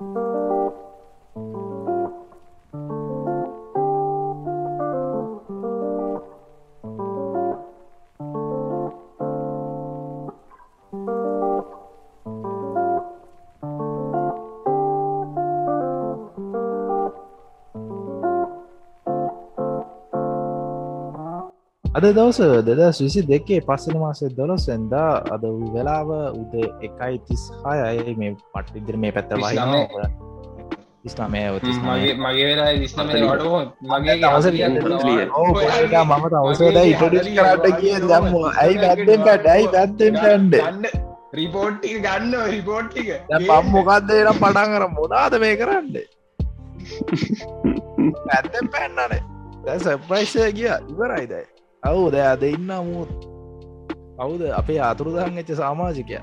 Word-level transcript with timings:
you. 0.00 0.27
අද 21.98 22.04
දවස 22.06 22.38
දෙදස් 22.62 22.98
විසි 23.02 23.20
දෙකේ 23.24 23.60
පස්සන 23.60 23.96
මාසේ 23.98 24.28
දොලොස් 24.30 24.64
එන්දා 24.70 25.12
අද 25.34 25.44
වෙලාව 25.74 26.10
උද 26.32 26.52
එකයි 26.80 27.16
තිස් 27.26 27.42
හය 27.64 27.78
අය 27.82 28.14
මේ 28.14 28.36
පට 28.52 28.76
ඉදිර 28.80 28.96
මේ 28.96 29.10
පැත්ත 29.10 29.32
ඉස්ලාමය. 31.04 31.40
මගේ 31.86 32.14
මගේ 32.16 32.46
වෙලා 32.50 32.76
විස්නම 32.76 33.10
මගේ 33.88 34.14
මම 36.04 36.36
අවසද 36.36 36.78
ඉටඩිස් 36.84 37.28
කරට 37.34 37.66
කිය 37.80 37.98
දම්ම. 38.04 38.34
ඇයි 38.54 38.78
පැත්තෙන් 38.78 39.20
පැට 39.24 39.46
ඇයි 39.48 39.68
පැත්තෙන් 39.68 40.14
පැන්ඩ 40.20 40.54
රිපෝට්ටි 41.34 41.98
ගන්න. 41.98 42.32
රිපෝට්ටික 42.48 43.08
පම් 43.42 43.74
මොකක්දේ 43.74 44.22
නම් 44.22 44.38
පටන් 44.38 44.70
කර 44.72 44.88
මොනාද 44.94 45.40
මේ 45.40 45.54
කරන්න? 45.56 45.94
පැත්තෙන් 48.24 48.66
පැන්නනේ. 48.74 49.22
දැ 49.64 49.78
සප්‍රයිෂය 49.80 50.52
කිය 50.54 50.74
ඉවරයිදයි 50.88 51.46
අවු 51.82 52.10
ද 52.10 52.16
අද 52.22 52.42
ඉන්න 52.44 52.70
මුත් 52.84 53.10
අවුද? 54.18 54.42
අපේ 54.52 54.80
අතුරුදහන් 54.82 55.38
එච්ච 55.40 55.50
සාමාජිකය. 55.54 56.18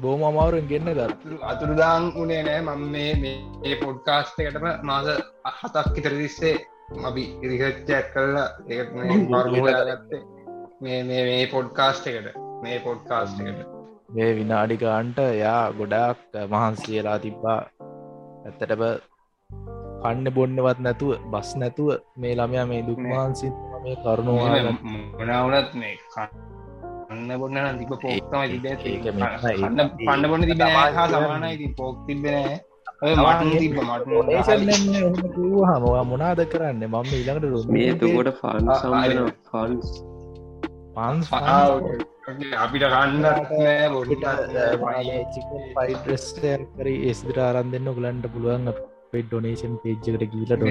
බෝම 0.00 0.22
අමාරුවෙන් 0.22 0.66
ගන්න 0.70 0.94
ගත් 0.94 1.38
අතුරුදාං 1.44 2.04
උනේ 2.16 2.42
නෑ. 2.42 2.60
මම 2.62 2.82
මේ 2.94 3.12
මේ 3.22 3.76
පොඩ්කාස්ට 3.82 4.40
එකටම 4.40 4.66
මාස 4.82 5.08
හතක් 5.58 5.94
ඉතරදිස්සේ 6.00 6.56
අපි 7.04 7.24
ඉරිහච්චයක් 7.44 8.06
කරලා 8.14 8.48
ඒගත්තේ 8.70 10.22
මේ 10.82 11.00
මේ 11.04 11.22
මේ 11.28 11.44
පොඩ්කාස්ට 11.52 12.08
එකට. 12.08 12.32
මේ 12.62 12.78
පොඩ්කාස්ට 12.80 13.40
එකට. 13.40 13.68
මේ 14.14 14.30
විනාඩිකාන්ට 14.36 15.18
යා 15.42 15.62
ගොඩාක් 15.72 16.18
මහන්සියලා 16.50 17.18
තිබ්බා. 17.18 17.60
ඇත්තටබ 18.46 18.82
කන්න 20.02 20.34
බොන්නවත් 20.34 20.78
නැතුව 20.80 21.16
බස් 21.32 21.56
නැතුව 21.56 21.88
මේ 22.16 22.34
ළමයා 22.34 22.66
මේ 22.66 22.82
දුක්මාන්සින් 22.82 23.54
මේ 23.82 23.96
කරුණවා 24.02 24.58
මනවනත් 25.18 25.70
මේ 25.74 25.94
කන්න 27.08 27.30
බොන්න 27.40 27.58
තිබ 27.78 27.92
පෝක්තම 28.02 28.40
න්න 29.68 29.78
පන්න 29.98 30.24
බොන්න 30.30 30.42
තිබ 30.50 30.62
හා 30.96 31.06
සමානයි 31.12 31.68
පෝක් 31.76 31.96
තිබෙන 32.06 32.48
තිබ 33.54 33.76
හමවා 35.70 36.04
මොනාද 36.04 36.40
කරන්න? 36.52 36.82
මම 36.84 37.10
ඉළඟට 37.14 37.50
රු 37.52 37.58
මේ 37.70 37.90
තුකොට 37.94 38.30
ෆන් 38.40 38.64
ෆන්ස් 39.46 39.88
පන්ස් 40.94 41.28
අපිට 42.62 42.84
කන්න 42.92 43.24
බොඩිට 43.92 44.24
පයිටස්ට 45.76 46.44
කරි. 46.76 46.94
එස්දිර 47.10 47.38
අරන් 47.40 47.68
දෙන්න 47.72 47.88
ගලන්ට 47.96 48.24
පුළුවන් 48.34 48.66
පෙ 49.12 49.22
ඩොනේෂන් 49.22 49.76
පේජ්ජකට 49.82 50.24
ගීල 50.32 50.50
ඩොන 50.50 50.68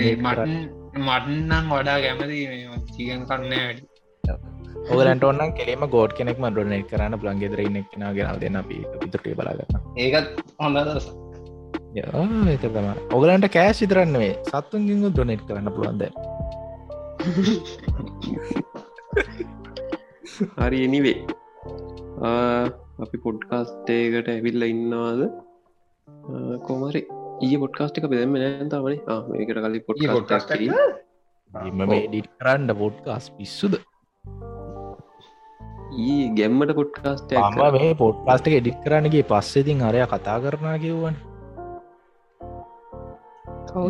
මටන්නම් 1.00 1.66
වඩා 1.72 1.98
කැමති 2.04 2.40
චිකන් 2.96 3.26
කන්න 3.26 3.52
වැඩි. 3.52 3.84
ඔගලන්ට 4.92 5.24
ඔන්න 5.24 5.54
කෙලෙම 5.54 5.90
ගෝඩ් 5.90 6.14
කෙනෙක් 6.14 6.38
ඩොනෙක් 6.40 6.88
කරන්න. 6.92 7.20
ප්ලන්ගෙදර 7.20 7.60
ඉන්නෙක්න 7.60 8.14
ගෙන 8.14 8.40
දෙන්න 8.40 8.56
අපි 8.56 8.86
විතරේ 9.04 9.34
බලාගන්න 9.34 9.82
ඒකත් 9.98 10.28
හොඳ 10.60 10.78
ඒක 12.48 12.68
තම 12.68 12.88
ඔගලන්ට 13.12 13.50
කෑශ් 13.50 13.82
ඉතරන්නේ 13.82 14.38
සත්තුන්ගින් 14.50 15.08
ඩොනෙට් 15.08 15.42
කරන්න 15.48 15.74
පුළුවන්ද 15.76 16.04
හරි 20.58 20.84
එනිවේ 20.84 21.26
අපි 23.00 23.18
පොඩ්කාස්ටේකට 23.24 24.28
ඇවිල්ල 24.28 24.64
ඉන්නවාද? 24.66 25.22
කොමරි 26.68 27.02
ඒ 27.38 27.58
පොඩ්කාස්ටික 27.58 28.06
බෙදම 28.12 28.34
නෑතමන 28.36 28.96
මේකට 29.30 29.60
කලි 29.66 29.80
පොඩ්කාස්ට 29.88 30.52
එම 30.58 31.82
ඩිට 31.84 32.30
කරන්න 32.34 32.72
පොඩ්කාස් 32.80 33.26
පිස්සුද? 33.32 33.74
ඒ 36.06 36.24
ගැම්මට 36.38 36.74
පොඩ්කාස්ට 36.80 37.32
ම 37.36 37.94
පොඩ්කාස්ට 37.96 38.50
එඩික් 38.52 38.80
කරන්නගේ 38.84 39.24
පස්සෙතින් 39.24 39.86
අරය 39.90 40.04
කතා 40.08 40.38
කරනා 40.40 40.76
කිව්වන්. 40.80 41.16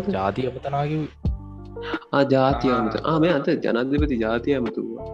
ජාතිය 0.10 0.50
පතනාකිව 0.52 1.02
ජාතියමත 2.32 2.94
ආම 3.06 3.24
අත 3.32 3.48
ජනධපති 3.66 4.24
ජාතිය 4.26 4.56
ඇමතුවා 4.56 5.06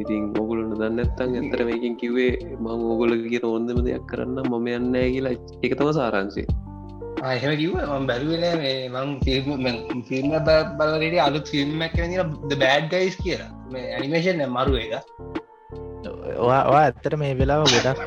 ඉතින් 0.00 0.32
ඔගුලන්න 0.40 0.72
දන්නත්තන් 0.74 1.36
ඇතර 1.38 1.60
මේකින් 1.68 1.94
කිවේ 1.96 2.32
මං 2.56 2.88
ඕගොල 2.88 3.12
කිය 3.24 3.40
ඕොන්දම 3.42 3.80
දෙයක් 3.86 4.04
කරන්න 4.10 4.42
මම 4.44 4.66
යන්න 4.70 4.94
කියලා. 5.14 5.38
එක 5.64 5.72
තම 5.78 5.90
සාරන්සේ 5.92 6.46
එහෙම 7.28 7.52
කිව 7.60 7.72
ම 7.94 8.04
බැලුවෙන 8.10 8.44
මේ 8.62 8.88
මං 8.94 9.08
ෆිල්ම් 9.24 9.46
ෆිල්ම් 10.08 10.30
බලරට 10.80 11.16
අලු 11.26 11.40
ෆිල්ම්මක් 11.50 11.96
ද 12.50 12.52
බෑඩ් 12.62 12.86
ගයිස් 12.92 13.16
කියලා. 13.24 13.50
මේ 13.72 13.86
ඇනිමේෂන් 13.96 14.40
මරු 14.56 14.74
එක. 14.84 14.92
ඔයා 16.44 16.62
ඇත්තට 16.78 17.14
මේ 17.22 17.32
වෙලාව 17.40 17.62
ගොඩක් 17.72 17.98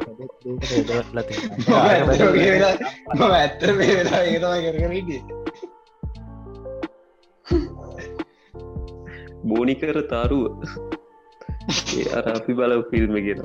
ලති 1.17 1.33
ඇත්තර 3.41 3.69
මේ 3.79 3.93
වෙලා 3.99 4.21
ඒතම 4.31 4.53
කරගරට 4.65 5.11
බෝනිකර 9.51 9.97
තාරුව. 10.11 10.43
ඒ 11.97 12.05
අර 12.17 12.25
අපි 12.33 12.53
බල 12.59 12.73
ෆිල්ම් 12.89 13.15
ගෙන 13.27 13.41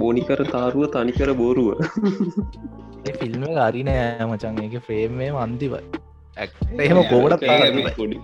බෝනිකර 0.00 0.40
තාරුව 0.54 0.84
තනිකර 0.94 1.30
බෝරුව 1.40 1.68
ෆිල්ම 3.14 3.42
අරිනෑ 3.60 4.26
මචන් 4.26 4.60
එක 4.62 4.76
ෆ්‍රේම්ේ 4.82 5.30
අන්තිව 5.38 5.74
එහෙම 6.78 7.00
කෝඩ 7.04 7.34
පොඩි 7.96 8.18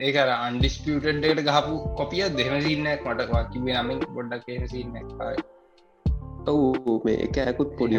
ඒක 0.00 0.16
අන්ඩිස්පියටට 0.20 1.42
ගහපු 1.42 1.74
කොපිය 1.94 2.24
දෙම 2.32 2.54
සින්නක් 2.60 3.06
මට 3.06 3.20
කිව 3.52 3.68
නමින් 3.74 4.02
ගොඩක් 4.10 4.44
කියහ 4.44 4.66
සින්න 4.66 4.96
ඔවු 6.46 6.96
මේ 7.04 7.16
එක 7.20 7.38
ඇකුත් 7.38 7.70
පොඩි 7.78 7.96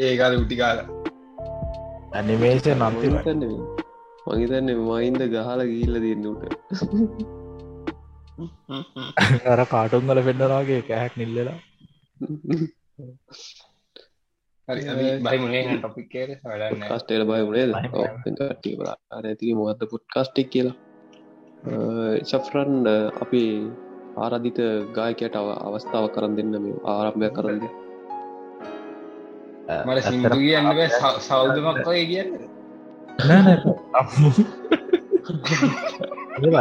ඒකාල 0.00 0.34
උටිකාල 0.36 0.82
ඇනිමේෂ 2.12 2.68
නම්ති 2.74 3.08
මහිතන්න 4.26 4.68
මයින්ද 4.82 5.22
ගහල 5.30 5.60
ගිල්ල 5.70 5.96
දෙන්නට 6.04 6.42
අර 9.46 9.60
කාටුන් 9.70 10.06
ගල 10.08 10.22
පෙන්න්නරගේ 10.22 10.82
කෑහැක් 10.82 11.14
නිල්ලලා 11.16 11.58
ටොපික් 15.78 16.08
කස්ටේල 16.88 17.24
බයමුණේ 17.24 17.66
ඇති 19.10 19.54
මොහත්ත 19.54 19.82
පුට්කාස්ටික් 19.90 20.48
කියලා? 20.50 20.76
ශෆ්රන් 22.22 22.72
අපි 23.20 23.42
ආරධිත 24.16 24.58
ගායකයට 24.94 25.36
අවස්ථාව 25.36 26.06
කරන්න 26.14 26.36
දෙන්න 26.36 26.54
මේ 26.62 26.76
ආරම්භය 26.86 27.28
කරන්න 27.30 27.60
මට 29.80 30.02
සිින්දු 30.02 30.36
කියන්න 30.36 30.66
සෞදමක් 31.20 31.78
වය 31.86 32.02
කියන්න. 32.06 32.30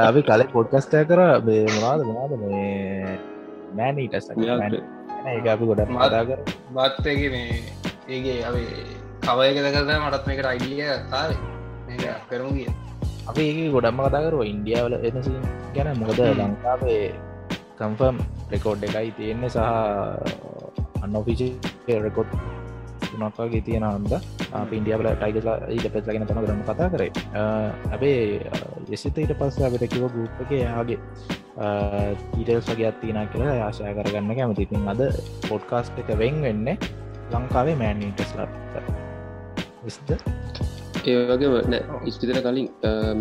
අපි 0.01 0.21
කල 0.23 0.43
පොඩ්කස්ටය 0.53 1.03
කර 1.05 1.21
බේ 1.41 1.65
මොනාද 1.65 2.01
මොනාද 2.03 2.33
මේ 2.39 3.17
නෑනීටස් 3.75 4.27
ඒ 5.21 5.49
අපි 5.53 5.65
ගොඩක් 5.69 5.91
මදා 5.91 6.21
කර 6.25 6.39
බත්තගේ 6.75 7.29
මේ 7.33 7.57
ඒගේ 8.09 8.37
අපේ 8.49 8.69
කවයකද 9.23 9.67
කරද 9.75 9.91
මටත් 9.95 10.25
මේකට 10.27 10.47
අයිඩිය 10.51 10.85
තාව 11.11 11.31
කරමු 12.29 12.51
කිය 12.55 12.71
අපි 13.29 13.43
ඒ 13.49 13.67
ගොඩම්ම 13.75 14.01
කතා 14.05 14.23
කරුව 14.25 14.41
ඉන්දියාවල 14.43 14.95
එනසි 14.99 15.33
ගැන 15.75 15.91
මොකද 15.99 16.21
ලංකාවේ 16.31 17.03
කම්ෆම් 17.77 18.17
රෙකෝඩ් 18.53 18.87
එකයි 18.87 19.11
තියෙන්නේ 19.19 19.49
සහ 19.49 19.59
අන්නොෆිචි 21.03 21.49
රෙකෝඩ් 22.07 22.33
තුනක්වාගේ 23.11 23.61
තියෙන 23.61 23.85
හන්ද 23.85 24.13
අප 24.53 24.73
ඉන්ඩියාවල 24.73 25.11
ටයිගලා 25.13 25.57
ඊට 25.69 25.87
පෙත්ලගෙන 25.93 26.25
තම 26.25 26.41
කරම 26.45 26.63
කතා 26.63 26.89
කරේ. 26.89 27.11
ඇබේ 27.91 28.17
යෙසිත 28.89 29.17
ඊට 29.17 29.33
පස්ස 29.39 29.61
අපිට 29.61 29.85
කිව 29.93 30.07
ගුප්පක 30.09 30.51
යාගේ 30.57 30.99
ඊටල්ස් 31.61 32.69
වගේ 32.71 32.89
අත්තින 32.91 33.19
කියලා 33.33 33.57
ආශය 33.67 33.93
කරගන්න 33.97 34.35
කැමතිතින් 34.39 34.89
අද 34.93 35.01
පොඩ්කාස්ට 35.49 36.01
එක 36.03 36.11
වෙන් 36.21 36.41
වෙන්න 36.45 36.67
ලංකාවේ 37.33 37.75
මෑන්ටස්ලට 37.81 38.55
විස්ද 39.85 40.09
ඒවගේ 41.05 41.61
නෑ 41.73 42.01
ඉස්තිතර 42.09 42.41
කලින් 42.47 42.67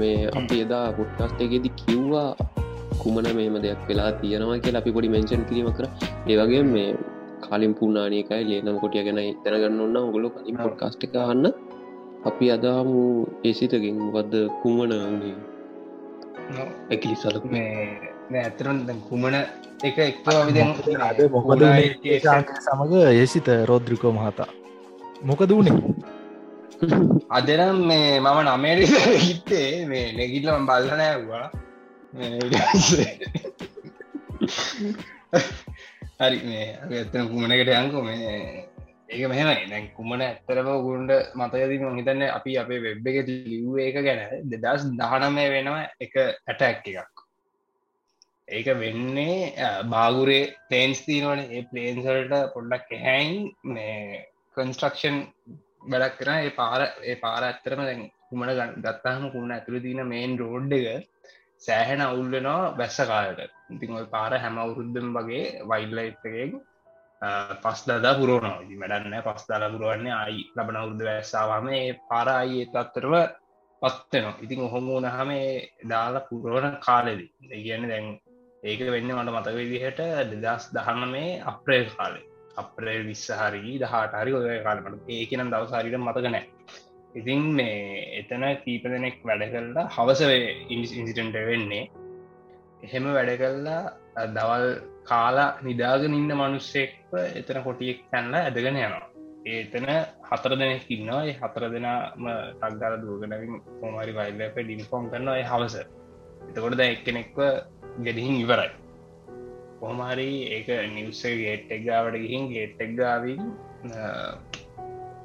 මේ 0.01 0.19
අපි 0.41 0.57
එදා 0.65 0.87
පොඩ්කාස්ටේගෙදි 0.99 1.71
කිව්වා 1.83 2.29
කුමන 3.03 3.29
මේම 3.39 3.57
දෙයක් 3.65 3.83
වෙලා 3.89 4.11
තියෙනවා 4.21 4.59
කියලා 4.65 4.83
අපි 4.85 4.93
පොඩි 4.97 5.09
මෙන්ෂන් 5.15 5.45
කිරීම 5.49 5.73
කර. 5.73 5.87
ඒවගේ 6.27 6.63
මේ 6.75 6.91
කලින් 7.45 7.75
පුුණනානකයි 7.75 8.43
ලේනම 8.49 8.81
කොටිය 8.83 9.05
ගැන 9.07 9.21
දැනගන්න 9.45 9.81
ඔන්න 9.87 9.97
ඔගොලු 10.01 10.31
කලින් 10.35 10.59
පොඩ්කාස්ටික 10.65 11.17
අන්න 11.23 11.47
අපි 12.31 12.47
අදාමු 12.57 13.03
ඒසිතකින් 13.45 13.97
මොකක්ද 13.99 14.35
කුමන 14.63 14.79
වුණේ 14.79 15.37
ඇකිලි 16.91 17.17
සලක 17.17 17.45
මේ 17.47 18.10
ඇතරම් 18.39 18.79
කුමන 19.09 19.35
එක 19.89 19.99
එක්ව 19.99 20.27
අද 21.09 21.19
මොකද 21.35 21.63
සමඟ 22.67 22.95
ඒසිත 23.11 23.49
රෝද්‍රිකෝ 23.71 24.13
මහතා. 24.17 24.51
මොකද 25.29 25.51
වුණේ 25.57 25.79
අදනම් 27.37 27.79
මේ 27.91 28.21
මම 28.25 28.39
නමේට 28.49 28.81
හිත්තේ 29.27 29.71
මේ 29.91 30.07
නැගිල්ලම 30.17 30.67
බල්ලනෑවා 30.71 31.47
හරි 36.21 36.39
මේ 36.49 36.67
ඇත්තන 36.91 37.29
කුමනකට 37.33 37.71
යංකු 37.81 38.01
මේ 38.09 38.29
ඒක 39.13 39.25
මෙහෙමයි. 39.33 39.65
දැන් 39.71 39.87
කුමන 39.97 40.21
ඇත්තරම 40.27 40.69
ගුන්ඩ 40.87 41.11
මතයදීම 41.41 41.97
හිතන්න 41.99 42.23
අපි 42.37 42.59
අපේ 42.63 42.81
වෙබ් 42.85 43.07
එක 43.11 43.19
ලිව් 43.51 43.79
එක 43.87 43.97
ගැන. 44.07 44.21
දෙදස් 44.53 44.83
දහනමය 45.01 45.45
වෙනවා 45.57 45.85
එක 46.07 46.15
ඇටැක් 46.21 46.87
එකක් 46.93 47.20
ඒක 48.51 48.69
වෙන්නේ 48.77 49.35
බාගුරේ 49.89 50.43
පලේන්ස් 50.69 51.01
තිීනවන 51.03 51.43
ඒ 51.49 51.63
පලේන්සල්ට 51.65 52.35
පොඩ්ඩක් 52.55 52.89
හැයින් 53.01 53.37
මේ 53.67 54.25
කන්ස්ට්‍රක්ෂන් 54.57 55.19
වැඩක් 55.85 56.17
කරන 56.19 56.39
ඒ 56.39 56.51
පාර 56.53 56.81
ඒ 57.03 57.17
පාර 57.17 57.43
ඇත්තරම 57.43 57.83
දැන් 57.83 58.03
කුමන 58.29 58.51
ගත්තාහම 58.79 59.25
කුණ 59.31 59.53
ඇතුළ 59.53 59.79
තින 59.81 60.01
මේන් 60.07 60.33
රෝඩ් 60.39 60.73
එක 60.73 61.07
සෑහෙන 61.63 62.01
අවුල්ලනවා 62.01 62.73
බැස්ස 62.73 62.99
කාලට. 63.03 63.53
ඉතින් 63.69 63.91
ඔය 63.93 64.07
පාර 64.07 64.33
හැම 64.37 64.59
අවුරුද්ධම් 64.59 65.09
වගේ 65.17 65.45
වයිල්ලයිත්තගෙන් 65.65 66.53
පස් 67.63 67.81
දදා 67.87 68.15
පුරෝනවා 68.15 68.81
වැඩන්න 68.83 69.17
පස් 69.23 69.45
දාලා 69.49 69.71
පුරුවන්නේ 69.71 70.15
අයි 70.15 70.41
ලබන 70.57 70.77
අවුද්ධ 70.77 71.05
වැස්සාවාම 71.05 71.69
ඒ 71.71 71.89
පාරයි 72.09 72.61
ඒත් 72.61 72.75
අත්තරව 72.75 73.15
පත්වෙනවා 73.83 74.41
ඉතින් 74.41 74.61
ඔහොම 74.61 74.89
නහම 74.99 75.31
දාලා 75.91 76.27
පුරුවන 76.29 76.77
කාලෙදි. 76.81 77.27
ඒගන්න 77.51 77.89
දැන් 77.89 78.09
ඒක 78.63 78.81
වෙන්න 78.95 79.11
මට 79.11 79.33
මතක 79.33 79.57
විදිහට 79.57 80.01
දෙදස් 80.35 80.65
දහන්න 80.75 81.09
මේ 81.11 81.41
අප්‍රේල් 81.45 81.87
කාලේ. 81.97 82.27
අප්‍රේල් 82.57 83.03
විස්සහරි 83.07 83.79
දහට 83.79 84.15
හරි 84.15 84.33
ඔය 84.39 84.59
කාලමට 84.67 85.11
ඒකනම් 85.11 85.53
දවසාරිට 85.53 85.97
මතකනෑ 85.99 86.45
ඉතින් 87.15 87.43
මේ 87.55 88.21
එතන 88.21 88.45
කීප 88.65 88.85
දෙනෙක් 88.87 89.17
වැඩ 89.25 89.45
කරලා 89.53 89.87
හවසවේ 89.89 90.43
ඉන්සිටන්ට 90.71 91.39
වෙන්නේ. 91.49 91.89
එහෙම 92.83 93.07
වැඩ 93.17 93.33
කරලා 93.41 94.27
දවල් 94.29 94.67
කාලා 95.05 95.49
නිදාගෙන 95.63 96.15
ඉන්න 96.15 96.35
මනුස්සෙක්ව 96.35 97.17
එතන 97.41 97.63
කොටියෙක් 97.65 98.05
පැන්ල 98.13 98.37
ඇදගෙන 98.37 98.77
යනවා. 98.77 99.03
ඒතන 99.47 99.89
හතර 100.29 100.53
දෙනෙක් 100.55 100.87
ඉන්නවා. 100.91 101.25
ඒ 101.25 101.35
හතර 101.41 101.65
දෙනාම 101.75 102.31
තක්දාල 102.61 103.01
දුවගෙනවින් 103.03 103.59
පොමරි 103.81 104.13
වයිල්ලප 104.13 104.57
ඩින්ෆෝම් 104.61 105.11
කරනවා 105.11 105.39
ඒ 105.39 105.51
හවස. 105.51 105.77
එතකොට 106.49 106.77
ද 106.77 106.91
එක්කෙනෙක්ව 106.91 107.39
ගෙඩිහින් 107.99 108.37
ඉවරයි. 108.45 108.71
කොහමහරි 109.81 110.31
ඒක 110.57 110.69
නිවසේ 110.95 111.35
ගේට් 111.37 111.71
එක්ගාවට 111.71 112.17
ගිහින් 112.25 112.49
ගේට් 112.55 112.81
එක්ගාවින් 112.81 113.43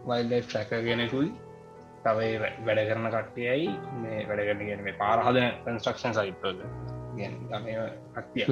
වයිල්ලයි 0.08 0.42
ට්‍රැක 0.42 0.72
ගෙනෙකුයි 0.88 1.30
තවයි 2.06 2.34
වැඩ 2.66 2.82
කරන 2.90 3.08
කට්ටියයි 3.14 3.72
මේ 4.02 4.20
වැඩගන්න 4.30 4.68
ගෙන 4.70 4.84
මේ 4.84 5.00
පාරහද 5.02 5.40
කන්ස්ට්‍රක්ෂන් 5.66 6.14
කට්ටිය 8.16 8.48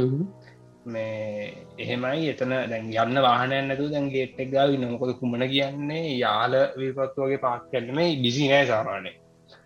මේ 0.86 1.65
එහෙමයි. 1.77 2.30
එතන 2.30 2.54
දැන් 2.71 2.88
යන්න 2.94 3.21
වාහන 3.27 3.54
නැතු 3.68 3.89
දැන් 3.92 4.10
ගේට්ටක් 4.12 4.51
ගාව 4.51 4.74
නොකොද 4.81 5.13
කුමන 5.19 5.45
කියන්නේ? 5.48 6.18
යාල 6.19 6.54
විපත්තු 6.77 7.27
වගේ 7.27 7.44
පාක් 7.45 7.69
කැල්ීමේ 7.71 8.10
බිසි 8.24 8.50
නෑ 8.51 8.65
සාමානය 8.65 9.12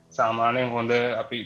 සාමානයෙන් 0.10 0.70
හොඳ 0.70 0.92
අපි 0.92 1.40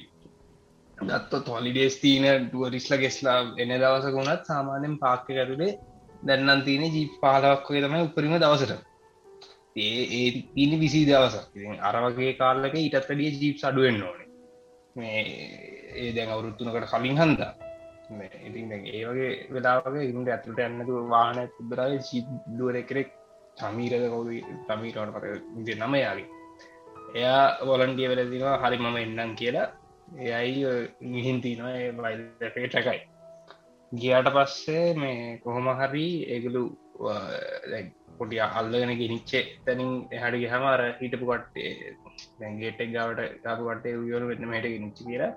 දත්ත 1.01 1.41
තොලිඩේස් 1.43 1.95
තිීන 1.97 2.25
ඩුවරිස්ල 2.43 2.95
ගෙස්ලා 2.97 3.39
එන 3.57 3.73
දවසක 3.73 4.13
වුණත් 4.13 4.43
සාමානයෙන් 4.45 4.95
පාක්ක 4.99 5.29
ඇතුලේ 5.33 5.71
දැන්නන් 6.23 6.63
තියන 6.63 6.83
ජී 6.87 7.07
පාලක් 7.21 7.67
වගේ 7.67 7.83
තමයි 7.83 8.03
උපරිම 8.03 8.35
දවසට. 8.35 8.73
ඒ 9.77 10.03
ඒ 10.11 10.27
තින 10.49 10.73
විසි 10.79 11.01
දවසක්. 11.05 11.45
අරවගේ 11.81 12.33
කාල්ලක 12.35 12.75
ඉටත්තඩිය 12.77 13.31
ජීප් 13.35 13.63
අඩුවෙන් 13.63 14.03
ඕනේ. 14.03 14.29
මේ 14.95 15.23
ඒ 15.95 16.11
දැන් 16.11 16.29
අවුරුත්තුනකට 16.29 16.89
කලින් 16.91 17.17
හන්දා. 17.17 17.51
ඉතින් 18.43 18.71
ඒ 18.71 19.01
වගේ 19.05 19.31
වෙලාවගේ 19.51 20.05
ඉන්ට 20.05 20.29
ඇතුට 20.29 20.59
ඇන්නතු 20.59 21.01
වාහන 21.09 21.41
තිබරයි 21.49 21.99
සිදුවර 22.03 22.77
කෙරෙක් 22.83 23.11
සමීරද 23.57 24.07
කවුද 24.07 24.29
තමීරවට 24.67 25.13
පත 25.15 25.25
විදි 25.57 25.75
නම 25.75 25.95
යාගේ 25.97 26.29
එයා 27.15 27.45
වොලන්ටිය 27.65 28.09
වෙලදිවා 28.09 28.57
හරි 28.59 28.77
මම 28.77 28.97
එන්නම් 28.99 29.35
කියලා. 29.35 29.69
එයයි 30.11 30.75
මිහින්තිනවා 31.07 31.73
වයිලේ 31.99 32.67
ටැකයි 32.67 32.99
ගියාට 33.91 34.29
පස්සේ 34.33 34.87
මේ 34.95 35.37
කොහොම 35.37 35.67
හරි 35.79 36.07
ඒගලු 36.27 36.63
පොටි 38.17 38.39
අල්ලගෙන 38.39 38.91
ගෙනනිච්චේ 38.99 39.43
තැනින් 39.65 39.91
එහට 40.11 40.37
ගහමර 40.43 40.83
හිටපු 40.99 41.25
කට්ටේ 41.25 41.71
දැගේටෙක් 42.39 42.93
ගවට 42.93 43.41
කාපු 43.43 43.69
කටේ 43.69 43.95
යෝරු 44.11 44.29
වෙන්න 44.31 44.45
මට 44.49 44.75
නිච්චි 44.77 45.03
කියලා. 45.05 45.33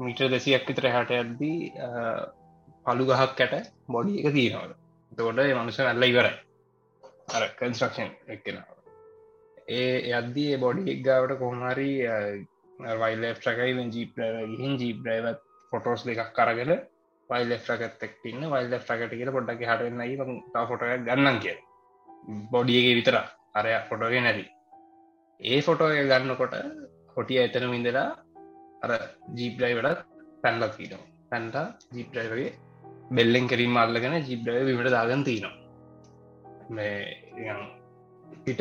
මිට 0.00 0.20
දෙසියක් 0.32 0.68
විතර 0.68 0.88
හට 0.88 1.10
ඇද්දී 1.12 1.58
පලු 2.86 3.08
ගහක් 3.10 3.30
කැට 3.38 3.70
බොඩි 3.88 4.20
එක 4.20 4.34
තියෙනවද 4.34 4.74
තකොට 5.12 5.40
මනුස 5.56 5.80
ඇල්ල 5.80 6.08
ඉවරයි. 6.10 6.34
අර 7.34 7.42
කන්ස්ට්‍රක්ෂන් 7.58 8.10
එක්කෙනාව. 8.28 8.76
ඒ 9.70 9.96
යද්දී 10.12 10.52
බොඩි 10.56 10.92
එක් 10.92 11.02
ගාවට 11.02 11.38
කොහමරි 11.38 11.90
වයිල් 12.78 13.24
ට්‍රකයි 13.34 13.88
ජීප 13.88 14.14
ගිහින් 14.50 14.78
ජීප් 14.80 15.00
්‍රයිවත් 15.04 15.40
ෆොටෝස් 15.72 16.04
දෙකක් 16.04 16.30
කරගෙන 16.34 16.72
වයිල් 17.30 17.50
්‍රකත් 17.54 18.02
එක්තින්න 18.02 18.44
වයිල් 18.52 18.70
්‍රකට 18.74 19.12
කියල 19.12 19.32
පොඩ්ඩක් 19.32 19.64
හටන්නයි 19.64 20.16
ෆොට 20.68 20.84
ගන්නන් 21.06 21.40
කිය 21.44 21.58
බොඩියගේ 22.52 22.94
විතර. 22.94 23.16
අරය 23.54 23.70
ෆොටෝගේ 23.88 24.22
නැති. 24.22 24.44
ඒ 25.40 25.60
ෆොටෝ 25.62 25.90
ගන්නකොට 26.10 26.54
කොටිය 27.14 27.40
එතන 27.40 27.66
විඳලා 27.74 28.08
අර 28.84 28.90
ජීප්‍රයිවට 29.38 30.02
පැන්ල 30.42 30.64
තිීනවා 30.70 31.06
පැන්ට 31.30 31.56
ජීප්‍රයිවගේ 31.94 32.50
බෙල්ලෙන් 33.10 33.46
කෙරීම 33.50 33.76
අල්ලගෙන 33.76 34.18
ජීප්‍රය 34.20 34.58
විමට 34.68 34.90
දාගන් 34.90 35.24
තිීනවා. 35.24 35.54
මේ 36.70 37.54
පිට 38.44 38.60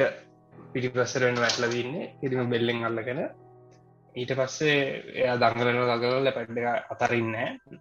පිටිපස්සරෙන් 0.73 1.43
වැටල 1.43 1.67
දන්නේ 1.73 2.13
ඉරිම 2.23 2.49
බෙල්ලෙන් 2.53 2.87
අල්ලගෙන 2.89 3.21
ඊට 4.15 4.33
පස්සේ 4.33 4.79
එය 5.17 5.37
දංගලන 5.37 5.79
දගල 5.83 6.31
පැඩ්ඩ 6.31 6.59
අතරන්න. 6.89 7.35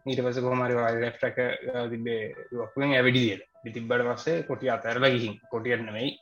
ඊට 0.05 0.23
පස 0.23 0.43
කොමරි 0.43 0.75
ලෙක්්ටක 0.99 1.39
තිබේ 1.91 2.23
ලොක්ුවෙන් 2.53 2.95
ඇවිඩිදියට 2.95 3.49
පිතිබ්බට 3.63 4.07
පස්සේ 4.09 4.45
කොටිය 4.45 4.71
අතරලා 4.71 5.11
ගිහින්. 5.11 5.35
කොටියන්නමයි 5.51 6.15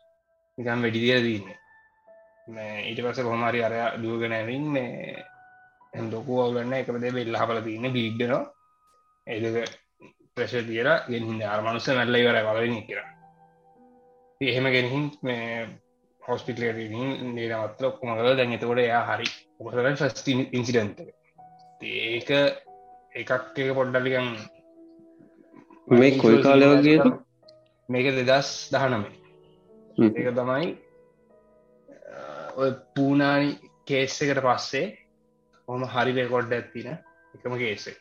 නිකම් 0.59 0.83
වැඩිදිය 0.83 1.21
දන්නේ 1.21 2.83
ඊට 2.85 3.01
පස 3.03 3.23
කොහමරි 3.23 3.61
අරය 3.61 3.79
දුවගෙනැවින් 3.99 4.65
මේ 4.71 5.25
ලොකු 6.11 6.41
අවගන්න 6.41 6.75
එකමදේ 6.75 7.13
වෙල්ල 7.13 7.37
හපල 7.37 7.61
තියන්න 7.63 7.93
බිග්ගනවා 7.93 8.43
ඒදක 9.27 9.57
ප්‍රශ 10.37 10.67
තියර 10.67 10.89
ගෙහිද 11.07 11.43
අර්මනුස 11.45 11.87
නැල්ල 11.89 12.17
ඉවර 12.17 12.39
වලනි 12.49 12.83
කියර 12.87 13.01
එහෙම 14.41 14.67
ගෙනහින් 14.67 15.07
මේ 15.23 15.67
හොස්පිටල 16.23 16.65
නේනවත්ල 17.33 17.85
ඔක්කුමකල 17.85 18.31
දැන් 18.33 18.53
එතකොට 18.53 18.79
එයා 18.79 19.03
හරි 19.09 19.29
ඔකසර 19.65 19.87
ෆස්ට 19.91 20.27
ඉන්සිඩන්ට 20.53 20.99
ඒක 21.81 22.31
එකක් 23.15 23.31
එක 23.57 23.71
පොඩ්ඩලිකම් 23.73 24.27
මේ 25.89 26.11
කොයි 26.19 26.41
කාලය 26.43 26.67
වගේ 26.73 27.13
මේක 27.89 28.09
දෙදස් 28.21 28.51
දහනමේ 28.73 29.13
ඒක 30.11 30.29
තමයි 30.37 30.69
ඔය 32.57 32.71
පූනානි 32.93 33.55
කේස් 33.87 34.17
එකට 34.21 34.43
පස්සේ 34.43 34.87
හොම 35.69 35.87
හරි 35.87 36.17
රෙකොඩ් 36.19 36.53
ඇත්තින 36.53 36.91
එකම 36.91 37.57
කේසේ 37.57 37.97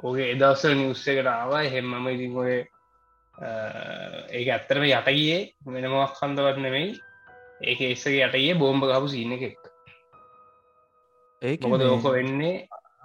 ඕගේ 0.00 0.28
එදවසල් 0.34 0.76
නිවස්ස 0.76 1.06
එකට 1.08 1.28
ආවා 1.28 1.64
හෙම්මම 1.68 2.10
ඉතින් 2.10 2.36
ඔය 2.36 2.52
ඒක 4.34 4.48
ඇත්තරම 4.50 4.86
යටගියේ 4.86 5.40
වෙනමක් 5.70 6.20
කන්දවත් 6.20 6.64
නෙමෙයි 6.64 6.94
ඒක 7.62 7.82
එස්සගේ 7.86 8.22
යටගේ 8.22 8.60
බෝම්භ 8.60 8.88
ගහපු 8.88 9.12
සින්න 9.14 9.36
එකෙක් 9.36 9.67
මොකද 11.42 11.82
ඕක 11.84 12.06
වෙන්නේ 12.10 12.56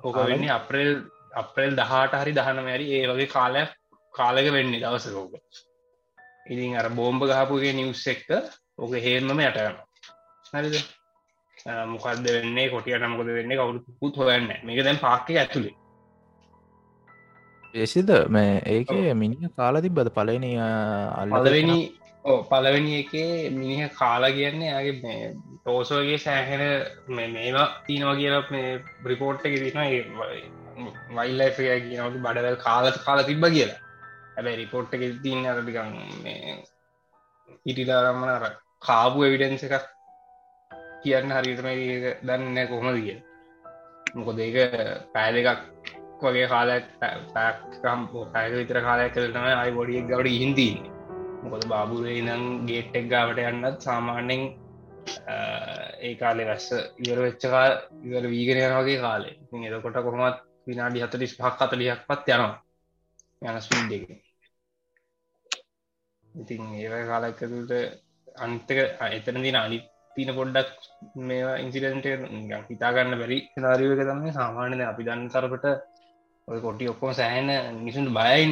ඕක 0.03 0.17
වෙන්නේ 0.23 0.51
අප්‍රේල් 0.51 0.91
අප්‍රේල් 1.35 1.75
දහට 1.75 2.21
හරි 2.21 2.33
දහනම 2.33 2.67
ඇරි 2.67 2.89
ඒ 2.95 3.05
වගේ 3.07 3.29
කාලයක් 3.29 3.71
කාලක 4.13 4.51
වෙන්නේ 4.57 4.81
දවසකෝක 4.81 5.33
ඉතින් 6.45 6.75
අර 6.75 6.89
බෝම්භ 6.91 7.29
ගහපුගේ 7.29 7.73
නිවස් 7.73 8.03
එක්ක 8.07 8.29
ඕක 8.77 8.93
හේර්මම 8.99 9.39
යටයන 9.41 9.77
හරිද? 10.53 10.75
මොකක්ද 11.87 12.27
වෙන්නේ? 12.27 12.69
කොටියට 12.69 13.07
මොකද 13.07 13.29
වෙන්නේ? 13.29 13.57
කවුරුත් 13.57 14.17
හොයන්න 14.17 14.51
මේක 14.63 14.83
දැන් 14.83 14.99
පාක්කය 14.99 15.37
ඇතුළේ 15.37 15.75
ඒසිද 17.73 18.09
මේ 18.29 18.61
ඒක 18.67 18.91
මිනි 19.15 19.49
කාල 19.55 19.81
තිබ්බද? 19.81 20.09
පලනි 20.11 20.51
අල්ලවෙනි 20.59 21.79
පලවෙනි 22.49 22.93
එකේ 22.99 23.49
මිනිහ 23.51 23.89
කාලා 23.91 24.31
කියන්නේ 24.31 24.69
යාගේ 24.69 25.33
මේ 25.65 25.73
ටෝසෝගේ 25.73 26.17
සෑහෙන 26.17 26.61
මේවා 27.09 27.67
තියනවා 27.85 28.15
කියලා 28.15 28.43
මේ 28.49 28.69
බ්‍රිපෝට් 29.03 29.45
එක 29.45 29.55
තින 29.59 29.79
වයිල්ලයි 31.15 31.51
කියනට 31.55 32.17
බඩවල් 32.17 32.57
කාලත 32.57 32.97
කාල 33.05 33.23
තිබ්බ 33.23 33.45
කියලා. 33.47 33.79
හැබැ 34.35 34.55
රිපෝට් 34.55 34.93
එක 34.93 35.03
තින්න 35.23 35.45
අරටිකන් 35.45 35.91
ඉටිලාරම්මන 37.65 38.29
අර 38.29 38.45
කාපු 38.81 39.23
එවිඩන්ස 39.23 39.63
එකක් 39.63 39.85
කියන්න 41.03 41.31
හරිතම 41.31 41.69
දන්න 42.23 42.57
කොහොමද 42.67 42.97
කිය 42.97 43.19
මොකොද 44.15 44.39
ඒක 44.39 44.57
පෑ 45.13 45.29
දෙකක් 45.31 45.61
වගේ 46.21 46.47
කාලයක් 46.47 46.89
පැක්කම් 46.99 48.01
පැක 48.33 48.51
විතර 48.53 48.81
කාලයක් 48.81 49.15
කරනම 49.15 49.47
අයි 49.53 49.71
බොඩියක් 49.71 50.09
ගවට 50.09 50.35
හින්තින්නේ 50.35 50.91
මොකද 51.43 51.65
බාබුවේ 51.67 52.19
නම් 52.21 52.43
ගේට්ටෙක් 52.67 53.07
ගාවට 53.09 53.41
යන්නත් 53.43 53.79
සාමාන්‍යෙන් 53.81 54.43
ඒ 56.01 56.13
කාලෙ 56.15 56.43
වැස්ස 56.45 56.67
ඉවර 56.99 57.19
වෙච්චකා 57.19 57.65
ඉවර 58.03 58.25
වීගෙන 58.27 58.75
වගේ 58.75 58.99
කාලේ. 58.99 59.37
එදකොට 59.69 59.97
කොහොමත් 59.99 60.43
විනාඩි 60.67 61.03
හතලිස් 61.03 61.33
පහක් 61.37 61.59
අතලියක් 61.61 62.05
පත් 62.07 62.27
යනවා. 62.29 62.53
යන 63.41 63.61
ස්පීඩ් 63.61 63.91
එක. 63.93 64.05
ඉතින් 66.35 66.61
ඒ 66.75 67.01
කාලක්කතුට 67.05 67.73
අන්තක 68.37 68.77
එතන 69.09 69.41
දින 69.41 69.57
අනි 69.57 69.79
තින 70.15 70.29
පොඩ්ඩක් 70.35 70.69
මේවා 71.21 71.57
ඉන්සිඩන්ට 71.57 72.07
හිතාගන්න 72.69 73.17
බැරි 73.17 73.39
නාරියක 73.57 74.01
තමයි 74.01 74.31
සාමාන්‍යන 74.31 74.83
අපි 74.83 75.07
දන්න 75.07 75.29
තරපට 75.29 75.67
ඔය 76.47 76.59
කොටි 76.61 76.89
ඔක්කොම 76.89 77.13
සෑහන 77.13 77.49
නිසුන් 77.79 78.07
බයයින්. 78.13 78.51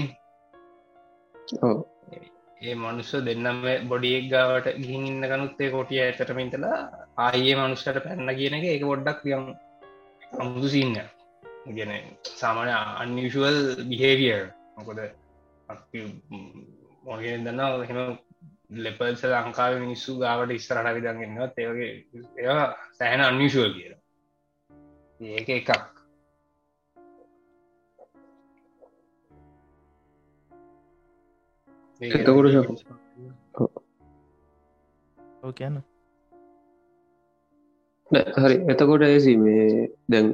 ඒ 2.61 2.75
මනුස්ස 2.75 3.11
දෙන්නම 3.21 3.61
බොඩියෙක් 3.89 4.25
ගාවට 4.29 4.67
ගිහින් 4.77 5.05
ඉන්න 5.05 5.27
කනුත්තේ 5.27 5.69
කොටිය 5.69 6.01
ඇතරමින්තලා 6.01 6.77
ආයේ 7.19 7.55
මනුස්සට 7.57 7.97
පැන්න 7.99 8.31
කියන 8.35 8.57
එක 8.57 8.65
ඒක 8.67 8.83
පොඩ්ඩක් 8.83 9.23
යම් 9.31 9.45
අමුදු 10.37 10.67
සින්න 10.69 10.97
ගැන 11.69 11.93
සාමාන්‍ය 12.33 12.73
අන්නිෂුවල් 13.01 13.57
බිහේවිය 13.89 14.35
මොකොද 14.75 14.99
මොගෙන 17.03 17.45
දන්න 17.45 17.87
හෙම 17.87 18.01
ලෙපල්ස 18.77 19.23
ලංකාව 19.25 19.79
මිනිස්සු 19.79 20.17
ගාවට 20.17 20.51
ඉස්සරට 20.51 20.93
විදන්ගන්නත් 20.95 21.57
ඒවගේ 21.57 21.91
ඒවා 22.37 22.67
සෑහන 22.93 23.21
අන්නිෂුවල් 23.21 23.73
කියලා. 23.73 23.99
ඒක 25.21 25.49
එකක්. 25.51 26.00
කියන්න 35.51 35.81
හරි 38.37 38.55
එතකොට 38.67 39.03
ඇසි 39.03 39.33
මේ 39.37 39.65
දැන් 40.07 40.27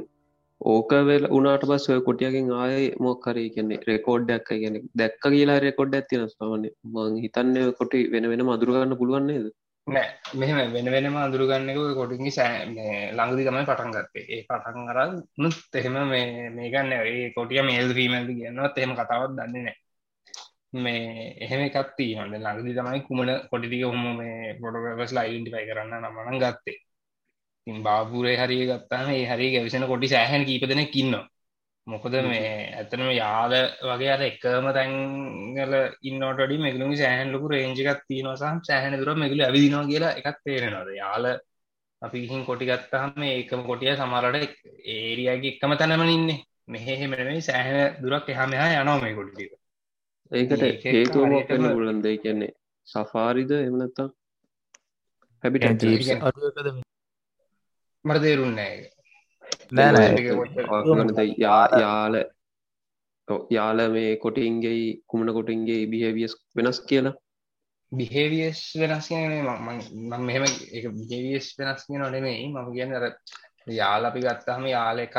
ඕක 0.60 0.92
වෙල් 1.06 1.24
උනාට 1.30 1.64
පස් 1.64 1.86
ඔය 1.88 2.00
කොටියකින් 2.00 2.50
ආය 2.56 2.84
මොක්කරී 2.98 3.48
කියන්නේ 3.50 3.84
රෙකෝඩ්ඩක් 3.86 4.50
කියන 4.52 4.76
දැක්ක 4.94 5.24
කියලා 5.24 5.58
රෙකොඩ් 5.60 5.94
ඇතින 5.94 6.24
සාමන 6.28 6.68
මං 6.92 7.18
හිතන්න 7.24 7.56
කොටි 7.74 8.00
වෙන 8.12 8.28
වෙන 8.32 8.44
මදුරගන්න 8.46 8.94
පුළුවන්න්නේද 8.96 9.48
නෑ 9.86 10.08
මෙහම 10.36 10.72
වෙන 10.72 10.88
වෙනම 10.88 11.18
අඳුරගන්නක 11.18 11.82
කොටිගේ 11.94 12.32
සෑ 12.32 12.56
ලංගදි 13.12 13.46
තමයි 13.46 13.68
පටන් 13.68 13.92
ගත්තේ 13.94 14.24
ඒ 14.28 14.40
පටන් 14.46 14.90
අර 14.92 14.98
නුත් 15.38 15.58
එහෙම 15.74 16.00
මේ 16.06 16.48
මේකන්න 16.52 16.96
ඒ 16.96 17.28
කොටිය 17.36 17.62
මේල් 17.62 17.92
්‍රීමල්ද 17.92 18.32
කියන්නවත් 18.32 18.78
එහෙම 18.78 18.96
කතාවත් 18.96 19.36
දන්නේ 19.36 19.64
නෑ 19.64 19.76
මේ 20.72 21.36
එහෙම 21.38 21.60
එකත්ති 21.62 22.06
හොඳ 22.14 22.34
ලඟදි 22.36 22.72
තමයි 22.74 23.00
කුමන 23.06 23.30
කොටිටික 23.50 23.84
හොම 23.84 24.02
මේ 24.18 24.56
පොටගස් 24.58 25.12
ලයින්ටිපයි 25.14 25.68
කරන්න 25.68 25.94
නමන 26.02 26.38
ගත්තේ. 26.38 26.76
තින් 27.66 27.82
බාපුරේ 27.82 28.36
හරිය 28.36 28.64
ගත්තාම 28.68 29.08
ඒ 29.10 29.24
හරි 29.26 29.46
ගැවිසෙන 29.54 29.86
කොටි 29.86 30.08
සෑහන් 30.08 30.44
කීප 30.44 30.64
දෙන 30.66 30.82
කින්න 30.88 31.14
මොකද 31.86 32.14
මේ 32.24 32.48
ඇතනම 32.74 33.10
යාද 33.12 33.52
වගේ 33.82 34.10
අර 34.14 34.22
එකම 34.22 34.66
තැන්ගල 34.70 35.74
ඉන්නටඩි 36.02 36.56
මෙගලුම 36.58 36.92
සෑහන්ලකු 36.94 37.46
රේජිකත් 37.48 38.02
තියනසම් 38.08 38.58
සෑහන 38.62 38.98
දුර 39.00 39.10
මෙගලු 39.16 39.42
ඇවිදිනවා 39.42 39.88
කියලා 39.90 40.16
එකත් 40.20 40.38
තේරෙනවද 40.44 40.90
යාල 40.96 41.24
අපි 42.02 42.16
ගිහින් 42.22 42.42
කොටි 42.44 42.70
ගත්තාම 42.70 43.22
ඒකම 43.28 43.62
කොටිය 43.64 43.94
සමරට 43.94 44.36
ඒරියගේ 44.88 45.52
එකම 45.52 45.72
තැනම 45.76 46.04
ඉන්නේ. 46.08 46.38
මෙහෙ 46.66 46.94
මෙනේ 47.06 47.40
සෑහන 47.42 47.96
දුරක් 48.02 48.28
එහා 48.28 48.46
මෙහා 48.46 48.68
යනවා 48.74 48.98
මේ 49.00 49.14
කොටික 49.14 49.52
ඒකට 50.30 50.62
හේතුවමක් 50.86 51.48
කන්න 51.48 51.74
පුලන්ද 51.74 52.06
කියන්නේ 52.22 52.52
සෆාරිද 52.88 53.50
එමනත්තා 53.58 54.08
හැබිට 55.44 55.64
මට 58.04 58.22
තේරුන්නෑ 58.22 58.76
නෑ 59.72 61.26
යාල 61.38 62.14
යාල 63.50 63.78
මේ 63.90 64.12
කොටින්ගේ 64.16 64.82
කුමන 65.06 65.32
කොටින්ගේ 65.32 65.80
බිහවියස් 65.86 66.34
වෙනස් 66.56 66.80
කියලා? 66.82 67.14
බිහේවියස් 67.92 68.60
වෙනස් 68.80 69.10
මම 69.10 70.24
මෙහෙම 70.26 70.44
එක 70.72 70.84
බිහේවියස් 70.98 71.46
වෙනස් 71.58 71.84
කියන 71.86 72.04
නෙමෙයි. 72.14 72.48
මම 72.48 72.68
කියන්න 72.74 72.96
අර 72.98 73.04
යාල 73.72 74.02
අපි 74.04 74.20
ගත්තහම 74.20 74.64
යාල 74.66 74.98
එකක් 74.98 75.16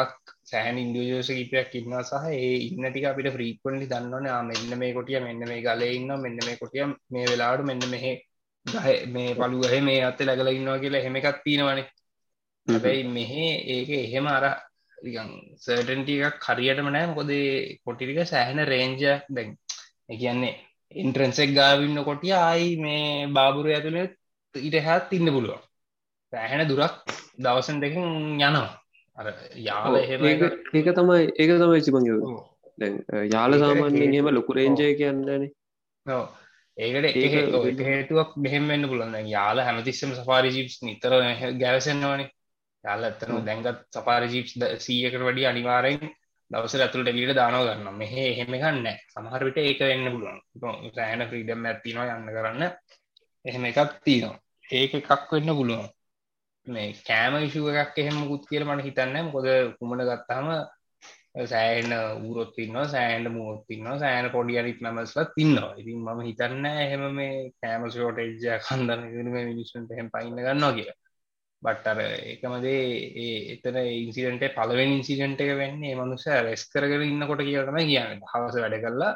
සෑහන් 0.50 0.78
ඉන්ඩියෝස 0.78 1.30
කිපයක් 1.30 1.76
ඉන්නවා 1.76 2.04
සහ 2.04 2.26
ඒ 2.36 2.54
ඉන්න 2.68 2.86
ටික 2.86 3.06
අපිට 3.06 3.30
ෆ්‍රීක්වන්ලි 3.36 3.86
දන්නවන. 3.86 4.28
මෙන්න 4.50 4.80
මේ 4.80 4.94
කොටිය 4.94 5.20
මෙන්න 5.20 5.42
මේ 5.44 5.62
ගලේ 5.62 5.92
ඉන්න 5.96 6.12
මෙන්න 6.18 6.40
මේ 6.46 6.60
කොටිය 6.62 6.86
මේ 7.10 7.26
වෙලාට 7.26 7.64
මෙන්න 7.64 7.84
මෙහෙ 7.88 8.14
ගහ 8.66 8.88
මේ 9.08 9.36
පළුගහ 9.36 9.76
මේ 9.82 10.00
අත්ත 10.04 10.22
ලැගල 10.22 10.50
ඉන්නවා 10.52 10.80
කියලා 10.80 11.02
එහෙම 11.02 11.16
එකක් 11.16 11.44
තියෙනවනේ. 11.44 11.86
හැබැයි 12.68 13.04
මෙහෙ 13.10 13.46
ඒක 13.68 13.90
එහෙම 13.98 14.28
අර 14.30 14.46
සර්ටන්ට 15.58 16.10
එකක් 16.22 16.48
හරියටම 16.48 16.90
නෑ 16.90 17.06
මොකොද 17.08 17.32
කොටිරික 17.86 18.20
සෑහෙන 18.26 18.62
රේන්ජයක් 18.66 19.30
දැන් 19.30 19.56
කියන්නේ 20.14 20.54
ඉන්ට්‍රන්සෙක් 20.96 21.52
ගාවින්න 21.54 22.04
කොටිය 22.04 22.36
ආයි 22.36 22.70
මේ 22.78 23.28
බාබුර 23.30 23.68
ඇතුළේ 23.68 24.08
ඉට 24.56 24.78
හැත් 24.82 25.14
ඉන්න 25.14 25.30
පුළුවන්. 25.30 25.62
සෑහෙන 26.34 26.68
දුරක් 26.68 26.96
දවසන් 27.38 27.78
දෙකින් 27.80 28.06
යනවා. 28.40 28.68
අර 28.68 28.89
යාල 29.60 29.96
ඒක 30.00 30.90
තමයි 30.96 31.20
ඒක 31.36 31.52
තමයි 31.56 31.82
සිමං 31.82 32.06
යාල 33.30 33.60
සාමාන්‍යෙන් 33.60 34.16
එම 34.16 34.30
ලොකු 34.32 34.54
රේන්ජය 34.54 34.92
කියන්නන 34.96 35.48
ඒකට 36.78 37.08
ඒ 37.14 37.88
හේතුවක් 37.88 38.32
මෙහෙමෙන්න්න 38.38 38.90
පුළන්න 38.92 39.28
යාල 39.28 39.60
හැමතිස්සම 39.60 40.14
සපාරි 40.16 40.54
ජීප්ස් 40.56 40.78
නිතර 40.84 41.16
ගැවසෙන්න්නවනේ 41.60 42.30
යාල 42.84 43.04
ඇත්තන 43.04 43.44
දැන්ගත් 43.46 43.84
සපාරි 43.92 44.32
ජීප්ස් 44.34 44.56
සීයකට 44.86 45.22
වඩි 45.22 45.50
අනිවාරයෙන් 45.52 46.08
දවස 46.52 46.76
ඇතුළට 46.78 47.12
එලියට 47.12 47.36
දානව 47.36 47.68
ගන්න 47.68 47.98
මෙහ 47.98 48.14
එහෙම 48.22 48.56
ගන්න 48.56 48.88
සමහරවිට 49.14 49.60
ඒක 49.60 49.84
වෙන්න 49.84 50.12
පුළුවන්. 50.14 50.40
සෑහන 50.96 51.28
ක්‍රීඩම් 51.30 51.68
ඇත්තිනවා 51.70 52.16
යන්න 52.16 52.32
කරන්න. 52.36 52.64
එහෙම 53.46 53.68
එකක් 53.70 54.00
තියනවා. 54.06 54.40
ඒක 54.70 54.96
එකක් 54.96 55.34
වෙන්න 55.34 55.58
පුළුවන් 55.58 55.90
මේ 56.70 56.90
කෑම 57.02 57.34
විශුව 57.38 57.68
එකක් 57.76 57.98
එහෙම 57.98 58.18
මුකුත් 58.18 58.44
කියල 58.50 58.64
මට 58.66 58.86
හිතන්න 58.86 59.32
කොද 59.32 59.48
කුමන 59.78 60.02
ගත්තාම 60.06 60.48
සෑන 61.46 61.92
ඌරොත් 62.20 62.56
තින්නවා 62.56 62.88
සෑන්ට 62.88 63.30
මුවත් 63.30 63.62
තින්නවා 63.68 64.00
සෑන 64.00 64.30
පොඩි 64.32 64.58
අනිත් 64.58 64.80
නමස්ලත් 64.82 65.30
තින්නවා 65.36 65.76
ඉතින් 65.78 66.00
මම 66.00 66.22
හිතන්න 66.22 66.66
එහෙම 66.66 67.04
මේ 67.14 67.52
කෑම 67.62 67.84
ෂෝටේජ්ජ 67.88 68.46
කන්දන 68.60 69.30
මිනිස්සුන්ට 69.46 69.92
එහෙම 69.92 70.10
පයින්න 70.10 70.36
ගන්නවා 70.38 70.74
කියලා. 70.74 70.98
බට්ටර 71.64 72.00
එකමදේ 72.34 72.82
ඒ 73.18 73.38
එතන 73.54 73.78
ඉන්සිඩන්ට 73.96 74.46
පලවෙන් 74.58 74.96
ඉන්සිඩන්ට 74.98 75.42
එක 75.42 75.54
වෙන්නේ 75.58 75.96
මනුස 75.96 76.26
රෙස් 76.42 76.64
කරගෙන 76.68 77.04
ඉන්නකොට 77.04 77.42
කියලටම 77.42 77.80
කියන්න. 77.84 78.26
හවස 78.32 78.58
වැඩ 78.64 78.80
කරලා 78.84 79.14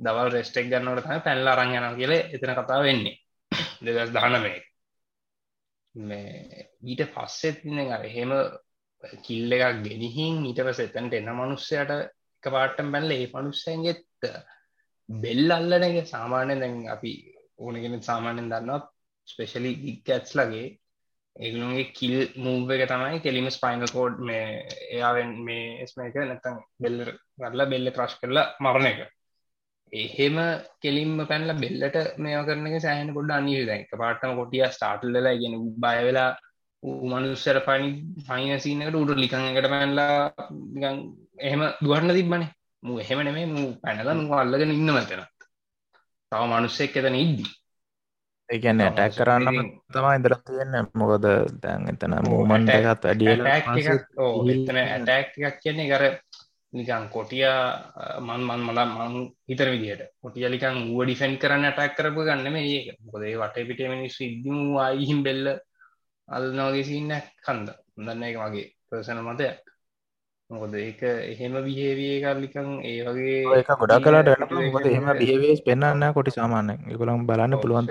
දවල් 0.00 0.30
රෙස්ටෙක් 0.30 0.66
ගන්නවට 0.66 1.06
තම 1.06 1.24
පැල්ල 1.26 1.48
අරං 1.48 1.78
යන 1.78 1.88
කියල 1.96 2.12
එතන 2.12 2.54
කතා 2.58 2.82
වෙන්නේ. 2.82 3.16
දෙදස් 3.84 4.12
දානමේ 4.12 4.71
මේ 5.94 6.68
ඊට 6.82 7.02
පස්සෙත් 7.14 7.64
අර 7.90 8.04
එහෙම 8.04 8.32
කිල්ල 9.22 9.52
එකක් 9.52 9.82
ගෙනහින් 9.82 10.44
ඊට 10.46 10.60
පස 10.62 10.80
එතැන්ට 10.80 11.14
එන්න 11.14 11.32
මනුස්සයට 11.32 11.92
එක 11.92 12.46
පාටම් 12.48 12.92
බැල්ල 12.92 13.10
ඒ 13.10 13.30
මනුස්සයන්ගෙත් 13.34 14.04
බෙල් 15.08 15.50
අල්ලන 15.50 15.82
එක 15.82 16.06
සාමාන්‍ය 16.06 16.58
දැන් 16.58 16.76
අපි 16.88 17.12
ඕනගෙන 17.58 18.02
සාමාන්‍යෙන් 18.02 18.50
දන්නවා 18.50 18.80
ස්පෙශලි 19.28 19.72
ගික්කැත්ස් 19.76 20.34
ලගේ. 20.34 20.68
ඒගුලුන්ගේ 21.36 21.92
කිල් 21.92 22.16
මූව 22.36 22.70
එක 22.70 22.82
තමයි 22.88 23.20
කෙලිම 23.20 23.48
ස්පයිනල් 23.48 23.88
කෝඩ් 23.88 24.18
මේ 24.20 24.46
එයාවෙන් 24.90 25.30
මේ 25.44 25.86
ස්ම 25.86 26.00
එක 26.04 26.16
නැතම් 26.20 26.58
බෙල්ල 26.78 26.98
වරලා 27.38 27.66
බෙල්ල 27.66 27.90
ක්‍රශ් 27.90 28.16
කරලා 28.20 28.46
මරණ 28.60 28.90
එක. 28.90 29.00
එහෙම 29.92 30.36
කෙලින්ම 30.82 31.18
පැන්ල 31.30 31.50
බෙල්ලට 31.62 31.96
මේ 32.18 32.38
කරන 32.46 32.66
සෑහන 32.84 33.10
පොඩ 33.16 33.30
අනිය 33.30 33.60
දැක 33.66 33.90
පාටම 34.02 34.32
කොටිය 34.38 34.64
ස්ටාටල්ලලා 34.76 35.40
ගෙන 35.42 35.54
බය 35.84 35.98
වෙලා 36.06 36.30
උමනුස්සර 36.82 37.58
පනි 37.66 37.88
පයිනසිනකට 38.28 38.96
උඩු 39.00 39.14
ලිකඟකට 39.14 39.68
පැන්ලා 39.74 40.16
එහෙම 41.40 41.62
දුවරන්න 41.84 42.16
තිබ්බනේ. 42.18 42.50
මු 42.82 42.92
එහෙම 42.98 43.20
නෙමේ 43.26 43.46
මු 43.46 43.64
පැනල 43.82 44.08
මු 44.20 44.32
අල්ලගෙන 44.34 44.74
ඉන්න 44.76 44.92
මතන 44.92 45.22
තව 46.32 46.40
මනුස්සෙක් 46.50 46.96
එතන 46.98 47.16
ඉද්දී. 47.16 47.50
ඒකන්න 48.48 48.80
ඇටැක් 48.80 49.12
කරන්න 49.18 49.68
තමා 49.92 50.14
ඉදර 50.18 50.34
තියෙන්න. 50.40 50.74
මොකද 50.94 51.24
දැන් 51.62 51.82
එතන 51.92 52.14
මූමන්ට 52.28 52.72
එකත් 52.72 53.02
වැඩිය 53.06 53.32
ඇටැක් 54.86 55.28
කියන්නේ 55.62 55.90
කර 55.92 56.04
නිකන් 56.72 57.08
කොටිය 57.14 57.44
මන් 58.26 58.42
මන් 58.48 58.62
මල 58.66 58.78
මං 58.86 59.14
හිතර 59.48 59.68
විදිහට 59.72 60.02
කොටියලිකන් 60.22 60.78
ුව 60.92 61.00
ඩිෆෙන්් 61.04 61.34
කරන්න 61.40 61.68
ඇටැක් 61.68 61.96
කරපු 61.96 62.24
ගන්නම 62.26 62.56
ඒක. 62.58 62.86
මොකදේ 63.04 63.36
වටේ 63.36 63.66
පිට 63.68 63.80
මිනිස් 63.92 64.16
ඉදම 64.20 64.76
අයිහිම් 64.78 65.20
බෙල්ල 65.26 65.46
අල්නවගේ 66.28 66.84
සින්නක් 66.84 67.26
කන්ද 67.44 67.68
දන්න 67.96 68.24
එක 68.24 68.38
මගේ 68.38 68.66
පර්සන 68.88 69.20
මතයක්. 69.20 69.58
මොකද 70.50 70.74
ඒක 70.76 71.02
එහෙම 71.02 71.54
විහේවිය 71.66 72.16
කරලිකන් 72.24 72.70
ඒ 72.84 73.04
වගේ 73.06 73.36
ඒක 73.58 73.70
ගොඩා 73.80 74.00
කලාට 74.00 74.28
එහෙම 74.86 75.08
බිහවස් 75.20 75.60
පෙන්න්න 75.68 76.08
කොටි 76.16 76.36
සාමාන්‍ය 76.38 76.74
එකකුළම් 76.88 77.26
බලන්න 77.28 77.60
පුළුවන් 77.60 77.88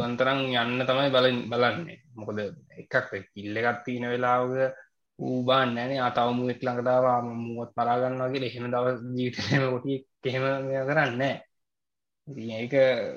ගන්තරම් 0.00 0.40
යන්න 0.52 0.86
තමයි 0.88 1.10
බල 1.14 1.28
බලන්නේ. 1.52 1.98
මොකද 2.16 2.38
එකක් 2.80 2.94
කිල්ල 3.34 3.60
එකත් 3.60 3.84
තියන 3.86 4.08
වෙලාවග 4.12 4.56
ඌබාන්න 5.22 5.78
ෑනේ 5.78 6.00
අතවමු 6.00 6.50
එක් 6.52 6.60
ළඟදාවා 6.62 7.18
මුවත් 7.22 7.72
පරාගන්න 7.76 8.22
වගේ 8.24 8.48
එහෙම 8.48 8.66
දව 8.74 8.86
ජීතම 9.16 9.64
කොටිය 9.72 9.98
කෙහෙම 10.22 10.44
කරන්න 10.88 11.22
ඒක 12.52 12.74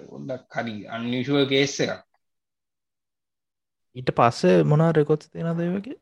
ඔොඩක් 0.09 0.55
හරි 0.55 0.75
අන්නිශුව 0.87 1.47
කේස්ස 1.49 1.77
එකක්. 1.79 2.01
ඊට 3.95 4.09
පස්සේ 4.11 4.63
මොනා 4.63 4.91
රෙකොත් 4.91 5.29
තියෙන 5.31 5.57
දේවගේ 5.57 5.97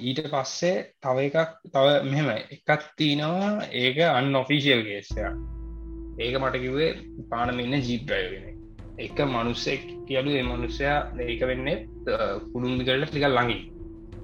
ඊට 0.00 0.20
පස්සේ 0.26 0.74
තව 1.00 1.26
එකක් 1.28 1.52
තව 1.68 1.86
මෙහෙම 2.04 2.28
එකත් 2.30 2.82
තියනවා. 2.96 3.52
ඒක 3.74 3.98
අන්න 4.08 4.34
ඔෆිසිියල් 4.34 4.82
ගේස්සය 4.82 5.20
ඒක 6.18 6.34
මට 6.40 6.56
කිවේ 6.56 6.90
පානම 7.30 7.58
ඉන්න 7.60 7.76
ජීප්‍රයගෙන 7.78 8.44
එක 8.98 9.18
මනුස්සෙක් 9.26 9.82
කියලු 10.06 10.36
මනුස්සයා 10.44 10.98
ඒක 11.20 11.40
වෙන්නේ 11.42 11.78
කුඩුම්මිකරට 12.52 13.10
ටික 13.10 13.26
ළඟි 13.26 13.58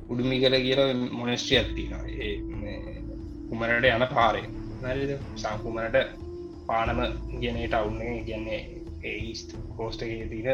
උඩුමි 0.09 0.40
කර 0.40 0.56
කියල 0.61 0.82
මොනස්ට්‍රිය 1.12 1.59
ඇත්තිනවා 1.59 2.04
කුමරට 3.49 3.88
යන 3.88 4.06
පාරය 4.11 4.44
නැරිද 4.82 5.12
සංකුමරට 5.37 6.14
පානම 6.66 7.02
කියනට 7.35 7.75
අවුන්නේ 7.75 8.14
කියන්නේ 8.23 8.61
ඒස්ට 9.04 9.56
කෝස්ටගේ 9.76 10.26
තිර 10.28 10.49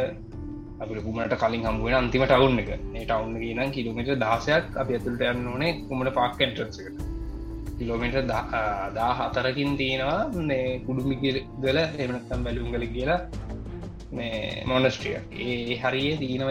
අපි 0.79 1.01
කුමට 1.01 1.35
කලින් 1.35 1.65
හමුවෙන 1.65 1.95
අන්තිම 1.95 2.25
ටවුන් 2.25 2.59
එක. 2.59 2.71
ඒ 2.71 3.05
ටවුන් 3.05 3.35
කියන 3.37 3.73
කිලෝමිට 3.73 4.11
දහසයක් 4.17 4.77
අප 4.77 4.91
ඇතුළට 4.91 5.25
යන්න 5.25 5.49
ඕනේ 5.49 5.73
කුමට 5.89 6.13
පාක් 6.15 6.41
එන්ට්‍රන්සකට 6.41 7.03
කිලෝමිට 7.79 8.17
දා 8.95 9.11
හතරකින් 9.19 9.77
තියෙනවා 9.77 10.45
මේ 10.45 10.81
කුඩුමිගල 10.81 11.79
එමනත්තම් 11.97 12.45
බැලුම්ගල 12.45 12.87
කියලා 12.89 13.21
මේ 14.13 14.65
මොනස්ට්‍රිය 14.67 15.17
ඒ 15.41 15.77
හරියේ 15.77 16.21
දීනව 16.21 16.51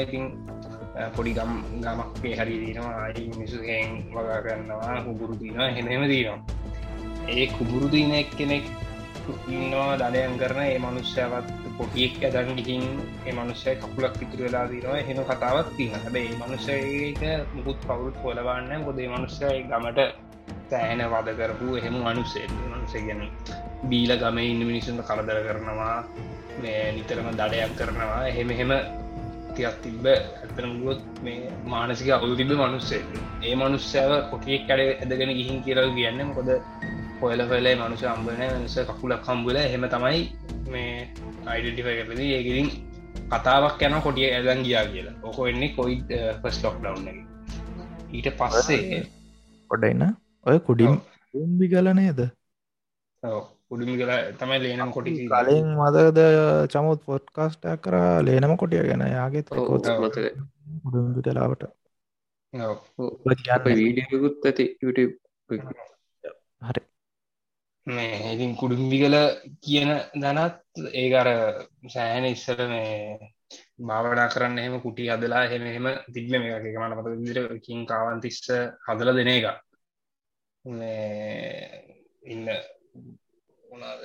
ඉතින් 0.98 1.12
පොඩි 1.14 1.32
ගම් 1.34 1.52
ගමක්ේ 1.80 2.36
හරි 2.36 2.56
දීනවා 2.58 2.98
අයි 3.04 3.30
මිසුහෙන් 3.32 3.90
වගා 4.10 4.42
කරන්නවා 4.42 4.98
හුබුරු 5.06 5.36
දීන 5.36 5.60
හෙනෙම 5.72 6.04
දීනවා 6.04 6.40
ඒ 7.30 7.48
කුබුරු 7.50 7.88
දීන 7.88 8.14
එක් 8.14 8.30
කෙනෙක් 8.34 8.66
ඉන්නවා 9.48 9.98
දඩයන් 9.98 10.38
කරන 10.38 10.60
ඒ 10.64 10.80
මනුෂ්‍යවත් 10.80 11.48
පොටියෙක් 11.78 12.18
ඇදන් 12.24 12.52
ගිහින් 12.60 12.86
ඒ 13.26 13.34
මනුෂ්‍යය 13.34 13.76
කකුලක් 13.78 14.14
පිතුර 14.20 14.42
වෙලා 14.42 14.66
දීනවා 14.66 15.02
හෙන 15.04 15.24
කතාවත් 15.24 15.70
තින 15.78 15.94
හැබ 15.96 16.16
ඒ 16.16 16.30
මනුෂයක 16.36 17.22
මුකුත් 17.54 17.80
කවුරුත් 17.84 18.18
කොලබන්න 18.18 18.86
ගොදේ 18.86 19.10
මනුෂ්‍යය 19.10 19.58
ගමට 19.64 20.00
තෑහෙන 20.70 21.04
වද 21.08 21.36
කරපු 21.36 21.76
එහෙම 21.76 21.98
මනුස්සේ 22.00 22.48
මනුසේ 22.48 23.02
ගැන 23.02 23.22
බීල 23.84 24.12
ගම 24.18 24.38
ඉන්න 24.44 24.64
මිනිසුන්ට 24.66 25.06
කරදර 25.06 25.44
කරනවා 25.46 25.98
නිතරම 26.94 27.30
දඩයක් 27.34 27.78
කරනවා 27.78 28.24
එහෙම 28.28 28.50
එහෙම 28.52 28.74
තියක් 29.58 29.78
තිබ්බ. 29.84 30.06
ඇතරමුගොත් 30.14 31.02
මේ 31.26 31.52
මානසික 31.74 32.10
අවුල් 32.18 32.34
තිබ 32.40 32.52
මනුස්සේ 32.62 33.04
ඒ 33.46 33.56
මනුස්සෑව 33.62 34.12
කොටියෙක් 34.32 34.64
කඩ 34.70 34.82
ඇදගෙන 35.04 35.32
ගිහින් 35.40 35.64
කියරව 35.66 35.90
කියන්න. 35.98 36.34
කොද 36.38 36.50
හොයල 37.22 37.42
පෙලේ 37.52 37.76
මනුස 37.82 38.04
අම්බන 38.16 38.44
මනිස 38.58 38.78
කකුලක් 38.90 39.24
කම්බුල 39.28 39.58
හෙම 39.74 39.86
තමයි 39.94 40.22
මේ 40.74 40.92
අයිඩටිෆයි 41.52 42.04
කරද 42.08 42.22
ඒකිරින් 42.28 42.70
කතාවක් 43.32 43.82
යන 43.88 43.96
කොටිය 44.06 44.30
ඇදන් 44.32 44.62
ගියා 44.68 44.86
කියලා. 44.94 45.16
ඕක 45.26 45.40
එන්නේ 45.52 45.74
කොයි 45.78 45.96
ෆස් 46.42 46.58
ලොක් 46.64 46.78
ඩව් 46.84 47.08
ඊට 48.16 48.28
පස්සේ 48.40 49.04
කොඩයින්න 49.72 50.04
ඔය 50.46 50.58
කුඩිම් 50.68 50.94
උම්බි 51.34 51.66
ගල 51.74 51.88
නේද 52.00 52.20
උඩුමි 53.72 53.96
කල 54.00 54.12
තමයි 54.40 54.58
ලේනම් 54.64 54.92
කොටි 54.92 55.12
කලින් 55.32 55.68
මදද 55.78 56.20
චමුත් 56.74 57.00
පොට්කාස්ටක් 57.06 57.82
කර 57.84 57.96
ලේනම 58.24 58.54
කොටිය 58.58 58.84
ගැන. 58.90 59.04
යාගෙත් 59.10 59.48
උඩුමිටලාවට 60.86 61.64
වීඩියකුත් 63.72 64.46
ඇති 64.46 64.66
YouTube 64.82 65.14
හරි. 66.62 66.82
මේ 67.88 68.34
ඉතින් 68.34 68.52
කුඩුම්බි 68.56 68.98
කල 69.04 69.16
කියන 69.64 69.92
දැනත් 70.24 70.56
ඒකර 70.96 71.28
සෑහන 71.88 72.26
ඉස්සර 72.26 72.60
මේ 72.72 72.94
භාවනා 73.88 74.32
කරන්න 74.34 74.62
එහෙම 74.62 74.76
කුටි 74.82 75.12
හදලා 75.12 75.44
එහෙම 75.48 75.64
එහෙම 75.72 75.88
තිබ්බ 76.14 76.32
මේ 76.36 76.56
එක 76.62 76.78
මට 76.80 76.98
මත 76.98 77.08
විදිර 77.14 77.38
කින් 77.66 77.80
කාවන්තිස්ස 77.86 78.42
හදල 78.88 79.10
දෙන 79.18 79.32
එක. 79.36 79.46
ඉන්න 82.26 82.46
මොනාද 83.78 84.04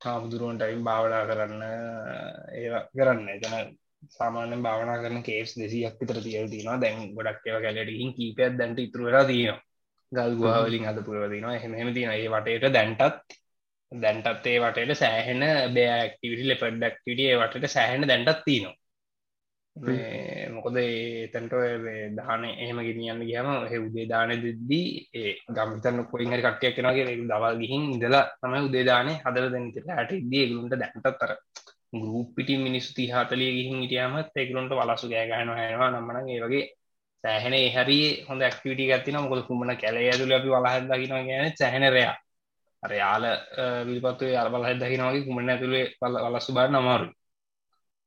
හාමුදුරුවන්ටයින් 0.00 0.82
භාවනා 0.84 1.22
කරන්න 1.26 1.62
ඒ 2.54 2.82
කරන්න. 2.92 3.28
එතන 3.28 3.54
සාමාන්‍යෙන් 4.10 4.62
භාවනා 4.62 4.98
කරන 4.98 5.22
කේස් 5.22 5.56
දෙසියක් 5.56 5.96
විතර 6.00 6.20
තියල් 6.22 6.46
තිනවා 6.48 6.78
දැන් 6.78 7.00
ගොඩක් 7.14 7.46
ඒව 7.46 7.58
කැලටකින් 7.64 8.14
කීපයක් 8.14 8.54
දැන්ට 8.54 8.80
ඉතුර 8.80 9.02
වෙලා 9.02 9.24
තියෙනවා. 9.24 9.64
ගල් 10.12 10.34
ගුවාවලින් 10.36 10.86
අද 10.86 10.98
පුරවදිනවා 11.02 11.56
එහෙම 11.56 11.92
තින 11.94 12.10
ඒ 12.10 12.28
වටේට 12.28 12.72
දැන්ටත් 12.72 13.38
දැන්ටත් 13.92 14.46
ඒ 14.46 14.58
වටට 14.60 14.96
සෑහෙන 14.96 15.42
බෑක්ටිවිටි 15.74 16.48
ලෙපඩ් 16.48 16.78
ඩක්ටිට 16.78 17.24
ඒ 17.24 17.36
වටට 17.36 17.68
සෑහෙන 17.68 18.08
දැන්ටත් 18.08 18.44
තිනවා 18.44 18.77
මොකද 19.78 20.78
තැන්ට 21.32 21.54
දාන 22.16 22.44
එහෙම 22.46 22.78
ගෙනියන්න 22.80 23.22
ගහම 23.22 23.48
හ 23.64 23.74
උදේ 23.78 24.06
දාන 24.06 24.30
දෙද්දී 24.36 24.86
ඒ 25.14 25.32
ගම්තන්න 25.50 26.06
කොයිහරි 26.06 26.40
කට්ටයක් 26.40 26.74
කෙනගේ 26.76 27.16
දවල් 27.24 27.58
ගිහින් 27.58 27.84
ඉඳලා 27.92 28.24
තමයි 28.38 28.64
උදේදානේ 28.64 29.20
හදර 29.20 29.46
දැනට 29.50 29.90
ඇට 29.92 30.12
ඉදී 30.14 30.44
ගලුන්ට 30.48 30.74
දැන්ටත්තර 30.74 31.32
ගරුප් 31.92 32.34
පිටි 32.34 32.56
මිනිස්සු 32.58 32.90
තිහාතලිය 32.94 33.50
ගිහින් 33.52 33.84
ඉටියමත් 33.84 34.34
ඒකරුන්ට 34.34 34.72
වලසු 34.72 35.06
ගෑගහන 35.08 35.50
හැනවා. 35.52 35.90
නම්මන 35.90 36.28
ඒ 36.28 36.40
වගේ 36.42 36.64
සෑහෙන 37.24 37.54
හරි 37.74 37.98
හොඳ 38.28 38.42
ක්ටිවිට 38.46 38.90
ගත්තින 38.90 39.18
මොකද 39.18 39.42
කුමන 39.46 39.70
කැලේ 39.76 40.08
ඇතුල 40.08 40.32
අපි 40.32 40.48
වලහදකින 40.50 41.28
ගැන 41.28 41.56
සැහෙනරයා 41.56 42.14
අරයාල 42.82 43.24
විල්පත්තු 43.86 44.26
අල් 44.36 44.50
බල 44.50 44.66
දකිනවාගේ 44.76 45.24
කුමන 45.24 45.48
ඇතුළේ 45.48 45.86
වලස්සු 46.24 46.52
බාර 46.52 46.70
නමාරු 46.70 47.08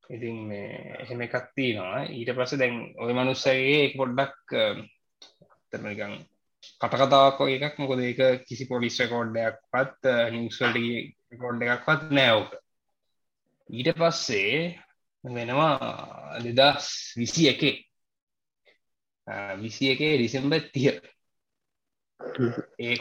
ඉතින් 0.10 0.38
මේ 0.48 0.98
එහෙම 1.00 1.22
එකක් 1.22 1.36
තියෙනවා. 1.56 2.04
ඊට 2.10 2.34
පස්ස 2.34 2.58
දැන් 2.58 2.78
ඔය 2.98 3.14
මනුස්සගේ 3.14 3.94
පොඩ්ඩක් 3.96 4.56
තරමකං 5.70 6.16
කටකතාවක් 6.82 7.42
එකක්. 7.48 7.80
මොකද 7.80 8.00
ඒක 8.02 8.46
කිසි 8.46 8.68
පොලිස් 8.68 9.00
රකෝඩ්ඩයක් 9.00 9.62
පත් 9.70 10.18
නිවස්වල්ට 10.32 10.78
රකෝඩ් 11.32 11.68
එකක්වත් 11.68 12.12
නෑවක 12.12 12.58
ඊට 13.70 13.94
පස්සේ 13.96 14.76
වෙනවා 15.24 16.40
දෙදස් 16.40 16.88
විසි 17.18 17.48
එකේ 17.48 17.76
විසි 19.58 19.92
එකේ 19.92 20.18
ඩිසෙම්බ 20.18 20.54
තිය 20.74 20.90
ඒ 22.80 22.96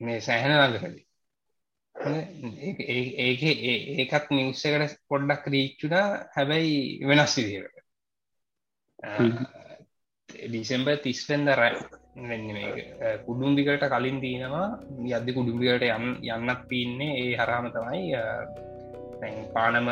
මේ 0.00 0.20
සෑහෙන 0.20 0.52
ළඟකදී 0.52 1.06
ඒක 1.96 3.42
ඒකත් 3.44 4.30
නිවස්සකට 4.30 4.94
පොඩ්ඩක් 5.08 5.44
රීච්චුනා 5.48 6.06
හැබැයි 6.34 6.78
වෙනස් 7.04 7.34
විදිකට 7.38 7.76
ඩිසෙම්බ 10.46 10.88
තිස්පෙන්ද 11.02 11.48
රැ 11.52 11.74
කුඩුම්දිකට 13.26 13.84
කලින් 13.88 14.18
තියෙනවා 14.20 14.66
යද්දි 15.10 15.32
කුඩුම්දිකට 15.32 15.84
යම් 15.88 16.06
යන්නත් 16.26 16.60
තියන්නේ. 16.68 17.12
ඒ 17.22 17.36
හරහම 17.36 17.66
තමයි 17.70 18.04
පානම 19.54 19.88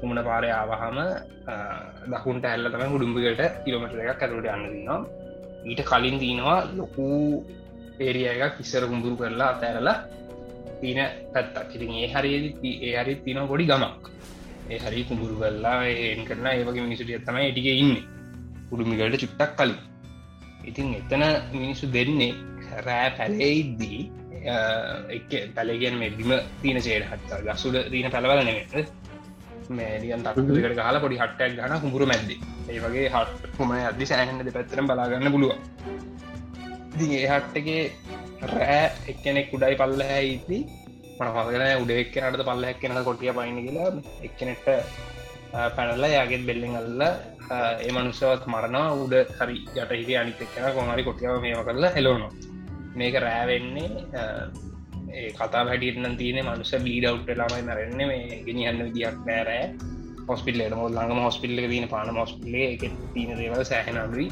කුමන 0.00 0.18
පාරය 0.24 0.50
ආවහම 0.50 0.98
දකුන්ට 2.08 2.44
ඇල්ල 2.44 2.66
තම 2.68 2.84
හුඩුම්බිකට 2.88 3.42
කිලොමට 3.64 3.94
එකක් 3.94 4.10
ඇතුට 4.18 4.48
යන්න 4.48 4.66
දින්නවා 4.66 5.00
ඊට 5.64 5.82
කලින් 5.84 6.16
දීනවා 6.18 6.60
ලොකු 6.74 7.08
ඒරිය 8.00 8.28
එක 8.28 8.56
කිස්සර 8.58 8.84
කුඹුරු 8.86 9.16
කරලා 9.16 9.50
අතඇරලා 9.54 9.98
තින 10.80 11.00
පැත්තක්. 11.32 11.74
ඉතින් 11.74 11.90
ඒ 11.94 12.08
හරිදි 12.12 12.70
ඒ 12.82 12.94
හරි 12.96 13.14
තින 13.24 13.40
ගොඩි 13.46 13.64
ගමක්. 13.64 14.04
ඒ 14.70 14.78
හරි 14.78 15.04
කුඹුරු 15.04 15.36
කරලා 15.40 15.80
එන් 16.04 16.22
කරන 16.24 16.46
ඒවගේ 16.48 16.84
මිනිසුටිය 16.86 17.18
තමයි 17.20 17.50
ටික 17.52 17.68
ඉන්න. 17.74 17.94
උඩුමිකට 18.72 19.20
චුට්ටක් 19.22 19.56
කලින්. 19.56 19.76
ඉතින් 20.64 20.94
එතන 20.94 21.24
මිනිස්සු 21.54 21.86
දෙන්නේ 21.88 22.32
රෑ 22.86 23.10
පැලෙයිද්දී 23.16 24.00
එක 25.10 25.30
පැලගෙන් 25.54 25.98
මේ 25.98 26.10
බිම 26.12 26.32
තියන 26.62 26.80
සේට 26.80 27.06
හත්තා 27.06 27.44
ගසුඩ 27.46 27.76
දීන 27.90 28.10
පැළවල 28.10 28.44
නෙමට 28.44 28.74
මේනියන් 29.70 30.22
තකට 30.26 30.76
ගහලා 30.76 31.00
පොඩි 31.00 31.16
හට්ටක් 31.16 31.58
ගන 31.58 31.80
කුඹුරු 31.80 32.06
මැද්ද. 32.06 32.30
ඒ 32.68 32.80
වගේ 32.80 33.08
හට් 33.08 33.58
හොම 33.58 33.70
අදදි 33.72 34.06
සෑහන්ද 34.06 34.50
පැත්තරම් 34.52 34.86
බලාගන්න 34.86 35.32
පුළුව 35.32 35.52
ඉතින් 36.94 37.10
ඒ 37.12 37.26
හට්ටගේ 37.26 37.82
රෑ 38.42 38.90
එක්කෙනෙක් 39.08 39.50
උඩයි 39.52 39.76
පල්ල 39.76 40.02
හැයිති 40.04 40.58
මනහගෙන 41.18 41.82
උඩ 41.82 41.90
එක්කනට 41.94 42.44
පල්ල 42.44 42.66
හැක්කෙනට 42.68 43.04
කොටිය 43.04 43.32
පයින 43.32 43.58
කියලා 43.64 43.90
එක්කනෙට 44.22 44.68
පැනල්ල 45.76 46.04
යාගෙත් 46.06 46.46
බෙල්ලෙන් 46.46 46.76
අල්ල 46.76 47.02
ඒ 47.02 47.90
මනුස්සවත් 47.90 48.46
මරනවා 48.46 48.94
උඩ 48.94 49.14
හරි 49.34 49.58
යට 49.74 49.92
හිට 49.92 50.14
අනිත 50.22 50.40
එක්කෙන 50.40 50.70
කොමරි 50.76 51.06
කොටියාව 51.08 51.42
මේම 51.42 51.64
කරලා 51.64 51.92
හෙලෝනවා 51.96 52.32
මේක 52.94 53.18
රෑවෙන්නේ 53.18 53.88
ඒ 55.10 55.28
කතා 55.32 55.64
හැටියන 55.64 56.16
තියන 56.16 56.42
මනුස 56.44 56.72
බීඩවට් 56.86 57.36
ලාමයි 57.36 57.62
මරන්න 57.62 58.08
මේ 58.10 58.42
ගෙනියන්න 58.46 58.84
විදියක් 58.86 59.18
නෑරෑ 59.26 59.66
හොස්පිල්ලට 60.28 60.74
මො 60.76 60.88
ළඟම 60.88 61.20
හොස්පිල්ල 61.26 61.60
තින 61.74 61.88
පාන 61.88 62.16
හොස්පිල්ල 62.16 62.56
එක. 62.62 62.82
තින 63.14 63.30
දේවල් 63.36 63.62
සෑහනඩුයි 63.64 64.26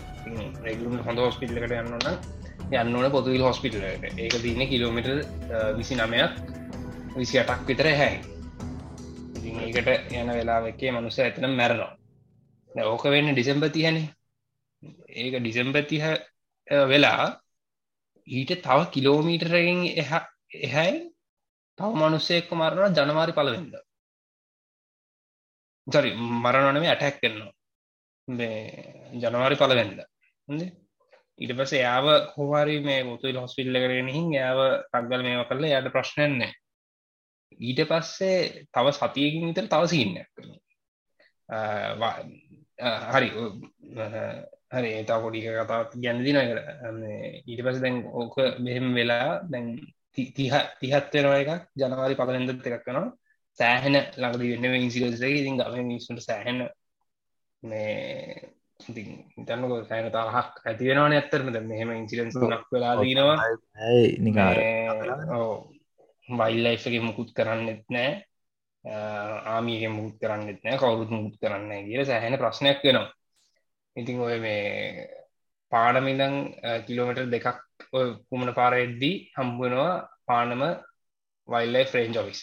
රෙගලුම් 0.64 0.98
හොඳ 1.06 1.18
හොස්පිල්ලකට 1.18 1.78
යන්නන 1.80 2.44
යන්නන 2.72 3.10
පොතුවිල් 3.10 3.42
හොස්පිටලට 3.42 4.18
ඒක 4.18 4.38
තියන 4.38 4.62
කිලෝමිට 4.66 5.08
විසි 5.76 5.94
නමයක් 5.96 6.40
විසි 7.16 7.38
අටක් 7.38 7.66
විතර 7.66 7.88
හැයි 7.92 8.36
ඒකට 9.56 10.12
යන 10.12 10.30
වෙලාවකේ 10.30 10.92
මනුස 10.92 11.18
ඇතන 11.18 11.46
මැරනවා. 11.52 11.92
ඕක 12.86 13.04
වෙන්න 13.06 13.32
ඩිසෙම්බ 13.32 13.64
තියන 13.70 13.98
ඒක 15.16 15.34
ඩිසෙම්බ 15.36 15.76
තිහ 15.84 16.04
වෙලා 16.86 17.26
ඊට 18.28 18.52
තව 18.58 18.78
කිලෝමීටරගෙන් 18.92 19.82
එහ 19.94 20.10
එහැයි 20.60 20.96
තව 21.78 21.90
මනුස්සයෙක්ක 21.96 22.50
මරණ 22.52 22.96
ජනවාරි 22.96 23.32
පලවෙද 23.32 23.76
ජරි 25.86 26.10
මරණනම 26.14 26.84
ඇටැක් 26.84 27.20
කරනවා. 27.20 27.52
මේ 28.28 28.58
ජනවාරි 29.14 29.56
පලවෙද 29.56 30.00
හොඳ 30.48 30.62
ඉට 31.38 31.52
පස 31.52 31.72
යාව 31.76 32.06
හෝවාරි 32.34 32.76
මේ 32.80 33.00
මුතුල් 33.04 33.36
හොස්පිල්ල 33.36 33.76
කරගෙන 33.76 34.08
හින් 34.08 34.28
යාව 34.32 34.60
තක්ගල 34.86 35.22
මේව 35.22 35.42
කරලා 35.48 35.80
යට 35.80 35.92
ප්‍රශ්නයන්නේ 35.92 36.52
ඊට 37.60 37.82
පස්සේ 37.84 38.38
තව 38.68 38.86
සතියකින් 38.92 39.48
විතර 39.48 39.66
තව 39.66 39.82
සිීන්නයක් 39.86 40.30
හරි 43.10 43.28
හරි 44.70 44.88
ඒතා 44.92 45.20
පොඩික 45.20 45.46
කතාවක් 45.50 45.92
ගැන්න 45.96 46.24
දින 46.24 46.40
ඊට 47.46 47.62
පස 47.62 47.78
දැන් 47.80 48.00
ඕක 48.14 48.34
මෙහෙම 48.60 48.88
වෙලා 48.94 49.28
දැන් 49.44 49.68
තිහ 50.14 50.52
තිහත් 50.80 51.14
වෙනවා 51.14 51.38
එකක් 51.38 51.52
ජනවාරි 51.76 52.14
පලෙන්ද 52.16 52.50
එකක් 52.50 52.82
කනවා 52.82 53.06
සෑහෙන 53.58 53.96
ලඟදී 54.16 54.52
වෙන්න 54.54 54.78
ඉන්සිරසක 54.78 55.24
ඉතින් 55.30 55.58
ගම 55.58 55.76
මිනිස්සුට 55.82 56.20
සෑහෙන 56.20 56.58
මේ 57.62 58.52
ඉතන්නක 58.88 59.72
සෑන 59.88 60.10
තරහක් 60.10 60.62
ඇතිවෙනවාන 60.64 61.14
ඇත්තරමද 61.14 61.58
මෙහෙම 61.64 61.92
ඉන්සිරන්ස් 61.92 62.38
නක් 62.42 62.62
වෙලා 62.72 62.94
දීනවා 63.00 63.36
නිකාර 64.20 64.62
වයිල්ලයිෆගේ 66.28 67.02
මුකුත් 67.02 67.30
කරන්නෙත් 67.32 67.84
නෑ. 67.88 68.10
ආමියක 69.46 69.84
මුත් 69.90 70.16
කරන්නෙත් 70.18 70.60
නෑ. 70.62 70.78
කවුරුත් 70.78 71.10
මුත් 71.12 71.36
කරන්න 71.42 71.86
කියල 71.86 72.04
සෑහෙන 72.04 72.38
ප්‍රශ්නයක් 72.38 72.82
වෙනවා. 72.82 73.08
ඉතින් 73.96 74.20
ඔය 74.20 74.36
මේ 74.38 75.06
පාඩමිදං 75.72 76.34
කිලෝමට 76.86 77.22
දෙකක් 77.30 77.46
කුමන 78.28 78.50
පාරෙද්දී 78.54 79.14
හම්බුවෙනවා 79.36 79.94
පානම 80.26 80.62
වයිල්ලයි 81.48 81.84
ෆ්‍රේන්ජ් 81.84 82.18
ඔෆිස 82.18 82.42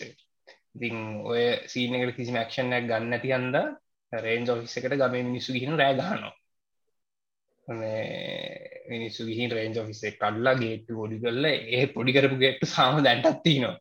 ඉතින් 0.76 0.98
ඔය 1.24 1.44
සීනකට 1.68 2.16
කිසි 2.18 2.36
මක්ෂණයක් 2.36 2.88
ගන්න 2.90 3.16
ඇති 3.16 3.34
හන්ද 3.34 3.58
රේන්ජ් 4.20 4.50
ඔෆිස 4.50 4.78
එකට 4.78 4.96
ගම 4.96 5.16
මිනිස්සු 5.22 5.54
ගිහින 5.54 5.78
රෑ 5.78 5.96
ගහනවා. 5.96 6.34
මිනිස්සු 8.90 9.26
ගිහින් 9.26 9.52
රේන්ජ් 9.52 9.80
ඔෆිසේ 9.80 10.12
කල්ලා 10.14 10.56
ගේට්ටු 10.56 11.00
පොඩි 11.00 11.20
කරල 11.20 11.46
ඒ 11.46 11.86
පොඩි 11.88 12.16
කරපු 12.16 12.38
ගේට්ටු 12.38 12.66
සාම 12.68 13.04
දැන්ටත්තිනවා 13.04 13.78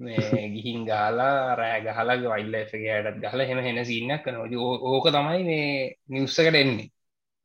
මේ 0.00 0.46
ගිහින් 0.54 0.86
ගාලා 0.86 1.56
රෑ 1.56 1.80
ගහලා 1.80 2.16
වයිල්ල 2.24 2.54
එෆගේ 2.54 2.92
අයටත් 2.94 3.20
ගහල 3.24 3.40
හෙම 3.48 3.60
හෙන 3.60 3.80
සිීනයක් 3.84 4.22
කන 4.24 4.36
ඕක 4.88 5.06
තමයි 5.10 5.42
මේ 5.44 5.68
නිවස්සකට 6.08 6.56
එන්නේ. 6.56 6.88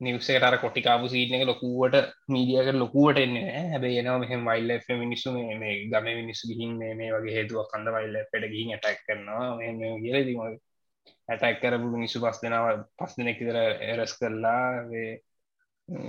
නිවසකට 0.01 0.43
අර 0.43 0.55
කොටිකාපු 0.57 1.07
සීන 1.07 1.35
එක 1.35 1.43
ලොකුවට 1.47 1.95
මීඩියකට 2.27 2.79
ලොකුවට 2.81 3.19
එන්නේ 3.19 3.63
හැබැයි 3.71 3.99
එනවා 4.01 4.19
මෙහම 4.19 4.47
වයිල්ල 4.47 4.71
මිනිස්සු 5.03 5.33
මේ 5.33 5.75
ගම 5.91 6.07
මිනිස්සු 6.21 6.49
ගිහින් 6.49 6.71
මේ 6.77 7.11
වගේ 7.13 7.35
හේතුවක් 7.37 7.69
කඳ 7.71 7.93
වයිල්ල 7.95 8.17
පෙට 8.31 8.47
ගිහින් 8.53 8.73
ඇටක් 8.73 9.03
කරනවා. 9.07 9.49
කියල 10.01 10.17
දී 10.21 10.37
ඇටක් 11.29 11.59
කරපු 11.61 11.87
මිනිස්සු 11.95 12.23
පස් 12.23 12.37
දෙනාව 12.43 12.65
පස් 12.99 13.13
දෙනෙක් 13.19 13.39
තර 13.41 13.57
එරස් 13.91 14.13
කරලා 14.19 14.63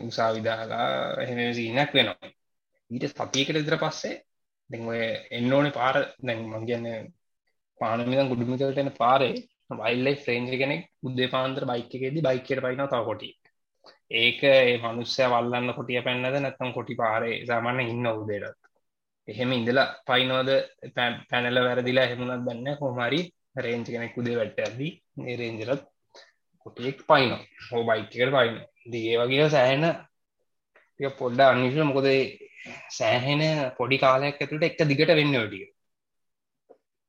උසා 0.09 0.31
විදාලා 0.37 0.89
එහෙම 1.23 1.41
සීනක් 1.59 1.91
වෙනවා. 1.97 2.33
ඊට 2.91 3.07
සතියකට 3.13 3.61
ඉදර 3.63 3.77
පස්සේ 3.83 4.15
දැන් 4.71 4.89
ඔය 4.93 5.01
එන්න 5.39 5.55
ඕනේ 5.57 5.77
පාර 5.79 5.97
දැන් 6.27 6.41
මං 6.51 6.67
කියන්නේ 6.69 6.99
පානමිදන් 7.81 8.31
ගුඩුමිකලට 8.31 8.83
එන 8.83 8.91
පාරේ 9.01 9.35
වයිල්ලයි 9.81 10.15
ෆ්‍රේන්ජ 10.25 10.53
කෙනෙක් 10.63 10.83
උද්දේ 11.03 11.33
පාන්තර 11.35 11.65
බයික 11.71 11.97
එකේදී 11.97 12.27
බයිකයට 12.29 12.65
පයින 12.67 12.83
තව 12.85 13.03
කොටි. 13.09 13.31
ඒක 14.13 14.41
ඒ 14.45 14.79
මනුස්සය 14.85 15.25
වල්ලන්න 15.33 15.77
කොටිය 15.79 16.05
පැන්නද 16.07 16.37
නැත්තම් 16.37 16.71
කොටි 16.77 17.01
පාරේ 17.03 17.43
සාමාන්‍ය 17.51 17.83
ඉන්න 17.93 18.07
උදේටත්. 18.13 18.61
එහෙම 19.29 19.53
ඉඳලා 19.53 19.87
පයිනෝද 20.09 20.51
පැනල 21.31 21.59
වැරදිලා 21.67 22.07
හෙමුණත් 22.11 22.47
දන්න 22.47 22.79
කොහමරි 22.83 23.21
රේන්ජ 23.57 23.87
කෙනෙක් 23.87 24.19
උදේ 24.19 24.37
වැට 24.37 24.59
ඇදී 24.59 24.93
ඒ 25.23 25.37
රේන්ජරත් 25.37 25.85
කොටියෙක් 26.67 26.99
පයින 27.07 27.33
හෝ 27.67 27.83
බයිකට 27.85 28.35
පයින 28.35 28.57
දිගේ 28.87 29.21
වගේ 29.21 29.49
සෑහෙන 29.51 29.87
පොඩ්ඩ 31.01 31.41
අනිශ 31.43 31.79
මොකද 31.85 32.09
සෑහෙන 32.91 33.43
පොඩි 33.79 33.97
කාලයක් 33.99 34.37
ඇතුට 34.37 34.63
එක 34.63 34.79
දිගට 34.83 35.13
වෙන්න 35.13 35.39
ටිය 35.39 35.67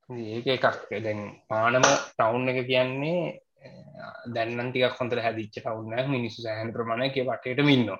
ඒක 0.10 0.48
එකක්. 0.48 0.88
දැන් 0.98 1.22
පානම 1.50 1.84
ටවුන් 1.84 2.50
එක 2.50 2.60
කියන්නේ 2.66 3.20
දැන්නන්ටික 4.28 4.96
කොඳර 4.98 5.20
හැදිච්ච 5.20 5.56
ටවුන්න 5.56 6.12
මිනිස්සු 6.12 6.42
සෑහන 6.42 6.74
ප්‍රමාණය 6.74 7.10
කිය 7.12 7.26
වටයට 7.26 7.62
මින්නවා. 7.62 8.00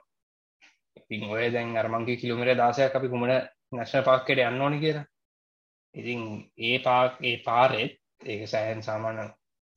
ඉතින් 0.98 1.30
ඔය 1.30 1.52
දැන් 1.52 1.76
අරමංගේ 1.76 2.16
කිලෝමට 2.16 2.56
දාසයක් 2.56 2.96
අපි 2.96 3.08
කුමට 3.10 3.34
නැශන 3.72 4.04
පාක්කට 4.04 4.40
යන්න 4.40 4.62
ඕනි 4.62 4.80
කියලා. 4.80 5.06
ඉතින් 5.96 6.22
ඒ 6.60 6.78
පාක් 6.80 7.20
ඒ 7.22 7.38
පාරෙත් 7.44 7.94
ඒක 8.22 8.42
සෑහන් 8.46 8.82
සාමාන 8.82 9.18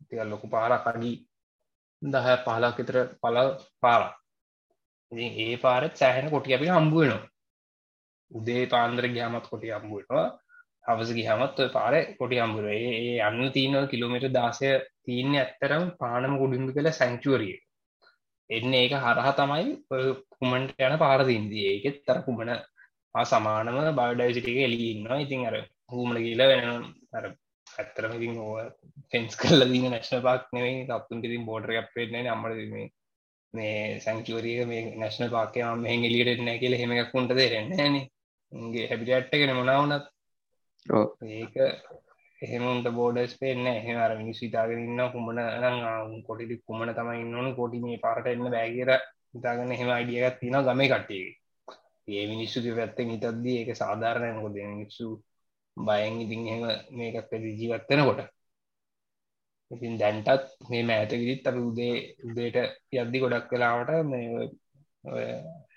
තික 0.01 0.21
ලොකු 0.25 0.47
පාරක් 0.49 0.87
අඩි 0.87 1.13
දහ 2.03 2.29
පහලක් 2.45 2.77
විතර 2.79 2.97
පල 3.17 3.37
පාරක්. 3.79 4.15
ඉතින් 5.13 5.31
ඒ 5.39 5.55
පාරත් 5.59 5.93
සෑහෙන 5.95 6.27
කොටිය 6.29 6.55
අපි 6.55 6.69
හම්බුවනවා 6.69 7.31
උදේ 8.31 8.63
පාන්දර 8.67 9.05
ගහමත් 9.09 9.45
කොටි 9.45 9.69
අම්බුවනවා 9.71 10.27
හවස 10.87 11.11
ගහමත් 11.17 11.59
පාර 11.73 11.95
කොටි 12.19 12.37
අම්බුර 12.39 12.65
ඒ 12.69 13.19
අන්න 13.21 13.41
තියනව 13.51 13.85
කිලෝමිට 13.89 14.27
දාසය 14.31 14.71
තියන්න 15.05 15.35
ඇත්තරම් 15.37 15.85
පානම 15.99 16.35
ගුඩින්දු 16.39 16.73
කළ 16.73 16.91
සැංචුවරිය 16.93 17.57
එන්න 18.51 18.73
ඒක 18.75 18.95
හරහා 18.99 19.33
තමයි 19.35 19.67
කුමන්ට 20.35 20.81
යන 20.81 20.97
පාරදින්දී 20.99 21.67
ඒකෙත් 21.67 21.99
තර 22.05 22.19
කුමන 22.21 22.51
සමානම 23.15 23.79
බඩයිසිටික 23.93 24.59
එලින්නවා 24.61 25.19
ඉතින් 25.19 25.47
අර 25.47 25.57
හූමල 25.89 26.17
කියල 26.19 26.43
වෙන 26.45 26.67
අර 27.13 27.25
ඇත්තරම 27.81 28.13
ඉතින් 28.19 28.39
ඕ 28.39 28.55
ෆෙන්ස් 29.11 29.37
කල්ල 29.37 29.67
දින 29.67 29.87
නැශ්න 29.89 30.23
පාක් 30.23 30.49
නෙවෙයි 30.53 30.89
අපතුන් 30.91 31.23
ඉතින් 31.23 31.45
බෝඩර 31.45 31.77
අපේන 31.77 32.29
අම්මල 32.29 32.57
මේ 32.71 32.89
මේ 33.55 33.99
සංචුවරිය 33.99 34.65
මේ 34.65 34.83
නැශ්න 34.97 35.25
පාකය 35.31 35.61
මෙහ 35.77 35.95
එලියට 36.01 36.41
නෑ. 36.41 36.59
කියල 36.59 36.75
හෙමකුන්ට 36.81 37.33
දෙරෙන්නේ 37.35 37.89
ගේ 38.73 38.87
හැබිටට්ටගෙන 38.89 39.53
මොනාවනත් 39.55 40.05
ඒක 41.31 41.55
එහෙමුන්ට 42.43 42.87
බෝඩස් 42.91 43.35
පේන්න 43.37 43.67
එහෙමර 43.69 44.13
මිනිස් 44.17 44.41
විතාගෙනන්න 44.41 45.03
කුමන 45.13 45.41
කොටිටි 46.27 46.63
කුමන 46.67 46.95
තමයි 46.95 47.21
ඉන්නවන 47.21 47.51
කොටි 47.55 47.83
මේ 47.85 47.99
පාට 47.99 48.27
එන්න 48.27 48.47
බෑගර 48.49 48.93
ඉතාගන්න 49.35 49.75
එහෙම 49.75 49.91
අයිඩියගත් 49.91 50.41
තින 50.41 50.59
ගම 50.61 50.83
කට්ටිය 50.85 51.27
ඒ 52.09 52.25
මිනිස්සුක 52.27 52.67
පැත්තෙන් 52.77 53.13
හිතද්දී 53.13 53.57
ඒක 53.59 53.71
සාධාරණය. 53.77 54.31
කොද 54.41 54.57
මිනිස්සු 54.67 55.07
බයෙන් 55.81 56.21
ඉතින් 56.21 56.43
එහෙම 56.47 56.65
මේකක් 56.93 57.33
ජීවත්වෙන 57.53 58.03
කොට 58.03 58.21
ඉතින් 59.71 59.99
දැන්ටත් 59.99 60.47
මේ 60.69 60.83
මෑතකිරිත් 60.83 61.47
අපි 61.47 61.61
උදේ 61.61 61.95
උදේට 62.27 62.57
යද්දි 62.95 63.19
ගොඩක් 63.19 63.47
කලාවට 63.49 63.91
මේ 64.05 64.49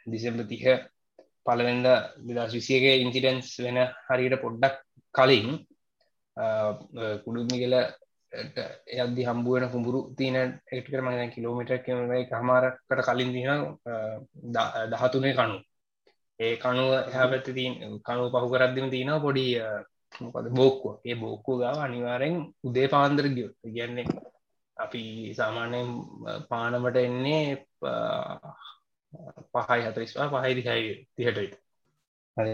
දිසෙම්බ 0.07 0.39
තිහ 0.45 0.65
පලවෙද 1.45 1.87
විදස් 2.21 2.53
විසියගේ 2.53 2.95
ඉන්සිඩන්ස් 2.97 3.49
වෙන 3.59 3.77
හරියට 4.07 4.41
පොඩ්ඩක් 4.41 4.75
කලින් 5.15 5.49
කුඩුමිගල 7.23 7.75
යද්දි 8.97 9.23
හම්බුවෙන 9.23 9.69
කුඹුරු 9.69 9.99
තියන 10.15 10.37
එට 10.37 10.87
කර 10.87 11.01
මන 11.01 11.29
කිලෝමිට 11.29 11.73
කමයි 11.81 12.25
හමාරකට 12.31 13.03
කලින් 13.03 13.31
දින 13.31 13.49
දහතුනේ 14.91 15.33
කනු 15.33 15.57
ඒ 16.39 16.55
කනුව 16.57 16.91
හැපැත්ති 17.11 17.65
කනු 18.01 18.23
පහු 18.31 18.47
කරද්දිම 18.49 18.87
තියෙන 18.89 19.13
පොඩි 19.21 19.45
මොකද 20.19 20.47
බෝක්කුව? 20.51 20.93
ඒ 21.05 21.15
බෝක්කු 21.15 21.51
ගාව 21.57 21.77
අනිවාරෙන් 21.79 22.35
උදේ 22.63 22.87
පාන්දර 22.87 23.25
ගියොත්. 23.29 23.55
කියන්නේ 23.67 24.07
අපි 24.77 25.03
සාමාන්‍යයෙන් 25.33 25.89
පානමට 26.49 26.97
එන්නේ 26.99 27.45
පහයි 29.53 29.81
හතරිස්වා 29.85 30.31
පහයි 30.35 30.53
දිහයි 30.57 30.93
තිහට 31.15 31.37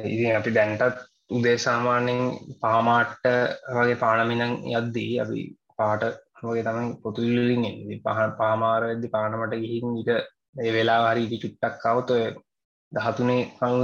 ඉතින් 0.08 0.36
අපි 0.36 0.52
දැන්ටත් 0.52 0.98
උදේ 1.32 1.58
සාමාන්‍යෙන් 1.58 2.22
පාමාට්ට 2.62 3.26
වගේ 3.76 3.96
පානමිනං 3.96 4.44
යද්දී 4.72 5.14
අපි 5.20 5.40
පාට 5.78 6.04
වගේ 6.42 6.64
තමයි 6.64 6.92
පොතුල්ලින් 7.04 7.64
පහ 8.04 8.20
පාමාරදි 8.38 9.08
පානමට 9.08 9.56
ගිහින් 9.56 9.98
ඊට 9.98 10.12
ඒ 10.60 10.72
වෙලා 10.72 11.02
හරි 11.06 11.26
ඉති 11.26 11.42
චුට්ටක් 11.44 11.82
කවත 11.84 12.12
දහතුනේ 12.92 13.42
කංග 13.58 13.82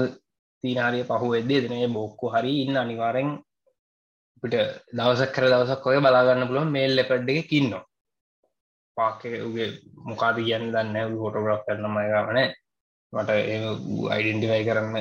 තීනාරිය 0.63 1.03
පහු 1.03 1.27
වෙද්දේ 1.29 1.63
දෙනේ 1.63 1.87
බොක්කු 1.89 2.33
හරි 2.33 2.53
ඉන්න 2.61 2.77
අනිවාරෙන් 2.77 3.29
පිට 4.45 4.55
දවසක් 4.93 5.31
කර 5.31 5.47
දවසක් 5.47 5.87
ඔය 5.87 5.99
බලාගන්න 5.99 6.47
පුළුවන් 6.47 6.71
මේල් 6.71 6.93
ලෙපඩ් 6.93 7.29
එක 7.31 7.47
කින්නවා. 7.47 7.83
පාක 8.97 9.25
උගේ 9.39 9.67
මොකාද 10.05 10.37
කියන්න 10.39 10.71
දන්න 10.71 11.17
හොටග්‍රක් 11.17 11.65
කරන 11.65 11.85
මයගමන 11.89 12.39
මට 13.13 13.29
ඒ 13.31 13.57
අයිඩෙන්ටිවයි 14.11 14.63
කරන්න 14.63 14.95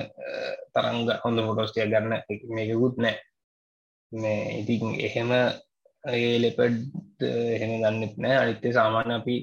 තරංග 0.75 1.09
හොඳ 1.23 1.39
ෆොටෝස්ටිය 1.41 1.87
ගන්න 1.87 2.15
මේකුත් 2.51 2.97
නෑ 2.99 3.17
මේ 4.13 4.43
ඉතින් 4.59 4.95
එහෙම 5.01 5.31
ඒ 6.05 6.35
ලෙපඩ් 6.39 7.27
එහෙම 7.55 7.73
දන්නෙත් 7.77 8.15
නෑ 8.19 8.37
අනිත්තේ 8.37 8.73
සාමාන්‍ය 8.73 9.15
අපි 9.15 9.37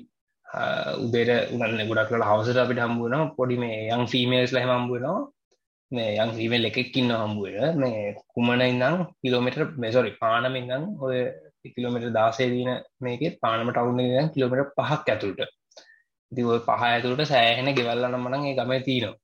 උදේට 0.99 1.51
උගන්න 1.51 1.87
ගොඩක් 1.89 2.09
කල 2.09 2.23
හවසට 2.23 2.59
අපිට 2.59 2.81
හම්බුවන 2.81 3.35
පොඩි 3.37 3.57
මේ 3.57 3.87
යං 3.89 4.05
ෆීමේල්ස් 4.07 4.53
ලහ 4.53 4.65
හම්බුවනවා 4.65 5.19
මේ 5.91 6.11
යං 6.17 6.31
ෆීමල් 6.31 6.67
එකක්කින්න 6.67 7.13
හම්බුවෙන 7.13 7.79
මේ 7.79 8.03
කුමන 8.29 8.61
ඉන්නම් 8.63 9.05
කිලෝමිටර් 9.17 9.63
මෙසොරි 9.77 10.11
පානම 10.17 10.55
ඉන්නම් 10.55 10.85
ඔය 10.99 11.17
කිලෝමිට 11.67 12.07
දාසේ 12.11 12.49
දීන 12.49 12.71
මේකෙත් 12.99 13.35
පානමට 13.39 13.77
අවුන්න 13.77 14.31
කිලෝමිට 14.33 14.73
පහක් 14.77 15.07
ඇතුළට. 15.07 15.41
ඉති 16.31 16.43
ඔය 16.45 16.59
පහ 16.61 16.83
ඇතුළට 16.85 17.25
සෑහෙන 17.25 17.73
ගෙවල්ලන 17.73 18.17
මනන් 18.17 18.43
ඒ 18.43 18.55
ගම 18.55 18.73
තිීනවා 18.81 19.17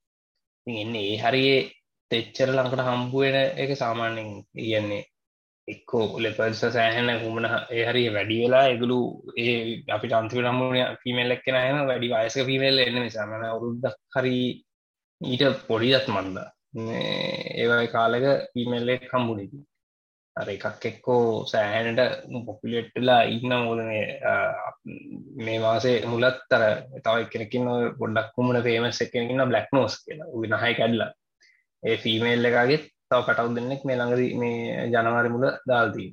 එන්නේ 0.68 1.06
ඒ 1.08 1.20
හරියේ 1.20 1.60
තෙච්චර 2.12 2.50
ලංකට 2.50 2.84
හම්බුවෙන 2.86 3.38
එක 3.58 3.72
සාමාන්‍යෙන් 3.76 4.30
කියන්නේ 4.54 5.04
එක්කෝ 5.68 6.06
ලෙපල්ස 6.20 6.62
සෑහන 6.68 7.10
කුමන 7.22 7.48
ඒ 7.48 7.84
හරි 7.86 8.04
වැඩි 8.10 8.38
වෙලා 8.42 8.66
එගුලු 8.68 9.00
ඒ 9.38 9.56
අපි 9.90 10.14
අන්තිම 10.14 10.44
නම්මුණ 10.44 11.00
පිමල් 11.02 11.32
එක්කෙන 11.32 11.58
හම 11.60 11.80
වැඩි 11.86 12.12
වයසක 12.14 12.46
පිමල් 12.46 12.78
එන්න 12.80 13.00
නිසාමන 13.00 13.48
අවුරුද්දක් 13.48 13.98
හරි 14.16 14.38
ඊට 15.22 15.44
පොඩිදත් 15.68 16.08
මන්ද. 16.10 16.38
ඒවයි 16.78 17.88
කාලක 17.88 18.26
පිමල්ලෙක් 18.54 19.10
කම්බුණකි 19.10 19.60
අර 20.36 20.50
එකක් 20.50 20.86
එක්කෝ 20.90 21.22
සෑහැනට 21.52 22.02
පොපිලෙට්ටලා 22.48 23.22
ඉන්න 23.36 23.54
මුල 23.66 23.82
මේ 25.40 25.58
වාසේ 25.60 25.96
මුලත් 26.06 26.38
තර 26.52 26.66
තව 27.00 27.16
එකෙනකින්න 27.24 27.72
ගොඩක් 28.02 28.30
කුමන 28.36 28.62
පේමස් 28.64 29.02
එකෙනකින්න 29.02 29.48
බ්ලක් 29.50 29.74
නෝස් 29.74 29.96
කියලා. 30.04 30.30
උනහයි 30.34 30.78
කැඩලා. 30.80 31.12
ඒ 31.84 31.98
ෆීමේල් 31.98 32.50
එකගෙත් 32.52 32.86
තව 33.10 33.20
කටව් 33.26 33.56
දෙන්නෙක් 33.58 33.84
මේ 33.86 33.98
ළඟද 33.98 34.40
මේ 34.42 34.88
ජනවාරි 34.94 35.34
මුල 35.36 35.48
දාල්දී 35.70 36.10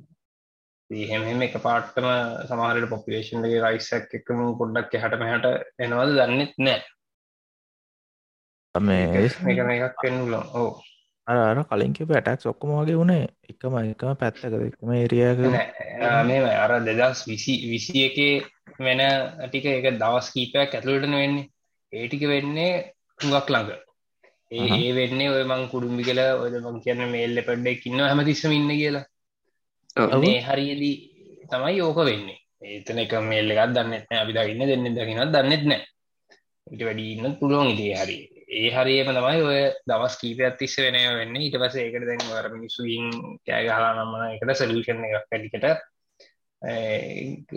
එහෙම 0.89 1.41
එක 1.41 1.55
පාට්ටම 1.59 2.09
සමහරට 2.47 2.89
පොපිලේෂන්ගේ 2.89 3.63
රයිසක් 3.63 4.11
එකම 4.13 4.41
පොඩ්ඩක් 4.59 4.99
හට 5.03 5.21
මෙහට 5.21 5.45
එනවද 5.79 6.17
දන්නෙත් 6.19 6.53
නෑ. 6.59 6.81
මේ 8.79 9.25
එක 9.25 9.59
එකක් 9.77 9.95
පෙන්නුල 10.01 10.33
ඕ 10.35 10.71
අර 11.27 11.57
කලින්ක 11.65 11.99
පැටක් 12.05 12.45
ඔක්කොම 12.45 12.71
වගේ 12.77 12.97
වුණේ. 12.97 13.27
එකම 13.49 13.75
එකම 13.81 14.13
පැත්තකද 14.21 14.53
එකම 14.69 14.91
ඒරියක 14.93 15.39
මේ 16.27 16.53
අර 16.55 16.71
දෙදස් 16.85 17.25
විසි 17.25 17.53
විසි 17.71 18.05
එකේ 18.07 18.45
වෙන 18.79 19.01
ටික 19.41 19.65
එක 19.65 19.87
දවස් 19.97 20.27
කීපයක් 20.33 20.75
ඇතුළටන 20.75 21.17
වෙන්නේ. 21.17 21.49
ඒටික 21.93 22.23
වෙන්නේ 22.29 22.93
හුඟක් 23.19 23.49
ළඟ. 23.49 23.71
ඒ 24.51 24.69
ඒ 24.77 24.93
වෙන්නේ 24.93 25.31
ඔය 25.31 25.43
මං 25.43 25.65
කුඩුම්බි 25.73 26.05
කියලා 26.07 26.37
ඔය 26.37 26.53
මං 26.53 26.79
කියන්න 26.85 27.09
මේල්ල 27.09 27.41
පඩ්ඩක් 27.41 27.89
ඉන්න 27.89 27.99
හැමතිස්සම 28.01 28.53
ඉන්න 28.53 28.69
කියලා. 28.71 29.05
මේ 30.21 30.45
හරියදී 30.47 30.95
තමයි 31.49 31.81
ඕක 31.81 31.99
වෙන්නේ. 32.11 32.37
ඒතන 32.61 33.01
එක 33.01 33.17
මේල්ල 33.31 33.49
එකත් 33.49 33.75
දන්නෙත් 33.75 34.15
අපි 34.21 34.37
දකින්න 34.37 34.69
දෙන්න 34.69 34.93
දකිනත් 34.93 35.33
දන්නෙත් 35.33 35.65
නෑ. 35.65 35.83
ඊට 36.67 36.85
වැඩි 36.85 37.11
ඉන්න 37.13 37.37
පුළුවන් 37.41 37.73
ඉතිේ 37.73 37.97
හරි 37.97 38.34
ඒ 38.55 38.69
හරියම 38.75 39.09
තමයි 39.17 39.41
ඔය 39.49 39.59
දවස් 39.89 40.15
කීපයක් 40.21 40.55
තිස්ස 40.59 40.77
වෙනය 40.85 41.01
වෙන්න. 41.19 41.35
ඊට 41.37 41.57
පස 41.61 41.75
ඒකට 41.81 42.07
දැන් 42.09 42.23
වර 42.29 42.47
මිනිස්සුයින් 42.55 43.11
කෑගහලා 43.47 43.91
නම්මන 43.97 44.23
එකට 44.35 44.55
සලූෂන් 44.61 45.05
එකක් 45.07 45.27
වැඩිකට 45.31 45.65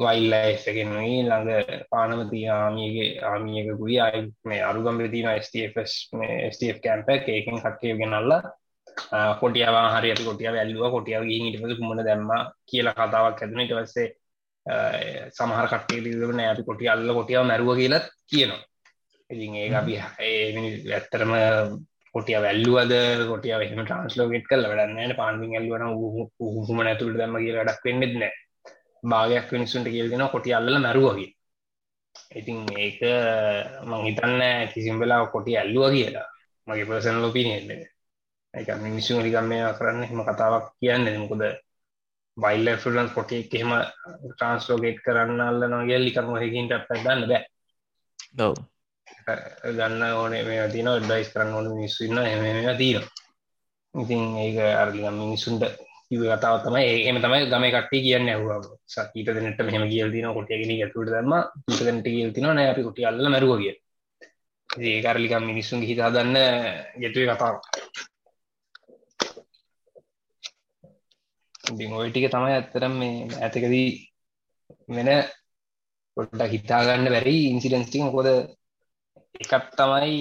වයිල්ලයිගෙනුයි 0.05 1.19
ළඟ 1.25 1.85
පානමති 1.91 2.41
ආමියගේ 2.51 3.11
ආමියකුයි 3.25 4.01
අයි 4.07 4.23
මේ 4.45 4.63
අරුගම්බ 4.71 5.05
තින 5.13 5.29
ස්ටස් 5.47 5.93
ස්ටF 6.55 6.81
කැම්ප 6.85 7.09
ඒකෙන් 7.15 7.63
කට්ටය 7.63 7.95
ගෙනල්ල 8.01 8.33
කොටියවා 9.41 9.87
හරි 9.95 10.15
කොටිය 10.25 10.51
වැල්ලුව 10.53 10.91
කොටියාව 10.91 11.25
ගිහිට 11.25 11.79
කුමන 11.79 12.05
දැම්ම 12.05 12.31
කියලා 12.71 12.97
කතාවක් 13.01 13.43
ඇදන. 13.43 13.61
ඉට 13.61 13.75
වස්සේ 13.79 14.09
සමහර 15.31 15.67
කටේ 15.73 16.33
නෑ 16.33 16.51
අපි 16.53 16.63
කොටිය 16.63 16.89
අල්ල 16.89 17.15
කොටියාව 17.15 17.47
මැරුව 17.47 17.77
කියලත් 17.77 18.11
කියනවා. 18.31 18.68
ඉතින් 19.31 19.55
ඒ 19.57 19.71
අපි 19.75 19.95
ඇත්තරම 20.93 21.33
කොටිය 22.15 22.39
වැල්ලුවද? 22.39 22.93
කොටිය 23.29 23.55
එහම 23.55 23.81
ට්‍රන්ස්ලෝගෙට් 23.81 24.47
කල 24.47 24.69
වැඩන්න 24.71 25.17
පාන්ින් 25.17 25.55
ඇල්ලුවන 25.55 25.85
හුම 26.67 26.79
ඇතුළට 26.83 27.19
දැම 27.19 27.37
කිය 27.37 27.57
ඩක් 27.57 27.85
වෙන්නෙත් 27.85 28.15
නෑ 28.17 28.33
භාගයක් 29.03 29.53
මිනිස්සුන්ට 29.53 29.89
කියල් 29.89 30.11
දෙෙන 30.11 30.29
කොටි 30.29 30.55
අල්ල 30.55 30.79
මැරුවගේ 30.79 31.29
ඉතින් 32.31 32.59
ඒක 32.77 32.99
මං 33.85 34.03
හිතන්න 34.07 34.43
කිසිම් 34.73 34.97
වෙලා 34.99 35.27
කොටි 35.29 35.57
ඇල්ලුව 35.57 35.93
කියලා. 35.93 36.27
මගේ 36.69 36.85
පර්සන් 36.85 37.23
ලොපිනෙල්ල 37.23 37.71
එක. 38.55 38.69
මිනිස්සු 38.79 39.21
රිකම් 39.21 39.47
මේ 39.47 39.73
කරන්න 39.75 40.05
එම 40.05 40.21
කතාවක් 40.25 40.67
කියන්න 40.79 41.07
මොකද 41.19 41.43
බයිල්ල 42.37 42.69
ෆලන් 42.77 43.09
කොටි 43.11 43.39
එහෙම 43.51 43.71
ට්‍රන්ස්ලෝගේට් 44.31 45.05
කරන්න 45.05 45.41
අල්ලනවා 45.43 45.85
ගැල්ලිකම 45.85 46.35
හකින්ට 46.37 46.75
පැදන්න 46.89 47.23
බෑ. 47.25 47.45
දව් 48.35 48.53
ගන්න 49.73 50.03
ඕනේ 50.13 50.43
මේ 50.45 50.69
තින 50.69 50.91
ඩයිස් 50.99 51.33
කරන්න 51.33 51.55
ඕන 51.55 51.69
මිනිස්සුන්න 51.71 52.23
හෙම 52.23 52.71
තිීන 52.77 53.05
ඉතින් 53.95 54.23
ඒක 54.39 54.59
අරලිගම් 54.77 55.17
මිනිසුන්ට 55.17 55.65
කිව 56.07 56.23
කතාව 56.31 56.57
තමයි 56.63 56.85
ඒම 57.01 57.19
තමයි 57.19 57.47
ගම 57.47 57.65
කට්ටි 57.69 57.99
කියන්න 58.01 58.29
ඇහවා 58.29 58.61
සකීට 58.89 59.35
දෙනට 59.37 59.61
මෙහම 59.63 59.85
කියල් 59.87 60.09
තින 60.11 60.29
කොටියගෙන 60.33 60.73
ඇතුට 60.77 61.11
දම 61.11 61.33
ීතනට 61.71 62.07
කියල් 62.07 62.31
තින 62.33 62.49
නෑ 62.49 62.71
අපි 62.71 62.87
කොටිය 62.87 63.07
අල්ල 63.07 63.29
මැරුව 63.29 63.61
කිය 63.61 63.75
ඒකරලිකම් 64.71 65.45
මිනිස්සුන් 65.45 65.83
හිතා 65.83 66.11
දන්න 66.11 66.37
ගෙතුවේ 67.01 67.35
කතාව. 67.35 67.57
ඔය 71.95 72.11
ටික 72.11 72.31
තමයි 72.31 72.53
ඇත්තරම් 72.53 72.95
මේ 72.95 73.29
ඇතකදී 73.39 73.89
වෙන 74.89 75.11
පොට්ට 76.17 76.43
හිතාගන්න 76.47 77.11
වැරි 77.11 77.37
ඉන්සිඩන්ස්ටිං 77.49 78.09
කොද 78.11 78.29
එකක් 79.41 79.53
තමයි 79.73 80.17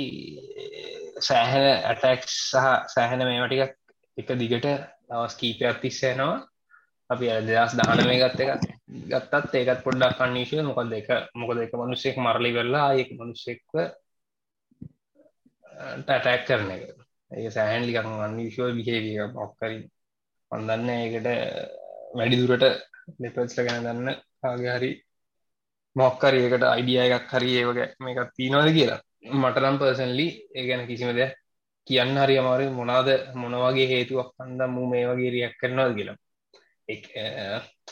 සෑහන 1.21 1.65
ඇටැක්් 1.65 2.21
සහ 2.25 2.67
සෑහන 2.93 3.25
මේමටික 3.29 3.73
එක 4.17 4.29
දිගට 4.35 4.67
දවස් 5.07 5.35
කීපයක් 5.39 5.81
තිස්සයනවා 5.81 6.35
අපි 7.09 7.25
දෙදස් 7.47 7.73
දාන 7.79 8.03
මේ 8.07 8.19
ගත්ත 8.19 8.39
එක 8.45 8.51
ගත්තත් 9.11 9.53
ඒකත් 9.55 9.83
පොඩ්ඩක් 9.83 10.17
කන්නේශය 10.19 10.59
මොකද 10.63 10.91
එක 10.93 11.09
මොකද 11.35 11.63
එක 11.63 11.73
මනුස්සෙක් 11.75 12.19
මරලි 12.19 12.51
වෙල්ලා 12.53 12.87
ඒක 12.93 13.09
මනුස්සෙක්ව 13.13 13.73
ටැටැක් 15.99 16.43
කරන 16.47 16.69
එක. 16.71 16.83
ඒ 17.31 17.49
සෑහන් 17.49 17.85
ලිකක් 17.87 17.99
අන්විශෝ 18.03 18.69
විහේවිය 18.77 19.19
මොක්කරින් 19.33 19.83
පන්දන්න 20.51 20.89
ඒකට 20.91 21.27
වැඩි 22.17 22.39
දුරට 22.41 22.65
ලෙපස්ල 23.19 23.65
ගැන 23.67 23.85
දන්න 23.85 24.09
ආගේ 24.43 24.75
හරි 24.75 24.91
මොක්කරි 25.95 26.39
ඒකට 26.43 26.65
අයිඩිය 26.65 27.01
එකක් 27.07 27.33
හරි 27.33 27.51
ඒවගේ 27.59 27.87
මේකත් 27.99 28.33
තිීනවද 28.37 28.71
කියලා. 28.77 29.01
මටනම් 29.23 29.77
පර්සන්ලි 29.77 30.27
ඒ 30.51 30.63
ගැන 30.67 30.87
කිසිම 30.87 31.11
දෙයක් 31.11 31.33
කියන්න 31.87 32.17
හරි 32.17 32.35
අමාරු 32.37 32.65
මොනාද 32.71 33.09
මොනවගේ 33.35 33.87
හේතුවක් 33.87 34.29
අන්දම් 34.39 34.71
මූ 34.71 34.87
මේ 34.87 35.05
වගේ 35.05 35.31
රියක් 35.31 35.53
කරනවද 35.59 35.93
කියලා. 35.97 36.17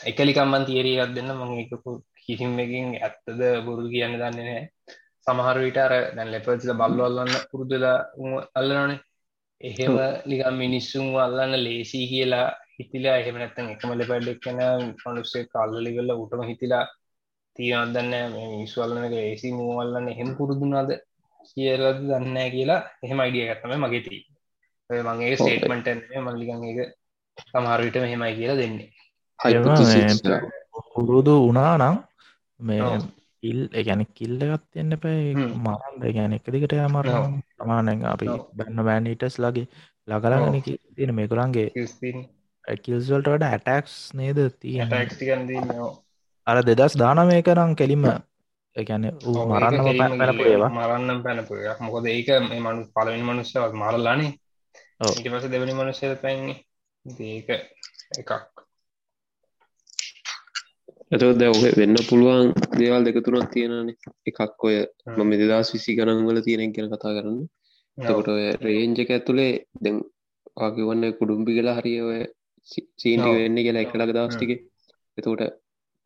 එකලිකම්මන් 0.06 0.66
තිේරියක් 0.66 1.10
දෙන්න 1.14 1.30
මං 1.32 1.50
එකකු 1.62 1.90
කිසිම්මකින් 2.18 2.86
ඇත්තද 2.98 3.40
බොරු 3.64 3.84
කියන්න 3.88 4.14
දන්නේ 4.14 4.46
නෑ 4.46 4.64
සමහර 5.26 5.58
විට 5.58 5.78
අර 5.78 5.92
දැන් 6.16 6.30
ලෙපල්ල 6.30 6.72
බල්ල 6.74 7.00
අල්ලන්න 7.00 7.34
පුරුදුලා 7.50 7.98
අල්ලනනේ 8.54 9.00
එහෙම 9.60 9.96
ලිකම් 10.26 10.56
මිනිස්සුන් 10.56 11.06
අල්ලන්න 11.18 11.54
ලේසි 11.58 12.00
කියලා 12.06 12.46
හිතිලා 12.74 13.16
එහෙම 13.16 13.36
නැත්තම් 13.36 13.68
එකම 13.68 13.90
ලෙපල්ඩක් 13.94 14.40
කන 14.42 14.60
මනුස්සේ 15.02 15.44
කල්ලලි 15.46 15.96
වෙල්ල 15.96 16.12
උටම 16.14 16.42
හිතිලා 16.42 16.84
තියනදන්න 17.56 18.14
මේ 18.32 18.48
මිස්වල්ලන 18.54 19.06
ලේසි 19.12 19.52
මූවල්ලන්න 19.52 20.08
එහෙම 20.08 20.30
පුරුදුනාද 20.38 20.90
කියලද 21.48 22.00
දන්න 22.02 22.38
කියලා 22.50 22.80
එහෙම 23.04 23.22
අයිඩිය 23.24 23.46
ගත්තම 23.48 23.84
මගේ 23.84 24.02
ති 24.06 24.18
මගේ 24.90 25.34
ස්ටේටමට 25.36 25.88
මල්ලිකන් 26.26 26.64
එක 26.70 26.78
සමහරවිට 27.44 27.96
මෙහෙමයි 28.02 28.34
කියලා 28.38 28.60
දෙන්නේ. 28.60 28.88
පුරුදු 30.88 31.34
වනා 31.44 31.74
නම් 31.76 31.96
මේ. 32.60 32.98
ඉල් 33.42 33.60
ගැන 33.86 34.02
කිල්ල 34.14 34.38
එකත් 34.44 34.64
තියන්න 34.72 34.96
පැයි 35.02 35.34
හ්ම්. 35.34 35.50
මරන්ද 35.64 36.06
ගැන 36.14 36.38
එක 36.38 36.48
දිකට 36.54 36.78
යමර. 36.78 37.10
සමානැ 37.56 37.98
අපි. 38.12 38.26
බැන්න 38.56 38.86
බෑන්ඩීටස් 38.88 39.36
ලගේ 39.38 39.66
ලගලගෙන 40.08 40.62
තියෙන 40.94 41.14
මේකුරන්ගේ 41.14 41.68
කිස්තින් 41.70 42.18
කිල්ස්වල්ට 42.84 43.28
වඩ 43.28 43.48
ඇටක්ස් 43.48 43.94
නේද 44.14 44.38
තියෙන 44.60 44.90
ටක්ටිකන්දී 44.90 45.90
අර 46.46 46.62
දෙදස් 46.62 46.96
දාන 46.96 47.20
මේක 47.26 47.50
නම් 47.54 47.74
කෙලින්ම 48.76 48.86
ගැන 48.86 49.04
ඌ 49.24 49.46
මරන්නම 49.46 50.18
පැනපු 50.18 50.44
ඒවා. 50.44 50.70
මරන්නම් 50.70 51.22
පැනපු 51.22 51.54
එකක් 51.54 51.80
මොකද 51.80 52.06
ඒක 52.06 52.28
මේ 52.48 52.60
මනු 52.60 52.84
පලවෙනි 52.94 53.22
මනුස්සවත් 53.22 53.72
මරලානේ. 53.74 54.32
ඔව්. 55.00 55.12
ඊට 55.16 55.32
පස 55.32 55.48
දෙවනි 55.48 55.72
මනුස්සය 55.72 56.14
පැන්නේ. 56.16 56.56
ඒක 57.06 57.48
එකක්. 58.18 58.30
දැන් 61.10 61.56
ඔය 61.56 61.72
වෙන්න 61.80 61.96
පුළුවන් 62.08 62.52
දේවල් 62.78 63.04
දෙක 63.04 63.18
තුනක් 63.24 63.50
තියෙනනේ 63.50 63.96
එකක් 64.26 64.64
ඔය. 64.64 64.76
මම 65.16 65.32
දෙදස් 65.42 65.72
විසි 65.74 65.96
ගණන්වල 65.96 66.42
තියෙන 66.42 66.72
ගැන 66.72 66.90
කතා 66.92 67.16
කරන්න. 67.16 67.40
එතකොට 67.98 68.28
ඔය 68.28 68.46
රේන්ජ 68.66 68.98
එක 69.00 69.10
ඇතුළේ 69.10 69.52
දැන් 69.82 70.02
ආකිවන්න 70.56 71.12
කුඩුම්බි 71.20 71.56
කියලා 71.56 71.78
හරිය 71.78 72.00
ඔය 72.00 72.20
සීන්ටි. 72.68 73.30
වෙන්න 73.38 73.56
කියලා 73.56 73.84
එකලක 73.86 74.12
දවස්ටික 74.16 74.50
එතකොට 75.18 75.42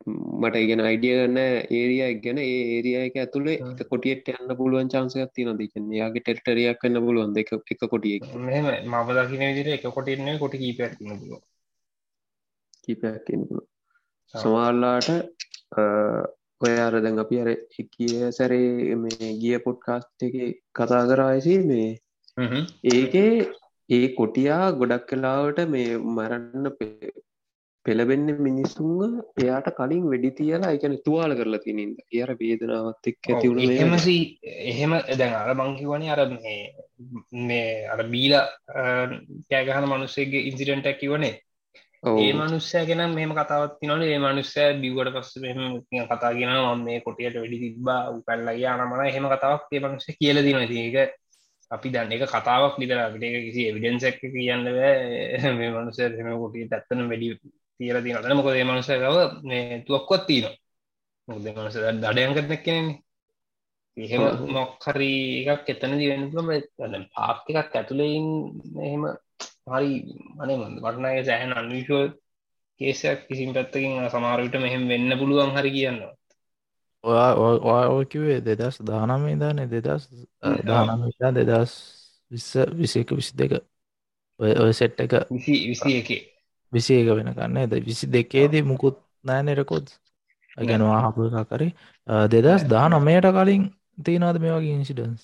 මට 0.05 0.55
ඉගෙන 0.57 0.81
අයිඩිය 0.81 1.15
ගන්න 1.17 1.39
ඒරිය 1.71 2.01
ගැන 2.19 2.39
ඒ 2.39 2.57
ඒරිය 2.71 2.97
එක 3.01 3.15
ඇතුළේ. 3.17 3.57
එක 3.73 3.89
කොටියට 3.89 4.31
යන්න 4.31 4.55
පුළුවන් 4.55 4.89
චාන්සයක් 4.89 5.31
තියෙන 5.33 5.57
දෙකන්න 5.57 5.93
යාගේ 5.93 6.23
ටෙටරියක් 6.23 6.81
කන්න 6.81 7.05
පුළුවන් 7.05 7.33
දෙක 7.33 7.53
එක 7.53 7.87
කොටියෙක් 7.87 8.27
මෙම 8.43 8.69
දකින 9.11 9.47
විදිර 9.47 9.73
එක 9.75 9.87
කොටින්නේ 9.91 10.37
කොට 10.39 10.57
කීපයක් 10.57 10.97
තින 10.97 11.15
පුළුව 11.15 11.41
කීපයක් 12.83 13.23
කියන්න 13.25 13.47
පුළුවන්. 13.47 13.67
ඔව්. 14.33 14.41
සමහරලාට 14.41 15.09
ඔය 16.61 16.75
අර 16.79 16.93
දැන් 16.99 17.19
අපි 17.19 17.41
අර 17.43 17.49
කිය 17.91 18.31
සැරේ 18.31 18.95
මේ 18.97 19.31
ගිය 19.39 19.57
පොඩ්කාස්ට් 19.59 20.27
එක 20.27 20.37
කතා 20.75 21.01
කරායසි 21.07 21.57
මේ 21.65 21.89
ඒකේ 22.91 23.31
ඒ 23.89 24.07
කොටියා 24.15 24.65
ගොඩක් 24.73 25.07
කලාවට 25.07 25.61
මේ 25.69 25.89
මරන්න 26.09 26.71
පෙළබෙන්න 27.85 28.27
මිනිස්සුන්ව 28.39 29.01
එයාට 29.37 29.67
කලින් 29.73 30.03
වෙඩි 30.05 30.31
තියලා 30.33 30.71
එකන 30.71 30.95
තුවාල 31.05 31.31
කරලා 31.35 31.61
තිනින්ද 31.61 32.01
එයාර 32.07 32.31
වේදනාවත් 32.37 33.07
එක් 33.07 33.29
ඇතිවුණ 33.29 33.61
මේ 33.61 33.77
එහෙමසි 33.77 34.17
එහෙම 34.65 34.91
දැන් 35.13 35.33
අර 35.35 35.53
බංකිවන 35.55 36.03
අර 36.07 36.21
මේ 37.43 37.69
අර 37.87 38.03
බීල 38.07 38.35
කෑගහන 39.49 39.87
මනුස්සේගේ 39.87 40.43
ඉන්සිඩන්ටක් 40.43 40.99
කිවනේ. 40.99 41.33
ඒ 42.03 42.33
මනුස්සය 42.33 42.83
ගෙන 42.83 43.01
මෙම 43.11 43.33
කතාවත් 43.35 43.73
තිනොල 43.79 44.03
ඒ 44.03 44.19
මනුස්සය 44.19 44.67
බිවට 44.75 45.15
පස්ස 45.15 45.33
මෙම 45.39 46.05
කතා 46.07 46.31
ගෙන 46.33 46.53
ම 46.57 46.83
මේ 46.83 46.99
කොටියට 46.99 47.35
වැඩි 47.35 47.61
තිබා 47.63 48.01
උපැල්ලගේ 48.11 48.69
අනමන 48.69 49.01
එහෙම 49.05 49.27
කතාවක් 49.31 49.65
ඒ 49.71 49.81
මනුස්ස 49.81 50.11
කියල 50.15 50.41
දින 50.41 50.61
ඒක 50.61 51.17
අපි 51.71 51.89
දන්න 51.89 52.13
එක 52.13 52.27
කතාවක් 52.29 52.77
විතරට 52.77 53.17
කිසි 53.39 53.65
එවිඩන්සක් 53.65 54.21
කියන්න 54.27 54.69
මේ 55.55 55.71
මනුස 55.71 55.99
එම 56.01 56.31
කොටිය 56.35 56.67
ඇත්තන 56.69 57.03
වැඩි 57.05 57.31
තියල 57.81 57.97
තින 58.03 58.17
අතන 58.17 58.35
මොකද 58.37 58.51
ඒ 58.51 58.63
මනුසකව 58.63 59.15
මේ 59.43 59.83
තුවක්කොත් 59.85 60.23
තියන 60.27 60.47
මොද 61.27 61.45
මනුස 61.47 61.75
දඩයන්කත්නක් 61.97 62.61
කෙනෙන්නේ 62.61 62.99
එහෙම. 63.97 64.21
මොක්හරි 64.49 65.11
එකක් 65.45 65.67
එතන 65.67 65.97
දිවෙනලම 65.97 67.05
පාක් 67.09 67.49
එකක් 67.51 67.75
ඇතුළෙයින් 67.75 68.27
එහෙම 68.79 69.03
හරි 69.67 69.91
අනේ 70.39 70.57
වටනය 70.77 71.19
සෑහන 71.23 71.53
අන්විශෝ 71.53 72.03
කේසයක් 72.81 73.19
කිසිම් 73.27 73.53
පැත්තකින් 73.53 74.09
සමාරවිට 74.09 74.55
මෙහෙම 74.57 74.87
වෙන්න 74.87 75.19
පුළුවන් 75.19 75.55
හරි 75.57 75.71
කියන්නවා 75.71 76.15
ඔයා 77.03 77.89
ඔයකිවේ 77.89 78.39
දෙදස් 78.41 78.79
දානමේ 78.81 79.35
දානේ 79.37 79.67
දෙදස්. 79.67 80.03
දානමතා 80.65 81.31
දෙදස් 81.31 81.71
විස්ස 82.31 82.51
විසක 82.73 83.09
විසි 83.11 83.33
දෙක 83.35 83.53
ඔය 84.39 84.51
ඔය 84.55 84.73
සෙට් 84.73 84.99
එක. 84.99 85.13
විසි 85.29 85.53
විසි 85.67 85.97
එකේ 85.97 86.30
විසි 86.73 86.91
ඒක 86.93 87.09
වෙනකන්න 87.11 87.57
ඇද 87.57 87.73
විසි 87.81 88.05
දෙකේදී 88.07 88.63
මුකුත් 88.63 88.97
නෑනෙරකොත් 89.23 89.87
ගැනවා 90.57 91.01
හපු 91.03 91.29
එක 91.31 91.49
කරේ 91.49 91.71
දෙදස් 92.29 92.63
දා 92.67 92.85
නමයට 92.89 93.27
කලින් 93.31 93.63
තියනද 94.03 94.37
මේ 94.39 94.55
වගේ 94.55 94.75
ඉන්සිඩන්ස් 94.75 95.21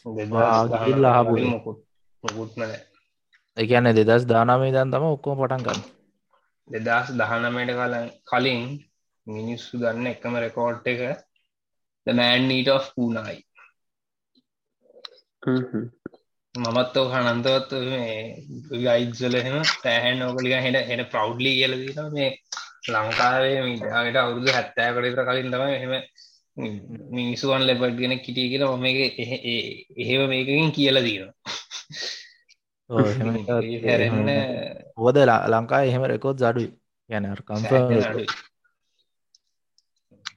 නෑ 2.57 2.77
එකන්න 3.57 3.89
දෙදස් 3.99 4.25
දානමේ 4.25 4.71
දන් 4.71 4.91
තම 4.91 5.05
ඔක්කෝ 5.07 5.35
පටන් 5.35 5.63
ගන්න. 5.63 5.81
දෙදස් 6.67 7.09
දහනමයට 7.13 7.71
කල 7.71 7.95
කලින් 8.25 8.65
මිනිස්සු 9.27 9.79
ගන්න 9.79 10.09
එකම 10.11 10.37
රෙකෝඩ් 10.37 10.85
එක 10.85 11.01
මෑන්නීට 12.07 12.69
of 12.69 12.91
පූනායි 12.95 13.41
හ්ම් 15.43 15.63
හ්ම්. 15.63 15.85
මමත් 16.57 16.97
ඕක 16.97 17.13
අනන්තවත් 17.13 17.71
මේ 17.85 18.13
ගයිත්සල 18.77 19.35
එහෙම 19.35 19.57
තෑහැන් 19.79 20.23
ඕකලික 20.23 20.53
හෙට 20.57 20.77
හෙට 20.89 21.11
ප්‍රෞඩ්ලි 21.11 21.51
කියලදීන 21.53 22.13
මේ 22.13 22.29
ලංකාවේ 22.89 23.57
මිටට 23.63 24.17
අවුරුදු 24.17 24.49
හැත්තෑ 24.51 24.91
කටතර 24.93 25.23
කලින් 25.25 25.51
තම 25.51 25.65
එහෙම 25.69 25.93
මිනිසුවන් 27.11 27.63
ලෙපට් 27.63 27.97
ගෙන 27.97 28.15
කිටිය 28.19 28.59
මම 28.65 28.85
එක 28.85 28.99
එහෙම 29.97 30.21
මේකකින් 30.29 30.71
කියල 30.71 31.01
දීන 31.01 31.25
හොද 34.97 35.17
ලංකා 35.49 35.81
එහෙම 35.83 36.03
රෙකෝත් 36.07 36.41
අඩුයි 36.41 36.69
ගැන 37.09 37.33
කම්ප 37.41 37.71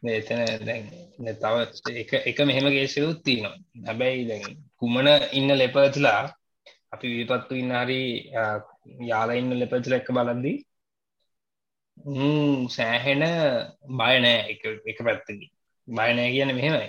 එතන 0.08 0.40
තව 1.36 1.56
එක 1.94 2.12
එක 2.24 2.38
මෙහෙම 2.42 2.66
ගේසයුත් 2.68 3.22
තියනවා. 3.22 3.56
හැබැයි 3.86 4.28
දැන් 4.28 4.69
කුමන 4.82 5.08
ඉන්න 5.32 5.50
ලෙපතුලා 5.54 6.22
අපි 6.92 7.06
විපත්තු 7.18 7.54
ඉන්න 7.54 7.72
හරි 7.76 8.00
යාලා 9.06 9.36
ඉන්න 9.36 9.58
ලෙපතුල 9.58 9.94
එක 9.94 10.08
බලද්දී 10.10 10.56
උන් 12.06 12.68
සෑහෙන 12.68 13.22
බයනෑ 13.92 14.38
එක 14.52 14.62
එක 14.86 14.98
පැත්තකි 15.00 15.46
බයනෑ 15.88 16.30
කියන 16.30 16.52
මෙහෙමයි. 16.54 16.88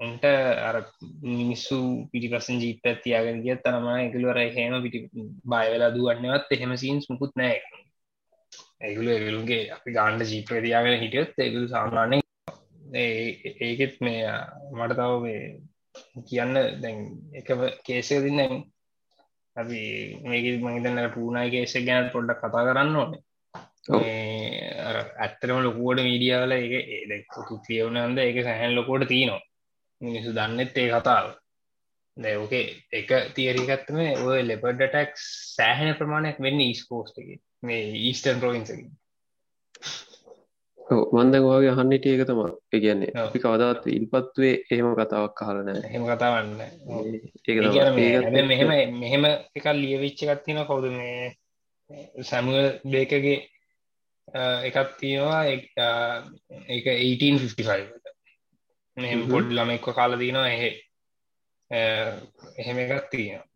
උන්ට 0.00 0.24
අර 0.68 0.76
මිනිස්සු 1.22 1.78
පිටිපසන් 2.10 2.58
ජීප 2.58 2.80
ඇතියාගෙන 2.84 3.42
කිය 3.42 3.56
තනම 3.58 3.88
එකළුවර 3.98 4.40
හෙම 4.56 4.74
පිටි 4.82 5.00
බයවෙලා 5.46 5.94
දුවන්නවත් 5.96 6.54
එහෙම 6.56 6.72
සීන්ස් 6.76 7.10
මුකුත් 7.10 7.32
නෑ 7.36 7.58
ඇගුල 8.80 9.08
එගලුගේ 9.10 9.62
අපි 9.70 9.96
ගාන්ඩ 9.98 10.26
ජීපතියාගෙන 10.30 11.00
හිටියොත් 11.02 11.38
ඒගුළු 11.38 11.68
සාමාන්‍ය 11.68 12.18
ඒකෙත් 13.62 13.94
මේ 14.00 14.24
මට 14.72 14.98
තව 14.98 15.12
මේ 15.22 15.40
කියන්න 16.26 16.54
දැන් 16.82 16.98
එක 17.32 17.48
කේසය 17.84 18.16
දින්න 18.22 18.40
අපි 19.56 19.80
මේක 20.22 20.46
මහිතන්න 20.62 21.14
පූනායි 21.14 21.50
කේසය 21.50 21.84
ගැන 21.84 22.10
පොඩ්ඩක් 22.10 22.42
කතා 22.42 22.66
කරන්න 22.66 22.96
ඕනේ. 22.96 23.22
ඇත්තරම 25.18 25.58
ලොකුවට 25.60 26.02
මීඩියාවල 26.02 26.54
පුතු 27.28 27.60
කියවනන්ද 27.66 28.18
ඒක 28.18 28.38
සැහැන් 28.42 28.76
ලොකෝට 28.76 29.08
තියනවා. 29.08 29.42
මිනිසු 30.00 30.30
දන්නෙත් 30.32 30.76
ඒ 30.76 30.88
කතාව. 30.90 31.26
දැෝකේ 32.16 32.66
එක 32.92 33.10
තියරිකත්තම 33.34 33.98
ඔය 34.24 34.40
ලෙපඩ 34.42 34.82
ටක් 34.82 35.22
සෑහන 35.56 35.94
ප්‍රමාණයක් 35.98 36.38
වෙන්න 36.40 36.60
ඊස්කෝස්ට 36.60 37.16
මේ 37.62 37.80
ඊස්ටන් 38.00 38.40
ප්‍රෝවින්සකින් 38.40 38.84
ඔව්, 40.90 41.00
මන් 41.14 41.30
දැන් 41.32 41.44
ඔයාගේ 41.44 41.70
අහන්නට 41.74 42.06
ඒක 42.06 42.22
තමා 42.28 42.50
ඒ 42.74 42.80
කියන්නේ. 42.80 43.10
අපි 43.20 43.38
කවදාත් 43.38 43.86
ඉල්පත්වේ 43.88 44.54
එහෙම 44.72 44.88
කතාවක් 44.94 45.42
අහලා 45.42 45.62
නෑ 45.62 45.80
එහෙම 45.88 46.04
කතාවන්න 46.08 46.50
මෙහෙම 48.50 48.70
මෙහෙම 49.00 49.24
එකක් 49.56 49.66
තියෙනවා. 50.44 50.66
කවුද 50.66 50.86
මේ 50.92 51.36
සැමුවල් 52.22 52.66
බේකගේ 52.92 53.38
එකක් 54.68 54.88
තියෙනවා. 55.00 55.40
එක්- 55.46 55.72
අ, 55.78 55.88
ඒක 56.68 56.86
1855 56.86 58.12
මෙහෙම 58.96 59.20
හ්ම්. 59.22 59.30
පොඩ් 59.30 59.48
ළමෙක්ව 59.52 59.92
කාලා 59.92 60.18
තියෙනවා 60.18 60.48
එහෙ 60.48 60.70
එහෙම 62.60 62.78
එකක් 62.78 63.08
තියෙනවා. 63.10 63.46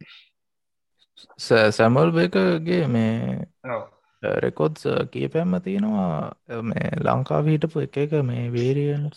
සැමල් 1.71 2.11
බේකගේ 2.11 2.87
මේ 2.87 3.39
ඔව් 3.67 3.83
රෙකොඩ්ස් 4.23 4.83
කියපැම්ම 5.13 5.55
තියෙනවා 5.65 6.63
මේ 6.63 6.91
ලංකාව 6.99 7.45
හිටපු 7.47 7.83
එක 7.87 7.97
එක 7.97 8.13
මේ 8.25 8.45
වේරියන්ස් 8.53 9.17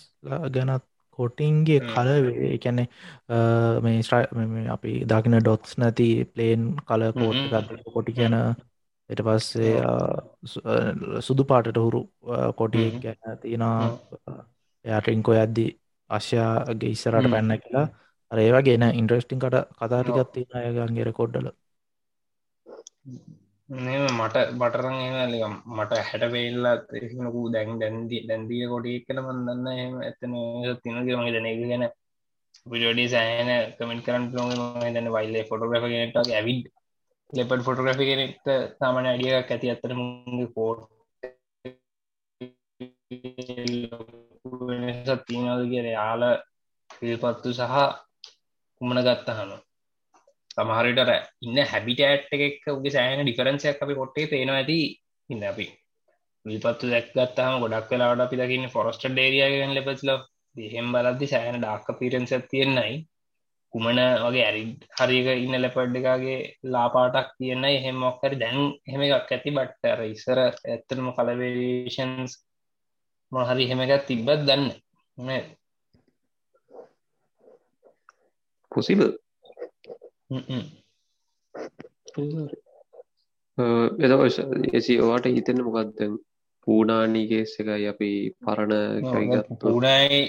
ගැනත් 0.50 0.84
කොටින්ගේ 1.20 1.80
හ්ම්. 1.80 1.88
කල 1.90 2.10
එකැනෙ 2.50 2.84
මේ 3.84 4.04
ස්ට්‍රයි 4.04 4.68
අපි 4.76 4.92
දකින 5.06 5.38
ඩොත්ස් 5.40 5.78
නැති 5.78 6.10
පලේන් 6.26 6.62
කල 6.88 7.04
කෝට් 7.14 7.40
කොටි 7.96 8.14
ගැන 8.14 8.36
එට 9.10 9.22
පස්සේ 9.22 9.74
සුදු 11.22 11.44
පාටට 11.46 11.78
හුරු 11.78 12.02
කොටියෙක් 12.56 12.94
හ්ම්. 12.94 13.02
ගැන 13.04 13.38
තියෙනවා 13.42 13.80
එයාටින්කො 14.86 15.32
යද්දි 15.36 15.66
අශ්‍යයාගේ 16.10 16.94
ඉස්සරට. 16.96 17.28
පැන්න 17.34 17.58
කියලා 17.64 17.88
අර 18.32 18.40
ඒවගේ 18.40 18.78
න 18.78 18.84
ඉන්ට්‍රස්ටිං 19.02 19.40
කට. 19.40 19.66
කතාටිකත් 19.80 20.32
තියෙන 20.34 20.58
අයගන්ගේ 20.60 21.06
රෙකොඩ්ඩල 21.06 21.48
මට 23.72 24.38
බටරන් 24.54 24.96
එම 25.40 25.54
මට 25.70 25.92
හැට 26.02 26.24
පේල්ලත් 26.30 26.90
එනකු 26.94 27.42
දැන් 27.50 27.80
දැන්දි 27.80 28.18
දැන්දිය 28.26 28.66
කොටිය 28.68 28.98
කළ 29.02 29.20
මන්දන්න 29.22 29.68
එම 29.76 29.94
ඇතන 30.02 30.34
තිනගේ 30.82 31.16
මගේ 31.16 31.34
දැන 31.34 31.48
එක 31.48 31.62
ගැන 31.62 31.86
විඩඩි 32.66 33.06
සෑන 33.08 33.50
කමෙන්ට 33.74 34.06
කරන්න 34.06 34.26
ලොම 34.52 34.80
දැන 34.88 35.08
වයිල්ල 35.10 35.38
ෆොටෝග්‍රෆ 35.46 35.86
ට 36.14 36.28
ඇවිඩ් 36.32 36.66
ලෙපට 37.34 37.64
ෆොටෝග්‍රෆි 37.64 38.06
කෙනෙක්ට 38.06 38.48
සාමන 38.78 39.08
අඩියක් 39.08 39.50
ඇති 39.50 39.68
අත්තර 39.70 39.94
මුගේ 39.96 40.54
පෝට් 40.56 40.82
තියනද 45.26 45.64
කිය 45.66 45.90
යාල 45.90 46.24
පිල්පත්තු 46.92 47.50
සහ 47.54 47.76
කුමන 48.82 49.00
ගත්තහම. 49.02 49.52
සමහරට 50.52 51.12
ඉන්න 51.42 51.60
හැබිටඇට් 51.66 52.34
එකක් 52.38 52.66
උගේ 52.70 52.96
සෑන 52.96 53.22
ඩිෆරන්සයක් 53.22 53.84
අපි 53.84 53.94
කොට්ටේ 53.94 54.32
පේනවා 54.32 54.58
ඇති 54.58 54.80
ඉන්න 55.30 55.44
අපි. 55.44 55.68
විල්පත්තු 56.46 56.92
දැක්ගත්තහම 56.92 57.56
ගොඩක් 57.64 57.92
වෙලාට 57.92 58.26
අපි 58.26 58.40
දකින්න 58.40 58.74
ෆොරස්ට 58.74 59.08
ඩේරියගෙන් 59.08 59.76
ලෙපස්ල 59.78 60.12
දෙහෙම් 60.56 60.88
බලද්දි 60.94 61.28
සෑන 61.28 61.58
ඩාක්ක 61.60 61.88
පිරන්ස 62.00 62.34
තියෙන්නයි. 62.52 62.96
කුමන 63.74 64.00
වගේ 64.24 64.46
ඇරි 64.46 64.64
හරික 64.98 65.28
ඉන්න 65.36 65.56
ලෙපඩ් 65.58 65.96
එකගේ 66.00 66.40
ලාපාටක් 66.68 67.30
කියන්න 67.38 67.66
එහෙම 67.68 67.98
මොක්කර 68.04 68.34
දැන් 68.36 68.60
එහෙම 68.88 69.02
එකක් 69.08 69.32
ඇති. 69.32 69.56
බට්ටර 69.58 70.00
ඉස්සර 70.08 70.40
ඇත්තටම 70.44 71.08
කලවේෂන්ස් 71.16 72.34
මොහරි 73.32 73.64
එහෙම 73.66 73.84
එකත් 73.86 74.08
තිබ්බත් 74.08 74.48
දන්න 74.48 74.68
පුසිබ 78.72 79.00
එත 84.00 84.12
එසි 84.74 84.94
ඕට 85.02 85.26
හිතෙන 85.28 85.60
මොකක්ද? 85.62 86.00
පූනානී 86.68 87.26
කේස් 87.28 87.54
එකයි 87.58 87.86
අපි 87.88 88.10
පරණ 88.42 89.54
පුුණයි 89.62 90.20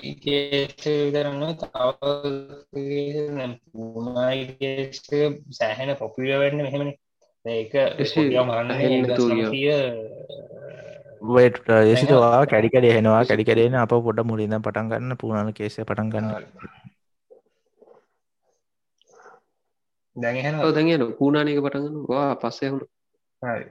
විතරන්න 2.88 3.52
පුුණයි 3.72 4.38
සෑහෙන 5.52 5.90
පොපිල 5.96 6.30
වෙන්න 6.38 6.58
මෙහෙමන. 6.58 6.90
ඒක 7.44 7.74
වේට 11.30 11.56
ප්‍රදේශවා 11.62 12.38
කැඩිකඩ 12.46 12.86
හෙනවා 12.88 13.22
කැඩිකඩේන 13.24 13.76
අප 13.76 13.92
පොඩ 14.00 14.20
මුලින්ද 14.24 14.56
පටන් 14.58 14.88
ගන්න 14.90 15.12
පුුණන 15.16 15.52
කේස 15.52 15.76
පටන් 15.80 16.08
ගන්න 16.10 16.28
දැඟහෙන 20.16 20.58
දැඟන 20.70 21.14
පූනානක 21.18 21.58
පටගන්න 21.58 22.04
වා 22.08 22.32
පස්සයහුණු 22.36 22.86
හරි. 23.42 23.64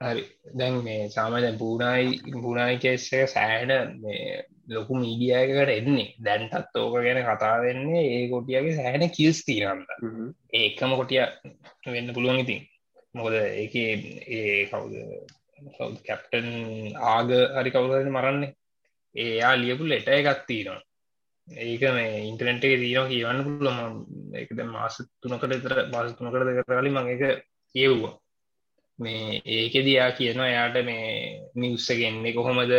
හරි. 0.00 0.22
දැන් 0.58 0.78
මේ 0.84 1.08
සාම 1.08 1.36
දැන් 1.36 1.58
පූනායි 1.58 2.34
පුුණායි 2.34 2.80
කේස්සක 2.84 3.14
සෑහන 3.34 3.72
මේ 4.02 4.44
ලොකු 4.68 4.92
මීඩියයකට 4.96 5.72
එන්නේ. 5.76 6.08
දැන්ටත් 6.24 6.76
ඕක 6.76 6.96
ගැන 6.96 7.22
කතා 7.24 7.54
වෙන්නේ 7.64 8.04
ඒ 8.08 8.24
කොටියගේ 8.30 8.76
සෑහන 8.76 9.06
කිස් 9.10 9.44
තිීනන්න 9.44 9.82
ඒකම 10.54 10.94
කොටිය 11.00 11.24
වෙන්න 11.86 12.14
පුළුවන් 12.14 12.42
ඉතින්. 12.44 12.62
මොකද 13.14 13.34
ඒක 13.34 13.74
ඒ 13.76 14.66
කවුද? 14.70 14.94
කැප්ටන් 16.06 16.50
ආග 17.12 17.30
හරි 17.56 17.70
කවුද 17.70 18.12
මරන්නේ. 18.16 18.52
ඒයා 19.14 19.54
ලියපු 19.56 19.84
ලෙට 19.84 20.08
එකත් 20.10 20.44
තියෙනවා 20.48 20.87
ඒක 21.48 21.82
මේ 21.96 22.28
ඉන්ටරනෙට් 22.28 22.64
එක 22.64 22.80
දීනවා 22.82 23.08
කියවන්න 23.08 23.44
පුළුවන්. 23.46 23.94
ඒකද 24.34 24.60
මාස 24.68 24.96
තුනකට 25.22 25.48
විතර 25.52 25.74
මාස 25.92 26.12
තුනකට 26.14 26.44
දෙක 26.48 26.66
කලින් 26.66 26.92
මම 26.92 27.08
ඒක 27.08 27.44
කියවුවා. 27.74 28.14
මේ 28.98 29.40
ඒකෙදී 29.56 29.96
යා 29.96 30.10
කියනවා 30.12 30.48
එයාට 30.48 30.76
මේ 30.84 31.06
නිවුස් 31.54 31.90
එක 31.90 32.00
එන්නේ 32.02 32.32
කොහොමද? 32.32 32.72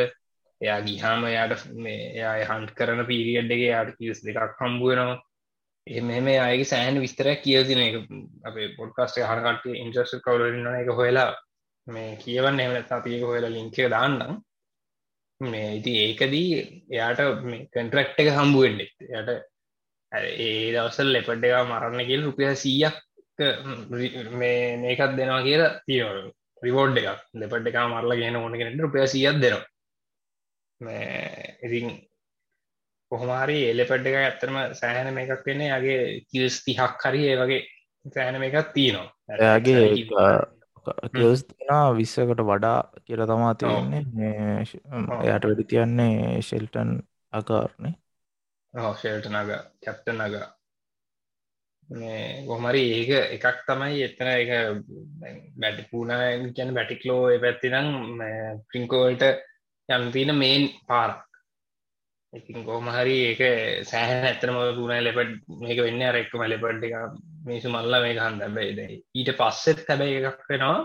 එයා 0.61 0.79
ගිහාම 0.81 1.25
එයාට 1.25 1.65
මේ 1.75 1.99
එයා 2.17 2.35
හන්ට් 2.49 2.75
කරන 2.77 3.05
පීරියඩ් 3.09 3.51
එකේ 3.51 3.69
එයාට 3.71 3.97
කිවස් 3.97 4.21
දෙකක් 4.25 4.61
හම්බ 4.61 4.81
වෙනවා. 4.89 5.17
එහෙම 5.87 6.09
එහෙම 6.09 6.27
ආයේ 6.31 6.65
සෑහෙන 6.71 7.01
විස්තරයක් 7.01 7.41
කියලා 7.43 7.67
තියෙන 7.67 7.83
එක 7.85 7.95
අපේ 8.49 8.67
පොඩ්කාස්ට් 8.79 9.19
එක 9.19 9.25
අහන 9.27 9.41
කට්ටිය 9.45 9.79
ඉන්ට්‍රස්ටඩ් 9.83 10.25
කවුරු 10.25 10.49
හරි 10.49 10.59
ඉන්නවනේ 10.59 10.81
ඒක 10.83 10.91
හොයලා. 10.99 11.31
මේ 11.87 12.11
කියවන්න 12.23 12.59
එහෙම 12.59 12.73
නැත්නම් 12.75 12.99
අපි 12.99 13.15
ඒක 13.15 13.25
හොයලා 13.31 13.55
ලින්ක් 13.55 13.79
එක 13.79 13.91
දාන්නම්. 13.95 14.37
මේ 15.41 15.67
ඉති 15.77 15.91
ඒකදී 16.05 16.49
එයාට 16.91 17.21
කන්ට්‍රක්් 17.73 18.19
එක 18.21 18.33
හම්බුවෙන්ඩ 18.37 18.81
යට 18.81 19.29
ඒ 20.11 20.73
දවසල් 20.73 21.13
ලෙපඩ් 21.15 21.45
එක 21.45 21.69
මරන්න 21.69 22.07
කියල 22.07 22.25
රුපිය 22.25 22.51
සීයක් 22.55 22.97
මේ 24.33 24.77
මේකත් 24.77 25.15
දෙනවා 25.17 25.41
කියලා 25.43 25.71
තියවරු 25.85 26.27
රිවෝඩ් 26.63 26.97
එකක්. 26.97 27.23
ලෙපට් 27.35 27.67
එක 27.71 27.79
මරලා 27.85 28.19
ගෙන 28.21 28.35
ඕන 28.35 28.57
කෙනට 28.59 28.81
රුපිය 28.81 29.07
සියත් 29.07 29.41
දෙනවා. 29.41 29.65
ඉතින් 31.63 31.87
කොහොමාරි 33.11 33.59
එලෙපඩ් 33.71 34.07
එක 34.07 34.17
ඇත්තරම 34.17 34.57
සෑහන 34.73 35.13
මේකක් 35.13 35.45
වෙන්නේ. 35.47 35.71
යාගේ 35.73 35.99
කිස් 36.31 36.63
තිහක් 36.65 37.03
හරි 37.03 37.27
ඒ 37.29 37.39
වගේ 37.41 37.61
සෑහන 38.05 38.43
එකක් 38.43 38.73
තියෙනවා. 38.73 39.09
එයාගේ 39.29 39.83
කියස් 41.13 41.43
තිෙන 41.45 41.95
විස්සකට 41.95 42.43
වඩා 42.43 42.77
කියල 43.05 43.25
තමා 43.25 43.55
තියන්නේ 43.55 44.59
එයට 44.61 45.45
වැඩි 45.45 45.65
තියන්නේ 45.65 46.37
ශෙල්ටන් 46.43 46.95
අකාරණය 47.33 47.91
ශෙල්ට 48.97 49.29
නග 49.29 49.59
කැප්ට 49.81 50.09
නග 50.13 50.41
ගොමරි 52.45 52.83
ඒක 52.93 53.11
එකක් 53.35 53.63
තමයි 53.65 54.03
එතන 54.03 54.27
එක 54.31 54.51
බැටි 55.57 55.87
පූුණ 55.89 56.51
කියන 56.53 56.73
බැටික්ලෝ 56.73 57.23
පැත්තිනම් 57.41 58.21
ප්‍රිංකෝල්ට 58.69 59.25
යම්තින 59.89 60.31
මේන් 60.35 60.69
පාරක්. 60.87 61.25
ඉතින් 62.33 62.61
කොහමහරි 62.63 63.15
ඒක 63.23 63.41
සෑහන 63.83 64.25
ඇත්තනම 64.25 64.57
පුුණ 64.77 65.03
ලෙපට 65.03 65.31
මේක 65.61 65.79
වෙන්න 65.81 66.03
රෙක්කම 66.13 66.43
ලෙපට් 66.45 66.83
එක 66.83 66.95
මිනිසු 67.45 67.69
මල්ල 67.69 67.95
මේ 68.03 68.15
හන්ද 68.17 68.49
බැයිද 68.55 68.79
ඊට 69.15 69.31
පස්සෙත් 69.39 69.85
හැබැයි 69.87 70.17
එකක් 70.21 70.49
වෙනවා. 70.49 70.79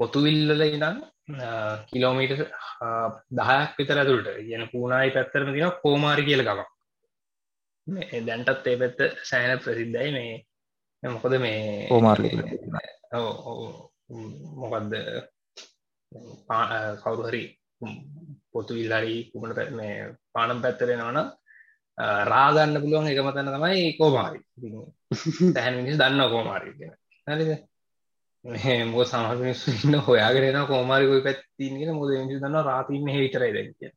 පොතුවිල්ලල 0.00 0.64
ඉදන් 0.66 0.98
කිලෝමීට 1.90 2.34
දහයක් 3.38 3.78
විතර 3.78 4.00
ඇතුළට. 4.00 4.28
කියන 4.40 4.64
පූනායි 4.72 5.14
පැත්තරම 5.16 5.54
තින 5.54 5.72
කෝමාරි 5.82 6.28
කියල 6.28 6.44
ගම 6.48 6.60
දැන්ටත් 8.26 8.66
ඒ 8.66 8.78
පැත්ත 8.82 9.00
සෑන 9.24 9.58
ප්‍රසිද්ධයි. 9.58 10.10
මේ 11.02 11.12
මොකද 11.14 11.34
මේ 11.38 11.88
කෝමාර්ලි 11.88 12.30
මොකක්ද 14.60 14.94
කවුරු 17.02 17.28
හරි 17.28 17.42
පොතු 18.52 18.74
ඉල්ලරි 18.74 19.16
කුමට 19.30 19.54
පැ 19.58 19.68
මේ 19.72 19.96
පානම් 20.34 20.62
පැත්තරෙනවන 20.62 21.20
රාගන්න 21.98 22.80
පුළුවන් 22.80 23.08
එක 23.08 23.20
මතන්න 23.20 23.54
තමයි 23.54 23.96
කෝමාරි. 23.96 24.40
තැහැන් 25.54 25.76
මිනිස් 25.78 25.98
දන්න 25.98 26.30
කෝමාරි 26.30 26.72
කියෙන 26.72 26.94
හරිද? 27.26 27.50
මෝ 28.86 29.04
සමහමිනිස්සු 29.04 29.74
ඉන්න 29.78 30.00
හොයාගෙනන 30.00 30.66
කෝමාරිකොයි 30.66 31.22
පැත්තිගෙන 31.22 31.94
මොද 31.94 32.10
මිසි 32.14 32.38
දන්න 32.38 32.58
රාතින්න 32.64 33.08
හිතරයි 33.10 33.52
දැක 33.52 33.94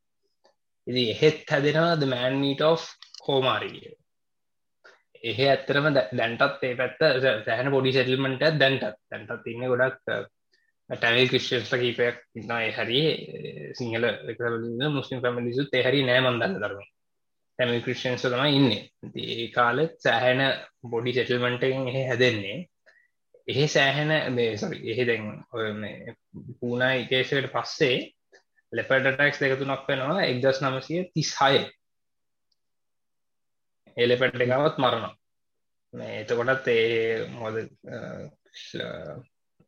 ඉදි 0.88 1.04
එහෙත් 1.12 1.42
හැදෙනවා 1.48 1.96
ද 1.96 2.10
මෑන්මීට 2.10 2.62
of 2.64 2.86
කෝමාරිය 3.22 3.94
එහෙ 5.24 5.46
ඇත්තරම 5.48 5.88
දැන්ටත් 5.94 6.64
ඒ 6.64 6.76
පැත්ත 6.76 7.02
සෑහන 7.46 7.70
පොඩි 7.70 7.94
සෙටල්මට 7.94 8.46
දැන්ටත්. 8.58 8.98
දැන්ටත් 9.08 9.46
ඉන්න 9.46 9.68
ගොඩක් 9.68 10.00
ටැනල් 10.90 11.30
ක්‍රිස්ටන්ස්ල 11.30 11.78
කීපයක් 11.78 12.18
ඉන්නයි 12.36 12.72
හරි 12.72 13.04
සිංහල 13.78 14.10
මුස්ලිම් 14.90 15.22
පැමිලිසුත් 15.22 15.78
එහරි 15.78 16.02
නෑමන්දන්න 16.04 16.58
දරම 16.58 16.82
තැමල් 17.62 17.82
ක්‍රිස්ටන්ස 17.86 18.26
තම 18.26 18.46
ඉන්න. 18.50 18.70
ඒ 19.16 19.48
කාලෙත් 19.56 19.98
සෑහැන 20.00 20.42
බොඩි 20.92 21.14
සෙටල්මන්ටෙන් 21.14 21.90
එහ 21.90 22.08
හැදෙන්නේ. 22.10 22.58
එහෙ 23.48 23.68
සෑහැන 23.68 24.34
මේසරි 24.34 24.82
එහෙ 24.92 25.06
දැන් 25.10 25.30
ඔය 25.54 25.68
පූනා 26.60 26.92
එකේශයට 26.96 27.52
පස්සේ 27.54 27.98
ලෙපට 28.74 29.08
ටක්ස් 29.08 29.42
දෙකතුනක් 29.42 29.88
වෙනවා. 29.88 30.26
එක්දස් 30.26 30.62
නමසය 30.64 31.04
තිස්හය 31.14 31.66
එලපැට් 33.98 34.46
එකවත් 34.46 34.80
මරණ 34.80 35.12
එතකොටත් 35.94 36.68
ඒ 36.68 37.28
මොද 37.36 37.58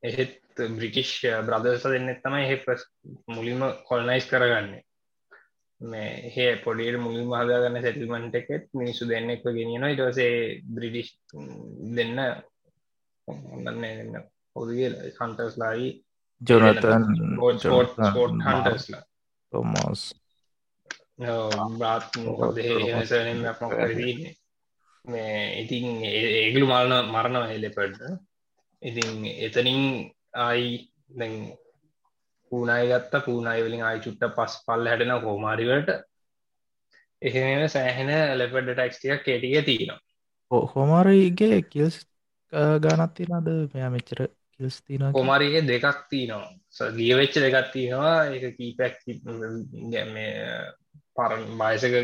එහෙත් 0.04 0.40
බ්‍රිටිෂ් 0.72 1.14
බ්‍රදර්ස 1.48 1.86
දෙන්නෙත් 1.92 2.24
තමයි 2.24 2.44
එහෙ 2.48 2.78
මුලින්ම 3.28 3.62
කොල්නයිස් 3.90 4.26
කරගන්නේ. 4.26 4.82
මේ 4.82 4.93
හේ 6.36 6.56
පොඩියට 6.58 7.00
මුලින් 7.00 7.28
හදාගන්න 7.30 7.82
සැටිල්මන්ට 7.82 8.36
එකෙත් 8.36 8.66
මිනිස්සු 8.74 9.08
දෙන්නෙක්ව 9.08 9.48
ගෙනියන 9.52 9.86
ඉටසේ 9.86 10.62
බ්‍රිටිෂ් 10.70 11.10
දෙන්න 11.96 12.20
ඔන්න 13.28 13.82
දෙන්න 13.82 14.24
පොදගේ 14.56 14.90
කන්ටර්ස් 15.18 15.58
ලායි 15.58 15.90
ජොනතන් 16.42 17.08
හන්ටස්ලා 18.42 19.04
තොමස් 19.54 20.04
බාත් 21.80 22.16
මොකදේ 22.18 22.74
මේ 25.06 25.62
ඉතින් 25.62 25.88
ඒගලු 26.04 26.66
මරණ 26.66 27.12
මරණ 27.12 27.48
හෙලෙපට 27.48 28.02
ඉතින් 28.82 29.26
එතනින් 29.40 29.82
ආයි 30.38 30.70
දැන් 31.10 31.36
පූනායි 32.54 32.90
ගත්ත. 32.94 33.22
පූනායි 33.28 33.66
වලින් 33.68 33.86
ආයි 33.90 34.04
චුට්ට 34.06 34.34
පස් 34.38 34.58
පල්ල 34.66 34.90
හැටෙන 34.92 35.14
කෝමාරිවලට 35.26 35.90
එහෙම 37.22 37.68
සෑහෙන 37.76 38.12
ලෙපඩ 38.40 38.74
ටක්ස්ටියක් 38.74 39.22
කෙටිය 39.28 39.62
තියෙනවා. 39.70 40.00
හොමරගේ 40.74 41.62
කිල්ස් 41.74 42.00
ගානත් 42.86 43.14
තිනද 43.18 43.48
මෙයා 43.74 43.92
මෙච්චර 43.96 44.20
කිල්ස් 44.54 44.78
තින 44.88 45.06
කොමරිගේ 45.18 45.64
දෙකක් 45.70 46.06
තියනවා. 46.12 46.92
ගිය 46.98 47.14
වෙච්ච 47.20 47.36
දෙකක් 47.46 47.72
තියෙනවා. 47.74 48.18
එක 48.36 48.46
කීපැක් 48.58 48.96
පරන් 51.16 51.44
බයසක 51.60 51.96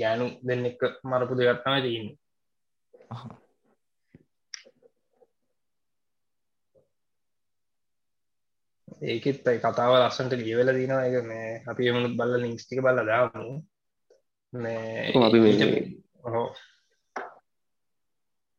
ගෑනු 0.00 0.26
දෙන්න 0.48 0.70
එක 0.70 0.80
මරපු 1.04 1.34
දෙගත්තම 1.40 1.76
තියන්න 1.86 2.08
ඒකෙත් 9.02 9.44
කතාව 9.60 9.92
ලස්සන්ට 9.94 10.32
ලියවෙල 10.34 10.72
දිනවා 10.72 11.06
එක 11.08 11.24
මේ 11.24 11.62
අපි 11.66 11.88
එමුණුත් 11.88 12.14
බල්ල 12.16 12.40
ලිංක්ස්ටික 12.40 12.80
බල්ල 12.80 13.00
දාමු. 13.04 13.60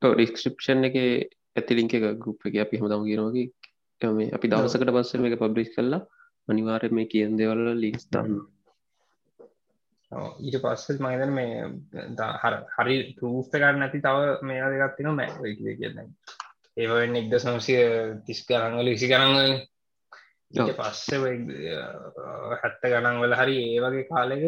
ඩිස්ක්‍රපෂන් 0.02 0.86
එක 0.86 0.98
ඇතිලින්ක 1.56 1.94
ගුප් 2.18 2.46
එක 2.46 2.56
අපි 2.58 2.78
හමදම 2.78 3.08
ගෙනවාගේ 3.08 4.12
මේ 4.12 4.30
අපි 4.32 4.48
දවසකට 4.48 4.94
පස්සම 4.94 5.26
එක 5.26 5.40
පබ්ලිස් 5.40 5.74
කරලා 5.74 6.06
අනිවාර 6.48 6.86
මේ 6.92 7.08
කියන් 7.08 7.38
දෙවල්ල 7.38 7.74
ලික්ස් 7.76 8.06
දන්න. 8.08 8.38
ඊට 10.40 10.58
පස්සල් 10.62 11.02
මගදන 11.02 11.34
මේ 11.34 11.56
හරි 12.76 12.98
රූස්ත 13.22 13.52
කරන්න 13.52 13.82
නැති 13.82 14.00
තව 14.00 14.38
මේ 14.44 14.70
දෙගත්තින 14.74 15.10
මැ 15.12 15.56
කියන්න. 15.58 16.14
ඒවෙන් 16.78 17.16
එක්ද 17.16 17.34
සමසය 17.40 17.76
තිස් 18.26 18.46
කරංගල 18.46 18.88
විසි 18.88 19.10
කරංගල 19.10 19.58
පස්සේ 20.54 21.38
හැත්ත 22.56 22.82
ගණන් 22.84 23.22
වල 23.22 23.34
හරි 23.36 23.58
ඒ 23.68 23.80
වගේ 23.82 24.08
කාලෙක 24.08 24.44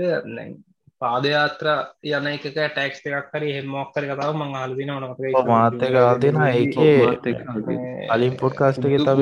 පාදයාත්‍ර 1.02 1.68
යන 2.10 2.28
එක 2.28 2.46
ටැක්ස් 2.48 3.00
එකක් 3.02 3.30
හරි 3.34 3.54
හෙමොක්කර 3.58 4.04
කතාව 4.06 4.34
මං 4.36 4.56
හලදින 4.56 4.92
නක 4.96 5.46
මාතක 5.48 5.84
දෙන 6.22 6.38
ඒ 6.44 8.08
අලින් 8.10 8.36
පොඩ්කාස්ටක 8.36 8.86
තබ 9.00 9.20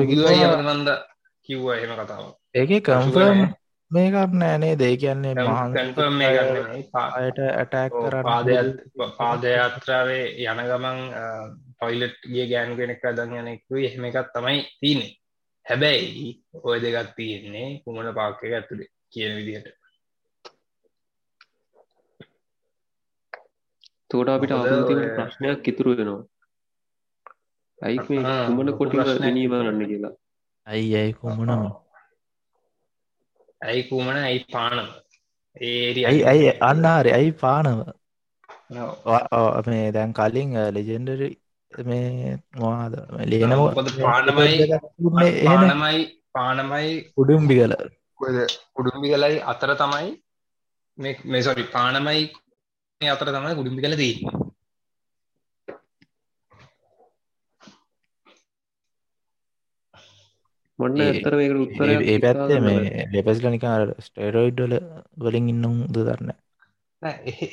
නන්ද 0.66 0.88
කිව්ව. 1.48 1.66
එහෙම 1.74 1.92
කතාව 1.96 2.24
ඒක 2.54 2.72
කම්ෆර්ම් 2.82 3.40
මේ 3.90 4.08
කරන්න 4.10 4.42
ඇනේ 4.44 4.74
දේ 4.76 4.96
කියන්නේ 4.96 5.34
මහන් 5.34 5.72
අයට 7.12 7.38
ඇටැක් 7.42 7.92
කර 7.94 8.16
පාදයාත්‍රාවේ 9.18 10.26
යන 10.46 10.60
ගමන් 10.64 10.98
පොයිලට් 11.80 12.18
ගිය 12.26 12.46
ගෑන් 12.50 12.76
කෙනෙක් 12.76 13.04
අදන් 13.04 13.38
යනෙක්ව 13.40 13.78
එහෙම 13.82 14.04
එකත් 14.10 14.34
තමයි 14.34 14.60
තියනෙ 14.80 15.08
හැබැයි 15.68 16.28
ඔය 16.68 16.78
දෙකත් 16.82 17.10
තියෙන්නේ 17.16 17.68
කුමන 17.84 18.08
පාක්කය 18.18 18.54
ඇතුළේ 18.54 18.90
කියන 19.12 19.32
විදිහට. 19.38 19.68
තෝට 24.10 24.30
අපිට 24.34 24.54
අවතින 24.56 25.02
ප්‍රශ්නයක් 25.16 25.68
ඉතුරු 25.72 25.96
වෙනවා. 25.98 26.22
ඇයි 27.78 27.98
මේ 28.08 28.38
කුමන 28.46 28.72
කොටි 28.78 28.96
නීවරන්න 29.36 29.84
කියලා? 29.90 30.14
ඇයි 30.66 30.96
ඇයි 31.00 31.12
කුමනම? 31.20 31.62
ඇයි 33.60 33.82
කුමන? 33.90 34.16
ඇයි 34.24 34.40
පානම? 34.54 34.88
ඒ 35.60 36.04
ඇයි 36.08 36.22
ඇයි 36.32 36.50
අන්නාරය 36.70 37.10
ඇයි 37.18 37.32
පානව 37.42 37.78
මේ 39.68 39.86
දැන් 39.96 40.12
කලින් 40.18 40.50
ලෙජෙන්ඩරි 40.76 41.28
මේ 41.72 42.38
මොවාද 42.56 42.94
ලේනම 43.26 43.60
පානමයි 43.98 44.68
පානමයි 45.46 46.00
පානමයි 46.32 46.92
උඩුම්බි 47.16 47.54
කල 47.58 47.74
උඩුම්බි 48.76 49.08
කලයි 49.12 49.36
අතර 49.52 49.72
තමයි 49.76 50.08
මේසොරි 51.26 51.64
පානමයි 51.70 52.22
අතර 53.00 53.28
තමයි 53.28 53.52
ගුඩිම්බි 53.54 53.82
කල 53.82 53.96
දී 53.96 54.14
මොන්න 60.78 61.00
ඇතර 61.02 61.34
මේකට 61.34 61.60
උත්තර 61.60 61.90
ඒ 61.90 62.18
පැත්තේ 62.18 62.60
මේ 62.60 63.06
ලෙපස්ල 63.12 63.48
නිකා 63.48 63.76
ස්ටේරෝයිඩ්ඩල 64.00 64.74
වලින් 65.22 65.48
ඉන්නම් 65.48 65.76
ද 65.88 65.96
දරන්න 66.02 66.30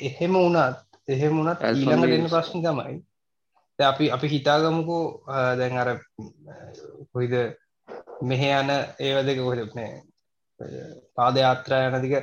එහෙම 0.04 0.36
වුණත් 0.36 0.82
එහෙම 1.08 1.38
වුණත් 1.38 1.68
ඊළඟ 1.68 2.06
දෙන්න 2.06 2.28
ප්‍රශ්න 2.28 2.64
තමයි 2.64 2.96
අපි 3.78 4.10
අපි 4.10 4.26
හිතාගමුකෝ 4.28 5.04
දැන් 5.56 5.76
අර 5.76 5.90
කොයිද 7.12 7.34
මෙහ 8.22 8.42
යන 8.52 8.70
ඒවදක 9.00 9.40
කොහෙදනේ 9.40 9.90
පාදයාත්‍රා 11.16 11.82
යනදික 11.90 12.14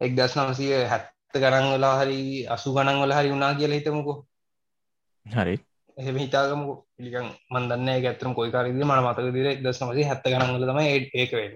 එක් 0.00 0.12
දස් 0.14 0.34
නමසය 0.36 0.66
හැත් 0.84 1.06
ගණන් 1.34 1.68
වලා 1.72 1.94
හරි 2.00 2.46
අසු 2.46 2.74
ගණන් 2.74 3.02
වල 3.02 3.12
හරි 3.12 3.30
වුණා 3.30 3.54
කියලා 3.54 3.78
හිතමුකෝ. 3.78 4.16
හරි. 5.26 5.54
එහෙම 5.96 6.16
හිතාගමු 6.16 6.72
පිළිකන් 6.96 7.28
මන්දන්න 7.50 7.88
ඇතරම් 7.90 8.34
කොයිකාරද 8.34 8.72
මන 8.72 9.00
මතක 9.00 9.28
දිර 9.32 9.48
දස්නමසේ 9.60 10.08
හැත්ත 10.08 10.26
ගණන්වල 10.26 10.66
තම 10.66 10.80
ඒක 11.14 11.32
වෙන 11.32 11.54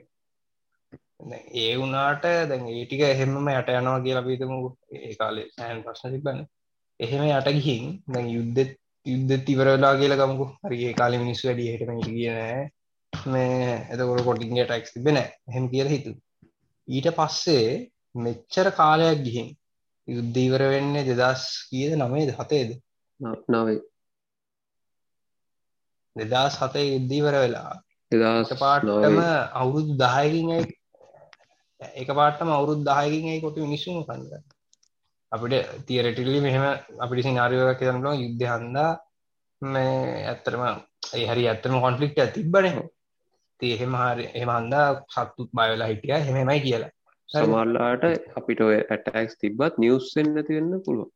ඒ 1.54 1.72
වුනාට 1.76 2.24
දැන් 2.50 2.64
ඒටික 2.68 3.02
එහෙමම 3.04 3.50
යට 3.50 3.72
යනවා 3.72 4.00
කියලා 4.00 4.24
පිතමු 4.24 4.58
ඒ 4.92 5.14
කාලේ 5.14 5.46
සෑන් 5.50 5.82
ප්‍රශ්න 5.82 6.14
තිබන්න 6.14 6.40
එහෙම 7.00 7.26
යට 7.28 7.50
ගිහින් 7.56 7.84
දැන් 8.08 8.28
යුද්ධ 8.28 8.70
යුද්ධ 9.06 9.44
තිවරලා 9.44 9.94
කියලා 9.96 10.20
ගමුකු. 10.20 10.46
හරිගේ 10.62 10.92
කාලෙ 10.92 11.16
මිනිස්සු 11.18 11.48
වැඩිය 11.48 11.70
හිටම 11.72 12.00
කියනෑ 12.00 12.60
මේ 13.12 13.74
එතකොට 13.92 14.24
කොටින්ගේ 14.24 14.66
ටැක්ස් 14.66 14.92
තිබෙන 14.92 15.20
එහෙම 15.20 15.64
කියලා 15.68 15.94
හිතු 15.94 16.12
ඊට 16.88 17.08
පස්සේ 17.16 17.66
මෙච්චර 18.16 18.68
කාලයක් 18.72 19.22
ගිහින් 19.22 19.48
යුද්ධීවර 20.08 20.62
වෙන්නේ 20.68 21.06
දෙදස් 21.10 21.44
කියද 21.68 21.92
නමේද 21.96 22.30
හතේද? 22.32 22.70
නවේ 23.50 23.80
දෙදස් 26.16 26.54
හතේ 26.58 26.86
යුද්ධීවර 26.86 27.34
වෙලා 27.36 27.74
දෙදස් 28.12 28.54
පාටම 28.58 29.18
අවුරුදු 29.54 29.92
දහයකින් 29.96 30.48
එක 31.96 32.08
පාටම 32.12 32.48
අවුරුදු 32.50 32.82
දහයකින් 32.84 33.40
කොට 33.40 33.56
මිනිස්සුම 33.58 34.02
කන්ද 34.04 34.32
අපිට 35.32 35.84
තියරටිලි 35.86 36.40
මෙහෙම 36.40 36.64
අපිට 37.04 37.24
සිනාරියෝ 37.26 37.74
කියන්න 37.80 38.00
බල 38.04 38.22
යුද්ධ 38.22 38.46
හන්දා 38.54 38.90
මේ 39.62 40.24
ඇත්තරම 40.30 40.62
ඒ 41.16 41.26
හරි 41.26 41.44
ඇත්තම 41.48 41.76
කොන්ෆලික්ට 41.84 42.32
තිබ්බන. 42.36 42.66
තිය 43.60 43.72
එහෙම 43.76 43.94
හරි 44.02 44.24
එහම 44.38 44.50
හන්දා 44.56 44.86
සත්තුත් 45.14 45.50
බයවෙලා 45.52 45.90
හිටිය. 45.92 46.18
හෙමමයි 46.26 46.60
කියලා. 46.66 46.90
සමල්ලාට 47.28 48.04
අපිට 48.38 48.60
ඔය 48.60 48.76
ඇටක්ස් 48.78 49.38
තිබත් 49.40 49.74
නිවස්සෙන් 49.78 50.28
නැති 50.34 50.58
වෙන්න 50.58 50.82
පුළුව 50.86 51.08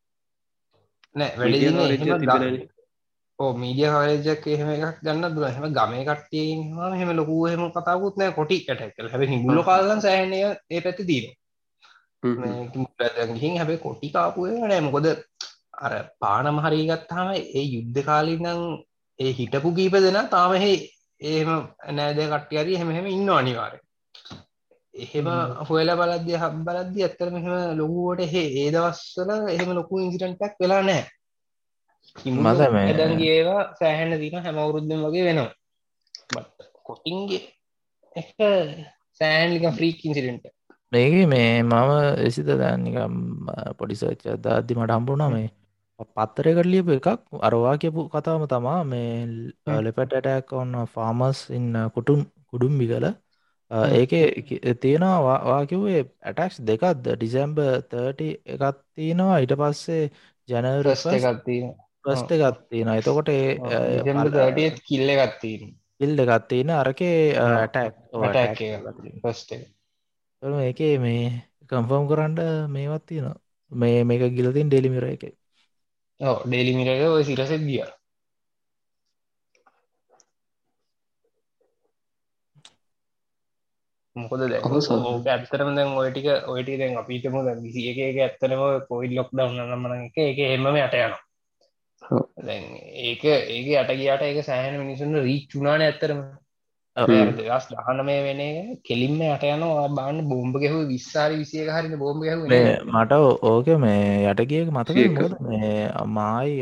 නෑ 1.14 1.30
ඕ 3.38 3.50
මීඩිය 3.60 3.88
හරජක් 3.92 4.44
එහෙම 4.54 4.68
එකක් 4.74 4.98
ගන්න 5.06 5.34
දුර 5.36 5.46
හැම 5.48 5.66
ගමය 5.78 6.02
කට්ටියෙන් 6.08 6.60
හෙම 7.00 7.10
ලොකු 7.20 7.38
හෙම 7.46 7.62
කතාකුත් 7.76 8.20
නෑ. 8.20 8.36
කොටි 8.38 8.58
ඇටැක්කල් 8.62 9.10
හැබ 9.12 9.22
මුල්ල 9.46 9.62
කාලන් 9.70 10.04
සෑනය 10.06 10.38
ඒ 10.70 10.80
පැති 10.80 11.08
දීන 11.10 11.26
ගිහින් 12.24 13.58
හැබේ 13.58 13.78
කොටි 13.78 14.08
කාපුය 14.10 14.50
නෑ. 14.52 14.80
මොකොද 14.80 15.06
අර 15.84 15.92
පානම 16.20 16.58
හරිගත්තාම 16.64 17.28
ඒ 17.34 17.64
යුද්ධ 17.74 18.00
කාලිනම් 18.02 18.60
ඒ 19.18 19.32
හිටපු 19.38 19.68
කීප 19.78 19.96
දෙෙන 20.04 20.20
තාමහෙ 20.28 20.70
ඒම 21.20 21.50
නෑද 21.96 22.20
කට්ටියරි 22.32 22.78
හෙම 22.80 22.90
හෙම 22.90 23.06
ඉන්න 23.06 23.28
අනිවාරය 23.30 23.78
එහෙම 24.94 25.26
හොයල 25.68 25.90
බලද්‍ය 26.00 26.34
හම්. 26.42 26.56
බලද්දි 26.66 27.04
ඇත්තර 27.06 27.28
මෙහෙම 27.30 27.76
ලොකුවට 27.80 28.32
හේ 28.32 28.46
ඒ 28.60 28.70
දවස්සල 28.70 29.30
එහෙම 29.48 29.70
ලොකු 29.78 30.00
ඉන්සිටන්ටක් 30.00 30.56
වෙලා 30.60 30.82
නෑ. 30.82 31.04
මද 32.26 32.98
දැන්ගේ 32.98 33.32
ඒවා 33.36 33.62
සෑහැන්න 33.78 34.20
දින 34.20 34.36
හැම 34.40 34.58
අවුරුද්ධම 34.58 35.06
වගේ 35.06 35.24
වෙනවා. 35.28 36.44
කොටින්ගේ 36.86 37.42
එක 38.16 38.28
සෑන්ලික 39.20 39.64
ෆ්‍රීක් 39.78 40.04
ඉන්සිඩෙන්ට 40.06 40.44
මේගේ 40.92 41.26
මේ 41.26 41.50
මම 41.62 41.90
එසිත 42.26 42.48
දැන්නිකම් 42.54 43.14
පොඩිසච් 43.78 44.24
අදාද්දි 44.28 44.76
මට 44.76 44.92
හම්බුණා 44.92 45.30
මේ 45.30 45.48
පත්තරකට 46.00 46.66
ලියපු 46.66 46.90
එකක්. 46.92 47.08
අරවා 47.40 47.74
කියපු 47.76 48.00
කතාම 48.08 48.46
තමා 48.46 48.80
මේ 48.84 49.12
ලෙපට 49.84 50.12
ඇටැක් 50.12 50.52
ඔන්න 50.54 50.74
ෆාමස් 50.94 51.38
ඉන්න 51.50 51.70
කුටුම් 51.94 52.20
කුඩුම්බි 52.50 52.86
කල 52.86 53.06
ඒක 53.92 54.12
තියෙනවා 54.80 55.38
වාකිවේ 55.44 56.00
ඇටක්ස් 56.22 56.56
දෙකක්ද? 56.62 57.04
ඩිසැම්බ 57.12 57.58
30 57.90 58.30
එකත් 58.46 58.76
තියෙනවා. 58.94 59.38
ඊට 59.38 59.54
පස්සේ 59.56 60.04
ජනර 60.48 60.86
ප්‍රස්ට 62.04 62.34
ගත්තින 62.40 62.88
එතකොට 62.90 63.30
කිල්ල 64.84 65.14
ගත්තිීම 65.20 65.72
ඉල්ඩ 66.00 66.20
ගත්තින 66.26 66.70
අරකේ 66.72 67.16
ඇටක් 67.38 67.94
තොළම 70.44 70.60
එකේ 70.62 70.94
මේ 70.98 71.20
කම්ෆෝම් 71.68 72.06
කරන්ඩ 72.06 72.40
මේවත් 72.68 73.04
තියෙනවා. 73.06 73.36
මේ 73.72 74.04
මේක 74.04 74.22
ගිලතින් 74.34 74.68
ඩෙලිමිර 74.68 75.04
එක. 75.06 75.22
ඕ 76.20 76.38
ඩෙලිමිරට 76.44 77.04
ඔය 77.08 77.24
සිරසෙත් 77.24 77.62
ගිය. 77.62 77.80
මොකද 84.16 84.42
දැක 84.44 84.66
ඇත්තරම 85.28 85.70
දැන් 85.72 85.96
ඔයටික 85.96 86.28
ඔයටි 86.48 86.76
දැන් 86.76 86.98
අපිටම 86.98 87.40
දැ 87.40 87.56
විසි 87.60 87.88
එක 87.90 87.98
එක 88.02 88.20
ඇත්තරම 88.20 88.62
කොයිඩ් 88.86 89.16
ලොක් 89.16 89.32
ඩව් 89.32 89.50
නම්මන 89.56 89.94
එක 90.02 90.22
එක 90.24 90.38
හෙම 90.44 90.68
අටයනවා 90.68 91.22
දැන් 92.44 92.64
ඒක 93.02 93.24
ඒක 93.24 93.76
අට 93.78 93.96
ගියට 93.96 94.24
එක 94.24 94.38
සෑහන 94.44 94.78
මිනිසුන් 94.78 95.20
රීච් 95.22 95.48
චුනාන 95.50 95.82
ඇත්තරම 95.82 96.20
දස් 96.96 97.64
දහන 97.70 97.98
මේ 98.06 98.20
වෙන 98.26 98.40
කෙලින්ම 98.86 99.20
යට 99.28 99.44
යනවා. 99.50 99.88
බාන්න 99.98 100.18
බෝම්භ 100.30 100.58
ගැහු 100.62 100.86
විස්සාරි 100.92 101.38
විසිය 101.42 101.66
හරින 101.66 101.94
බෝම්භ 101.98 102.24
ගැහු 102.26 102.42
මට 102.94 103.12
ඕක 103.50 103.68
මේ 103.84 104.30
යටගියක 104.30 104.68
මතක 104.70 104.96
මේ 105.48 105.88
අමායි 106.02 106.54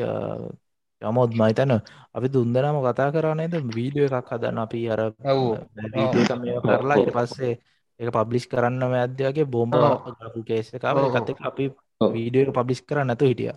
යමොත් 1.03 1.33
මයිතන 1.41 1.73
අපි 2.15 2.29
දුන්දනම 2.35 2.79
කතා 2.87 3.11
කරනේද 3.15 3.55
වීඩියෝ 3.77 4.09
එකක් 4.09 4.33
හදන්න 4.33 4.63
අපි 4.65 4.81
අර 4.95 5.01
ඔව්. 5.05 5.43
වීඩියෝ 5.77 6.25
එක 6.25 6.33
මේ 6.41 6.57
කරලා 6.65 6.99
ඊට 7.03 7.13
පස්සේ 7.17 7.53
ඒක 8.01 8.11
පබ්ලිෂ් 8.17 8.47
කරන්න 8.53 8.83
මැද්‍යගේ 8.93 9.47
බෝම්බ 9.55 9.75
ඔව්. 9.75 9.85
ගපු 10.21 10.41
කේස 10.49 10.73
එකම 10.79 11.03
ඔව්. 11.03 11.11
එකත් 11.11 11.35
එක්ක 11.35 11.45
අපි. 11.51 11.69
වීඩියෝ 12.15 12.49
එක 12.49 12.57
පබ්ලිෂ් 12.57 12.83
කරන්න 12.89 13.07
නැතු 13.13 13.29
හිටිය. 13.31 13.53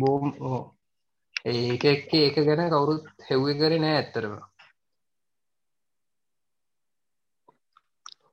බෝම් 0.00 0.24
ඒක 1.46 1.82
එක්ක 1.86 2.12
ඒක 2.16 2.36
ගැන 2.42 2.62
කවුරුත් 2.70 3.04
හෙව්ව 3.26 3.48
කර 3.58 3.72
නෑ 3.78 3.96
ඇත්තරම 3.96 4.34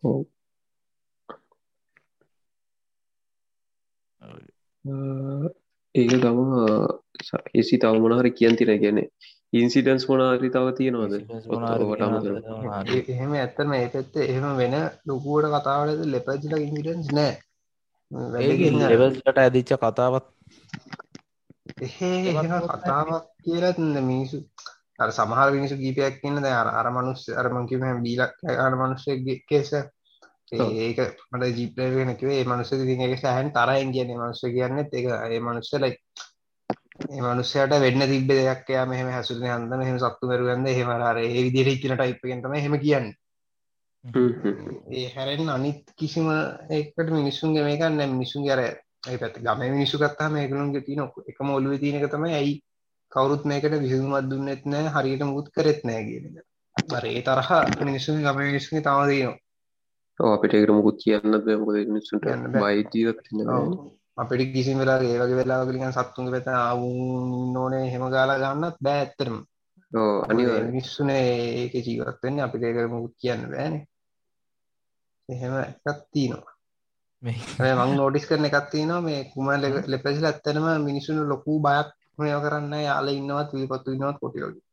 ඔව්. 0.04 0.24
ඒක 5.96 6.12
තම 6.16 6.40
එසි 7.54 7.76
තව 7.78 7.94
මොනහරි 8.04 8.32
කියන්තිර 8.32 8.74
ගැන 8.78 9.00
ඉන්සිඩන්ස් 9.54 10.06
මොනාරි 10.10 10.50
තව 10.50 10.68
තියෙනවාද? 10.74 11.14
එහෙම 13.12 13.32
ඇත්තරම 13.36 13.74
ඒ 13.74 13.88
පැත්ත 13.90 14.22
එහෙම 14.26 14.46
වෙන 14.58 14.76
ලොකුවට 15.06 15.56
කතාවලද 15.56 16.06
ලෙපජිල 16.08 16.54
ඉන්සිඩන්ස් 16.60 17.10
නෑ. 17.14 17.34
වැඩ 18.12 18.64
ලෙවල්ට 18.86 19.38
ඇදිච්ච 19.38 19.72
කතාවත් 19.80 20.26
එහෙ 21.66 22.12
කතාවක් 22.70 23.26
කියලත් 23.44 23.78
මිනිසු 24.04 24.38
අර 25.00 25.10
සමහර 25.12 25.50
මිනිසු 25.52 25.76
කීපයක් 25.76 26.20
කියන්න 26.22 26.42
දැන් 26.42 26.70
අර 26.72 26.88
මනුස්ස 26.92 27.24
අර 27.32 27.48
මං 27.50 27.68
කිව්ව 27.68 27.84
හැම 27.84 28.04
බීලා 28.04 28.58
අර 28.60 28.76
මනුස්සයෙක්ගේ 28.76 29.44
කේස. 29.50 29.72
ඒක 30.52 31.00
මට 31.32 31.56
ජීප්ලේ 31.58 31.96
වෙන 31.96 32.16
කිව්වේ 32.16 32.40
ඒ 32.40 32.84
ඉතින් 32.84 33.02
ඒක 33.02 33.20
සෑහෙන 33.20 33.50
තරහින් 33.52 33.92
කියන්නේ. 33.92 34.18
මනුස්සය 34.18 34.52
කියන්නේත් 34.52 34.94
ඒක 34.94 35.08
ඒ 35.26 35.40
මනුස්සය 35.40 35.78
ලයික් 35.80 35.98
ඒ 37.06 37.22
මනුස්සයාට 37.22 37.74
වෙන්න 37.80 38.08
තිබ්බ 38.12 38.30
දෙයක්. 38.30 38.70
එයා 38.70 38.86
මෙහෙම 38.86 39.10
හැසුරුනේ 39.10 39.56
හන්දන 39.56 39.82
එහෙම 39.82 40.00
සත්තු 40.00 40.30
මරුගන්ද 40.30 40.68
එහෙම 40.68 40.90
අර 40.92 41.18
ඒ 41.18 41.34
විදිහට 41.38 41.74
ඉක්කින 41.74 41.96
ටයිප් 41.96 42.26
එකෙන් 42.26 42.44
තමයි 42.44 42.60
එහෙම 42.60 42.80
කියන්නේ. 42.80 43.18
ඒ 44.92 45.08
හැරෙන් 45.10 45.50
අනිත් 45.50 45.94
කිසිම 45.98 46.28
ඒකට 46.70 47.10
මිනිස්සුන්ගේ 47.10 47.64
මේක 47.64 47.82
නෑ 47.82 48.10
මිනිසුන්ගේ 48.14 48.56
අර 48.56 48.62
ඒ 49.04 49.18
පැත්ත 49.18 49.38
ගමේ 49.40 49.72
මිනිස්සු 49.72 50.00
ගත්තාම 50.00 50.36
ඒගොල්ලන්ගේ 50.38 50.86
තියෙන 50.86 51.10
එකම 51.32 51.50
ඔළුවේ 51.50 51.80
තියෙන 51.80 51.98
එක 52.00 52.12
තමයි 52.12 52.34
ඇයි 52.34 52.56
කවුරුත් 53.12 53.44
මේකට 53.46 53.76
විසඳුමක් 53.82 54.30
දුන්නෙත් 54.30 54.64
නෑ 54.66 54.92
හරියට 54.96 55.24
මුකුත් 55.28 55.50
කරෙත් 55.56 55.82
නෑ 55.88 56.04
කියන 56.08 56.26
එක. 56.30 56.46
අර 56.98 57.06
ඒ 57.08 57.22
තරහ 57.22 57.50
මිනිස්සුන්ගේ 57.82 58.26
ගමේ 58.28 58.52
මිනිස්සුන්ගේ 58.52 58.86
තව 58.86 59.00
තියෙනවා. 59.10 59.40
අපිට 60.20 60.54
ඒකට 60.54 60.74
මුකුත් 60.78 60.98
කියන්න 61.04 61.36
බෑ 61.36 61.58
මොකද 61.58 61.78
මිනිස්සුන්ට 61.92 62.26
කියන්න 62.26 62.48
බෑ. 62.54 62.80
බයි 62.86 63.04
ජීවත් 63.04 63.28
වෙන්න 63.30 63.52
ඔව්. 63.56 63.68
අපිට 64.18 64.54
කිසිම 64.54 64.80
වෙලාවක 64.82 65.06
ඒ 65.08 65.20
වගේ 65.22 65.40
වෙලාවක 65.42 65.74
නිකන් 65.74 65.96
සත්තුන්ගේ 65.96 66.34
පැත්තෙන් 66.36 66.60
ආවුන් 66.60 67.58
ඕනේ 67.58 67.84
එහෙම 67.88 68.08
ගාලා 68.16 68.40
ගන්නත් 68.44 68.78
බෑ 68.88 69.02
ඇත්තටම. 69.02 69.38
ඔව් 69.92 70.16
අනිවාර්යෙන් 70.30 70.72
මිනිස්සුනේ 70.72 71.28
ඒකේ 71.60 71.86
ජීවත් 71.88 72.24
වෙන්නේ 72.24 72.46
අපිට 72.46 72.64
ඒකට 72.64 72.94
මුකුත් 72.96 73.16
කියන්න 73.22 73.46
බෑනේ. 73.52 73.84
එහෙම 75.30 75.54
එකක් 75.62 76.04
තියෙනවා. 76.12 76.53
මේ 77.24 77.74
මං 77.80 77.96
නෝටිස් 77.98 78.26
කරන 78.30 78.48
එකක් 78.50 78.70
තියෙනවා 78.72 79.02
මේ 79.08 79.20
කුමාර 79.34 79.60
ලෙපෙසිලා 79.94 80.32
ඇත්තටම 80.32 80.66
මිනිසුන්ට 80.88 81.30
ලොකු 81.34 81.60
බයක් 81.66 81.90
මේව 82.20 82.40
කරන්න. 82.46 82.74
යාලා 82.88 83.18
ඉන්නවත් 83.20 83.52
විපත්තු 83.60 83.96
ඉන්නවත් 83.98 84.20
කොටි 84.24 84.40
වගේ. 84.46 84.64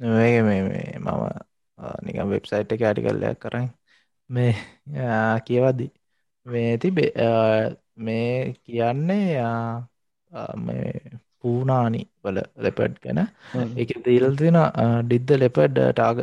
මේක 0.00 0.36
මේ 0.48 0.62
මේ 0.68 0.88
මම 0.98 1.22
නිකම් 2.06 2.32
වෙබ්සයිට් 2.34 2.72
එක 2.76 2.82
ආටිකල්ලයක් 2.88 3.38
කරයි 3.44 3.68
මේ 4.30 4.52
ආ, 5.08 5.36
කියවද්දි. 5.46 5.86
මේ 6.46 6.72
තිබේ 6.78 7.12
මේ 8.06 8.54
කියන්නේ 8.64 9.38
මේ 10.66 10.90
පූනානි 11.40 12.02
වල 12.24 12.38
ලෙපඩ් 12.64 12.94
ගැන. 13.04 13.20
එක 13.76 13.90
දීල් 14.06 14.26
තින 14.40 14.58
ඩිද්ද 15.06 15.30
ලෙපඩ් 15.42 15.78
ටාග 15.92 16.18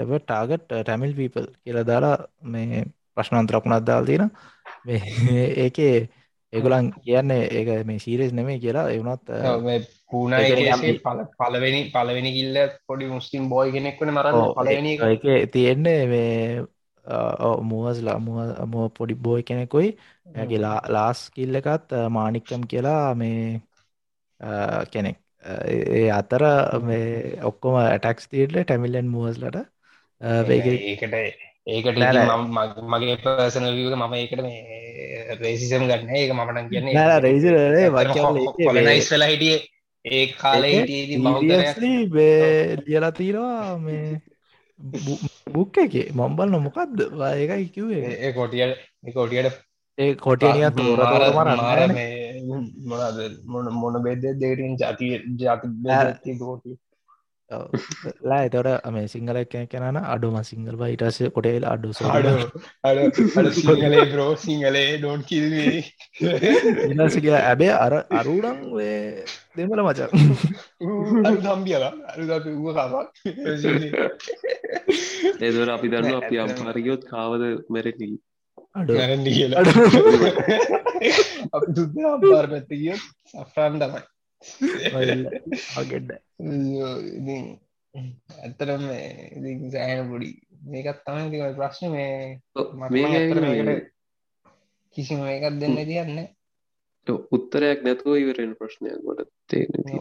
ලෙප 0.00 0.10
ටාගට් 0.22 0.66
ටැමිල් 0.72 1.14
පීපල් 1.20 1.46
කියල 1.62 1.78
දාලා 1.90 2.16
මේ 2.54 2.84
ප්‍රශ්නන්තරකුණත් 3.16 3.86
දාල් 3.90 4.06
තියෙන 4.06 4.24
මේ 4.26 4.53
ඒකේ 4.86 5.94
ඒගොලන් 6.52 6.90
කියන්නේ 7.00 7.42
ඒක 7.52 7.86
මේ 7.86 7.98
සීරෙස් 7.98 8.32
නෙමේ 8.32 8.58
කියලා 8.58 8.86
එවනත් 8.90 9.30
ඔව්, 9.30 9.62
මේ 9.62 9.80
පූනා 10.10 10.40
ඒක 10.40 10.50
නිකන් 10.50 10.62
එකේ 10.62 10.76
අපි- 10.76 11.00
පළ- 11.00 11.28
පළවෙනි 11.40 11.80
පළවෙනි 11.94 12.30
කිල්ල 12.32 12.58
පොඩි 12.86 13.06
මුස්ලිම් 13.08 13.48
බෝයි 13.48 13.72
කෙනෙක් 13.72 14.00
වෙන 14.00 14.14
මරන්න 14.14 14.40
පළවෙනි 14.54 14.92
එක 15.08 15.52
තියෙන්නේ 15.52 16.00
මේ 16.06 16.64
මුවස්ලා 17.62 18.18
මුව 18.66 18.88
පොඩි 18.98 19.14
බෝයි 19.16 19.42
කෙනෙකුයි 19.42 19.90
ඇගේ 20.34 20.60
ලාස් 20.88 21.20
කිල්ල 21.30 21.54
එකත් 21.54 21.92
මානික්කම් 22.10 22.62
කියලා 22.70 23.02
මේ 23.14 23.60
කෙනෙක් 24.92 25.16
ඒ 25.94 26.10
අතර 26.10 26.42
මේ 26.82 27.06
ඔක්කොම 27.42 27.74
ඇටක්ස් 27.80 28.28
තීරල 28.28 28.56
ටැමිල්ලන් 28.62 29.08
මුවස්ලට 29.08 29.58
ඒකට 30.86 31.14
ඒකට 31.66 31.98
මග- 32.56 33.18
පර්සනල් 33.22 33.74
වියක 33.74 33.96
මම 33.96 34.14
ඒකට 34.14 34.42
මේ 34.42 35.36
රේසිසම් 35.40 35.86
ගන්න 35.86 36.16
ඒක 36.16 36.32
මමනන් 36.32 36.68
කියන්නේ 36.68 36.94
රේසිරේ 37.20 39.08
වෙලා 39.12 39.28
හිටිය 39.28 39.56
ඒ 40.04 40.26
කාලේ 40.26 40.80
ලියලා 42.86 43.12
තීරවා 43.12 43.78
මේ 43.78 44.20
බුක් 45.52 45.78
එක 45.78 45.94
මම්බල්න 46.12 46.56
මොකක්ද 46.60 46.98
ඒකයි 47.30 47.68
කිවේ 47.68 48.02
ඒ 48.20 48.32
කොටියට 48.32 48.76
ඒ 49.06 49.12
කොටියට 49.12 49.52
ඒ 49.98 50.14
කොටියනිය 50.14 50.70
තෝර 50.72 50.98
තෝර 51.02 51.24
මරන්න 51.32 51.92
මොනද 52.84 53.18
මොන 53.46 53.66
මොන 53.72 54.02
බෙද 54.02 54.24
දෙරින් 54.40 54.76
ජාති 54.76 55.10
ජාති 55.40 56.34
ගෝටිය 56.34 56.76
ලා 58.22 58.40
එතොට 58.44 58.90
මේ 58.90 59.08
සිංහල 59.08 59.38
කෙන 59.44 59.66
කෙනන 59.66 59.98
අඩුම 60.06 60.36
සිංහල් 60.42 60.84
ඉටස 60.88 61.18
කොටේල 61.30 61.64
අඩු 61.64 61.92
අඩ 62.10 62.28
අඩ 62.84 62.98
අඩ 63.36 63.50
සිංහලේ 63.52 64.04
බ්‍රෝ 64.12 64.30
සිංහලේ 64.36 64.84
ඩෝන් 64.98 65.24
කිල්වේ 65.24 65.84
ඉන්නසික 66.88 67.26
ඇබේ 67.32 67.72
අර 67.76 67.94
අරුඩන් 68.12 68.60
දෙමල 69.56 69.82
මචන් 69.82 70.10
දම්බියලා 71.42 71.92
ඒදර 75.40 75.68
අපි 75.70 75.88
දන්න 75.88 76.14
අපි. 76.14 76.36
අම්පාරගයොත් 76.38 77.02
කාවද 77.04 77.42
මැරෙනි 77.68 78.08
අඩු. 78.74 78.92
අඩු. 79.54 79.72
අපි 81.52 81.66
දුද 81.72 81.96
අම්පාර 82.06 82.46
පැත්ත 82.46 82.68
කිය 82.72 82.96
සෆ්‍රන් 83.30 83.74
තමයි 83.80 84.02
ඇත්තරම 88.40 88.84
ඉතින් 89.36 89.70
සෑහන 89.70 90.08
පොඩි 90.10 90.30
මේකත් 90.66 91.02
තමයි 91.06 91.26
තික 91.32 91.42
ප්‍රශ්න 91.58 91.92
මේ 91.92 92.14
මට 92.54 92.92
නම් 92.92 93.04
ඇත්තටම 93.08 93.46
මේකට 93.46 93.92
කිසිම 94.96 95.20
මේකත් 95.22 95.60
දෙන්න 95.60 95.78
තියන්න 95.84 96.18
උත්තරයක් 97.30 97.78
නැතුව 97.82 98.14
ඉවරෙන් 98.16 98.54
ප්‍රශ්නයක් 98.56 98.98
වට 99.02 99.28
තේන 99.48 100.00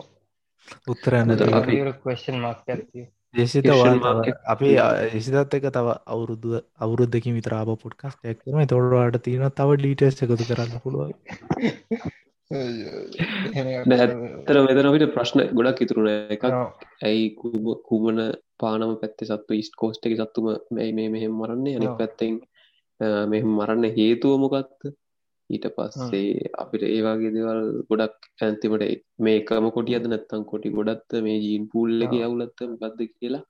උත්තරන්න 0.87 1.35
අපි- 1.51 1.81
කස්න් 1.99 2.39
මක් 2.41 2.67
ඇති 2.69 3.01
දේශිත 3.33 3.65
Question 3.65 3.99
වා 3.99 4.15
mark 4.15 4.27
එක. 4.27 4.37
අපි 4.45 4.67
එසිදත් 5.11 5.53
එක 5.57 5.65
තව 5.69 5.87
අවුරුදු 6.07 6.49
අවුරුද්ධකින් 6.79 7.33
විතරාබ 7.33 7.69
පොඩ්කස්ට 7.77 8.25
එක් 8.25 8.37
කරම 8.41 8.59
තොරවාට 8.67 9.17
තියෙන 9.21 9.45
තව 9.51 9.69
ඩීටස් 9.77 10.21
එකතු 10.21 10.37
කරන්න 10.41 10.81
පුළුව 10.83 11.09
තර 14.47 14.57
මෙතන 14.65 14.87
අපිට 14.89 15.13
ප්‍රශ්න 15.15 15.39
ගොඩක් 15.57 15.81
ඉතුරුණ 15.85 16.09
එකක් 16.29 16.43
ඇයි 17.03 17.29
කුම- 17.39 17.79
කුමන 17.87 18.19
පානම 18.59 18.95
පැත්තේ 19.01 19.27
සත්තු 19.29 19.53
ඉස්ට 19.57 19.75
කෝස්ට 19.75 20.05
එක 20.07 20.17
සත්තුම 20.19 20.45
මැයි 20.71 20.93
මේ 20.93 21.09
මෙහෙම 21.09 21.33
මරන්නේ? 21.33 21.75
අනි. 21.77 21.87
පැත්තෙන් 21.99 22.33
මෙ 23.29 23.37
මරන්න 23.41 23.85
හේතුව 23.97 24.37
මොකක්ද? 24.39 24.93
ඊට 25.49 25.65
පස්සේ 25.75 26.49
අපිට 26.57 26.83
ඒවාගේ 26.87 27.31
දෙවල් 27.35 27.61
ගොඩක් 27.89 28.29
ඇන්තිමට 28.41 28.83
මේ 29.19 29.39
එකම 29.41 29.65
කොටියද 29.71 30.05
නැත්තං 30.07 30.45
කොටි 30.45 30.69
ගොඩත්ත 30.69 31.11
මේ 31.25 31.37
ජීන් 31.39 31.67
පූල්ල 31.71 32.01
එක 32.01 32.13
ඔව්. 32.13 32.21
අවුලත්ත 32.27 32.59
බද්ද 32.81 33.09
කියලා? 33.19 33.43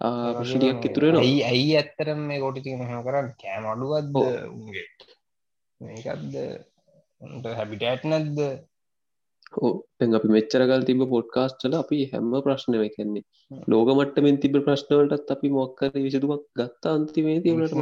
ආ, 0.00 0.34
ප්‍රශ්නයක් 0.34 0.84
ඉතුරෙන 0.84 1.16
ඇයි 1.16 1.40
ඇයි 1.50 1.72
ඇත්තරම් 1.76 2.20
මේ 2.28 2.40
කොට 2.40 2.58
තින 2.62 2.82
හම 2.82 3.00
කරන්න? 3.06 3.28
කෑම 3.40 3.64
අඩුවත්ද 3.72 4.16
ඔව්. 4.16 4.26
හැබිටෑට් 7.52 8.06
නැද්ද? 8.06 8.38
ඕ 9.58 9.72
අපි 10.14 10.28
මෙච්චරකල් 10.28 10.82
තිබ 10.82 11.00
පොඩ්කාස්ටල 11.06 11.74
අපි 11.74 11.98
හැම 12.10 12.32
ප්‍රශ්නය 12.44 12.88
කන්නේ 12.90 13.24
ලෝක 13.66 13.88
මට්ටමෙන් 13.90 14.38
තිබ 14.38 14.56
ප්‍රශ්නවලටත් 14.58 15.28
අපි 15.30 15.48
මොක්කර 15.50 15.92
විසිදුවක් 15.98 16.44
ගත්තා 16.54 16.94
අන්තිමේ 16.94 17.38
තිවලට 17.40 17.72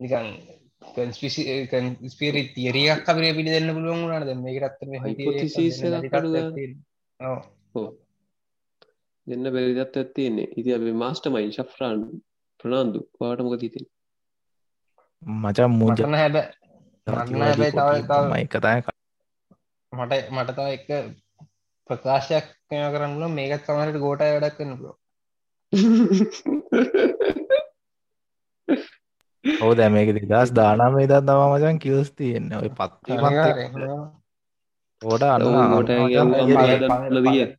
නිකන් 0.00 0.26
ස්පිරි 2.10 2.42
තිරියක් 2.50 3.04
අපේ 3.06 3.32
පිටි 3.32 3.50
දෙන්න 3.50 3.72
පුළුවන් 3.72 4.02
වුණට 4.02 4.30
මේකරත් 4.40 4.76
දෙන්න 9.26 9.44
බැරිදත් 9.48 9.96
ඇත්තියන්නේ 9.96 10.48
ඉති 10.54 10.70
අපේ 10.72 10.96
මාස්ට 10.96 11.24
මයි 11.28 11.52
ශෆ්‍රාන් 11.52 12.00
ප්‍රනාන්දු 12.60 13.00
පාටමක 13.18 13.56
තිතින් 13.62 13.86
මචම් 15.22 15.70
මූජන 15.78 16.14
හැබ 16.14 16.36
මයි 18.30 18.46
කතාය 18.46 18.80
මට 19.92 20.12
මට 20.30 20.50
තව 20.50 20.66
එක 20.68 20.86
ප්‍රකාශයක් 21.90 22.46
කය 22.68 22.76
කරන්න 22.92 23.34
මේකත් 23.34 23.66
සමහට 23.66 23.98
ගෝට 23.98 24.22
වැඩක් 24.24 24.56
කන්න 24.56 24.72
පුලෝ 24.78 24.96
ඔව 29.62 29.72
දැ 29.78 29.88
මේක 29.88 30.08
දස් 30.24 30.50
දානම 30.52 30.94
දත් 31.02 31.22
තම 31.22 31.40
මචන් 31.52 31.76
කිවස් 31.78 32.10
තියෙන්න. 32.12 32.52
ඔය 32.54 32.70
පත්ති 32.70 33.12
ෝට 35.02 35.22
අනුට 35.24 35.90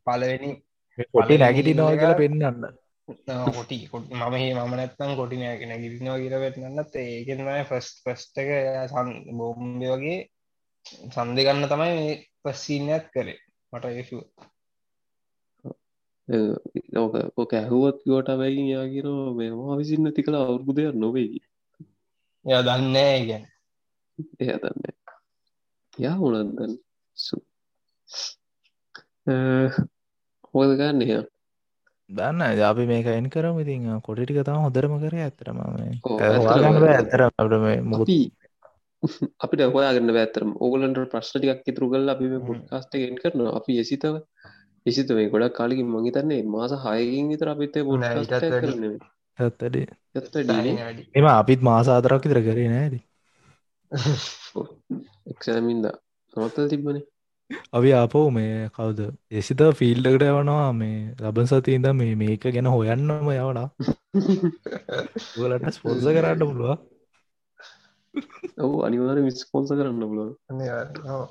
පලවෙනි 0.04 0.50
පොටි 1.12 1.34
නැගිටි 1.38 1.72
නෝ 1.74 1.90
කියලා 1.92 2.20
පෙන්න්න 2.20 2.44
කොටි. 3.50 3.78
මම 4.10 4.34
හේ 4.34 4.52
මම 4.54 4.72
නැත්තම් 4.72 5.12
කොටි 5.16 5.36
නෑක 5.36 5.62
නැගිටිනවා 5.64 6.18
කියර 6.18 6.36
වෙටන්නත් 6.38 6.94
ඒකෙන්මයි 6.98 7.64
ෆස්ට 7.64 7.96
පස්ටක 8.04 8.50
සන් 8.86 9.08
බෝම්බ 9.38 9.82
වගේ 9.84 10.18
සන්දි 11.08 11.44
ගන්න 11.44 11.68
තමයි 11.68 11.92
මේ 11.96 12.14
පස්සීනයක් 12.42 13.04
කරේ. 13.12 13.38
මට 13.72 13.84
ඒසු 13.92 14.18
ඕක 16.96 17.14
ඕක 17.36 17.52
ඇහුවත් 17.54 17.98
ගෝට 18.04 18.28
වැයි 18.36 18.64
යාගරෝ 18.70 19.22
මේවා 19.34 19.78
විසින්න 19.78 20.12
තිකළ 20.12 20.36
අවුරුදයක් 20.36 20.94
නොවෙයි 20.94 21.40
ය 22.44 22.60
දන්නේ 22.62 23.16
ගැන 23.26 23.44
එය 24.40 24.52
දන්න 24.54 24.82
යා 25.98 26.16
උනන්දන් 26.20 26.72
සු 27.16 27.36
හෝද 30.54 30.70
ගන්න 30.76 31.02
එයා 31.02 31.24
දන්න 32.10 32.62
අපි 32.62 32.84
මේක 32.86 33.06
එන් 33.08 33.28
කරම. 33.28 33.56
ඉතින් 33.58 34.00
කොටිටික 34.00 34.40
තම 34.42 34.58
හොදරම 34.58 34.92
කර 34.98 35.14
ඇතරම 35.16 35.58
ඇතර 36.90 37.22
මුති 37.84 38.18
අපිට 39.38 39.62
හොයාගන්න 39.68 40.14
ඇතරම 40.16 40.50
ඕගලන්ට 40.58 41.00
ප්‍රශ්න 41.06 41.36
ටිකක් 41.36 41.68
ඉතුරු 41.70 41.90
කල් 41.90 42.08
අපි 42.08 42.26
පුඩ්කාස්ට 42.42 42.92
ගෙන් 42.94 43.16
කරන 43.16 43.44
අපි 43.50 43.72
එසිතව 43.78 44.14
එසිත 44.86 45.10
මේ 45.10 45.28
ගොඩක් 45.28 45.54
කාලිකින් 45.54 45.88
මහිතන්නේ 45.88 46.42
මාස 46.46 46.72
හයකින් 46.78 47.28
විතර 47.28 47.48
අපිත 47.48 47.76
පුඩ 47.82 48.02
ඇත්තට 48.04 49.66
එම 51.14 51.26
අපිත් 51.30 51.60
මාසාතරක් 51.62 52.22
විතර 52.24 52.40
කරේ 52.42 52.68
නෑද 52.68 52.94
එක්ෂමින්ද 55.28 55.84
නොත්තල් 56.34 56.66
තිබ්බනේ 56.68 57.04
අපි 57.76 57.90
ආපෝ 57.98 58.26
මේ 58.36 58.54
කවුද? 58.76 59.00
එසිත 59.38 59.60
ෆිල්ඩකට 59.78 60.24
යවනවා 60.26 60.70
මේ 60.80 60.98
ලබන් 61.22 61.46
සතින්ද 61.50 61.86
මේ 62.00 62.14
මේක 62.22 62.42
ගැන 62.54 62.68
හොයන්නම 62.74 63.28
යවලා. 63.34 63.68
ගලට 65.38 65.74
ස්පොන්ස 65.76 66.04
කරන්න 66.06 66.42
පුළුව 66.42 66.72
ඔව 68.64 68.72
අනිවාර 68.86 69.18
විස්පොන්ස 69.26 69.70
කරන්න 69.78 70.04
පුල 70.10 70.20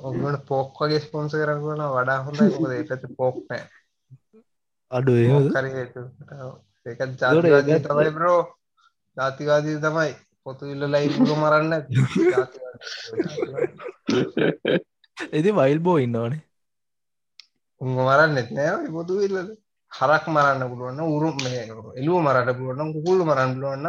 ඔගට 0.07 0.45
පෝක් 0.51 0.69
වගේ 0.83 1.01
ස්පොන්ස 1.05 1.33
කරන්න 1.39 1.83
වඩා 1.95 2.19
හොඳ 2.25 2.39
ඒකත 2.77 3.03
පෝක් 3.19 3.37
නෑ. 3.49 3.63
අඩු 4.91 5.11
ඒකත් 5.21 5.35
ජාතිවාදී 7.21 7.79
තමයි 7.87 8.11
බ්‍රෝ 8.17 8.41
ජාතිවාදී 9.17 9.77
තමයි. 9.87 10.13
පොතු 10.43 10.63
ඉල්ල 10.73 10.83
ලයිපුල 10.93 11.31
මරන්න 11.41 11.73
එති 15.17 15.51
වයිල් 15.51 15.79
බෝ 15.79 15.97
ඉන්න 15.99 16.15
ඕනේ 16.15 16.41
උංග 17.81 17.95
මරන්න 17.97 18.37
එත් 18.37 18.51
නෑ 18.51 18.89
පොතු 18.89 19.21
ඉල්ල 19.21 19.37
හරක් 19.91 20.25
මරන්න 20.27 20.69
පුළුවන්න 20.71 21.01
උරුම් 21.07 21.37
එලුව 21.95 22.19
මරට 22.19 22.57
පුළුවන්න 22.57 22.93
කුකුල්ල 22.95 23.21
මරන්න 23.23 23.55
පුළුවන්න 23.55 23.87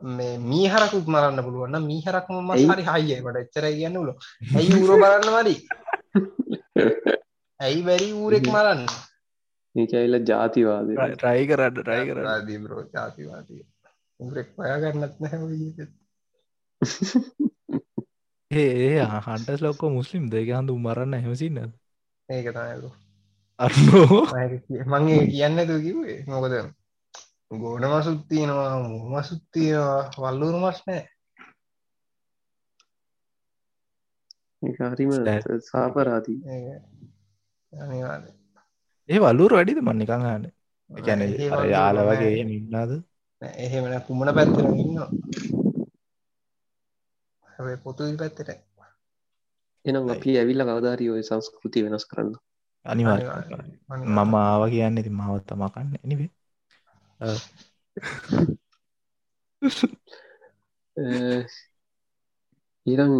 මේ 0.00 0.36
මී 0.40 0.68
හරකුත් 0.68 1.06
මරන්න 1.06 1.44
පුළුවන්න 1.46 1.88
මී 1.88 2.02
හරක්ම 2.02 2.36
ම 2.40 2.50
හරි 2.64 2.84
හයියකට 2.88 3.40
එච්චර 3.42 3.66
කියන්න 3.70 3.96
ුල 3.96 4.10
ඇයි 4.52 4.80
උර 4.82 4.92
බලන්න 4.94 5.28
මරි? 5.34 5.54
ඇයි 7.60 7.80
බැරි 7.82 8.08
ඌරෙක් 8.14 8.48
මරන්න? 8.48 8.82
ඒකඇල්ල 9.74 10.20
ජාතිවාද 10.24 10.88
රයි 11.22 11.44
කරන්න 11.48 11.76
රයි 11.84 12.04
කර 12.08 12.18
දීමරෝ 12.46 12.82
ජාතිවාදී 12.92 13.62
උරෙක් 14.20 14.48
පයා 14.56 14.78
ගන්නත් 14.82 15.14
නැහැ 15.20 15.88
ඒ 18.50 19.02
හන්ටස් 19.04 19.60
ලොක්කෝ 19.60 19.90
මුස්ලිම් 19.90 20.24
දෙක 20.28 20.48
හන්දු 20.50 20.78
මරන්න 20.78 21.14
හෙමසින්න 21.18 21.58
ඒක 22.28 22.46
තයකු 22.48 22.90
අන්නෝ. 23.58 24.22
මගේ 24.86 25.22
කියන්න 25.26 25.58
තු 25.64 25.76
කිවේ 25.80 26.18
මොකද 26.26 26.54
ගෝඩ 27.54 27.84
මසුත්තියනවා 27.86 28.74
මසුත්තියවා 29.12 30.00
වල්ලුරු 30.16 30.58
මස්නෑ 30.60 31.02
හරිම 34.90 35.12
සාපරාදී. 35.62 36.38
අනිවාද 37.72 38.24
ඒ 39.08 39.18
වල්ලුර 39.18 39.52
වැඩිද 39.52 39.80
මන්නිකං 39.80 40.22
හන්න 40.22 40.44
ගැන 40.90 41.22
යාල 41.70 41.98
වගේ 42.04 42.34
ඉන්නාද 42.52 42.92
එහෙමන 43.60 43.94
කුමන 44.06 44.34
පැත්තර 44.34 44.64
ඉන්නවා 44.76 45.08
හැබයි 47.56 47.76
පොතුයි 47.82 48.16
පැත්තට 48.16 48.50
එනම් 49.84 50.06
අපි 50.08 50.30
ඇවිල්ල 50.38 50.62
කවධාරී 50.62 51.10
ඔය 51.10 51.22
සංස්කෘති 51.22 51.84
වෙනස් 51.84 52.04
කරන්න. 52.06 52.32
අනිවා 52.86 53.18
මම 53.98 54.34
ආව 54.36 54.62
කියන්න 54.70 54.98
ඉති 54.98 55.10
මවත්ත 55.12 55.50
මකන්න 55.54 55.90
එනිවේ 56.00 56.30
ඊරං 62.86 63.14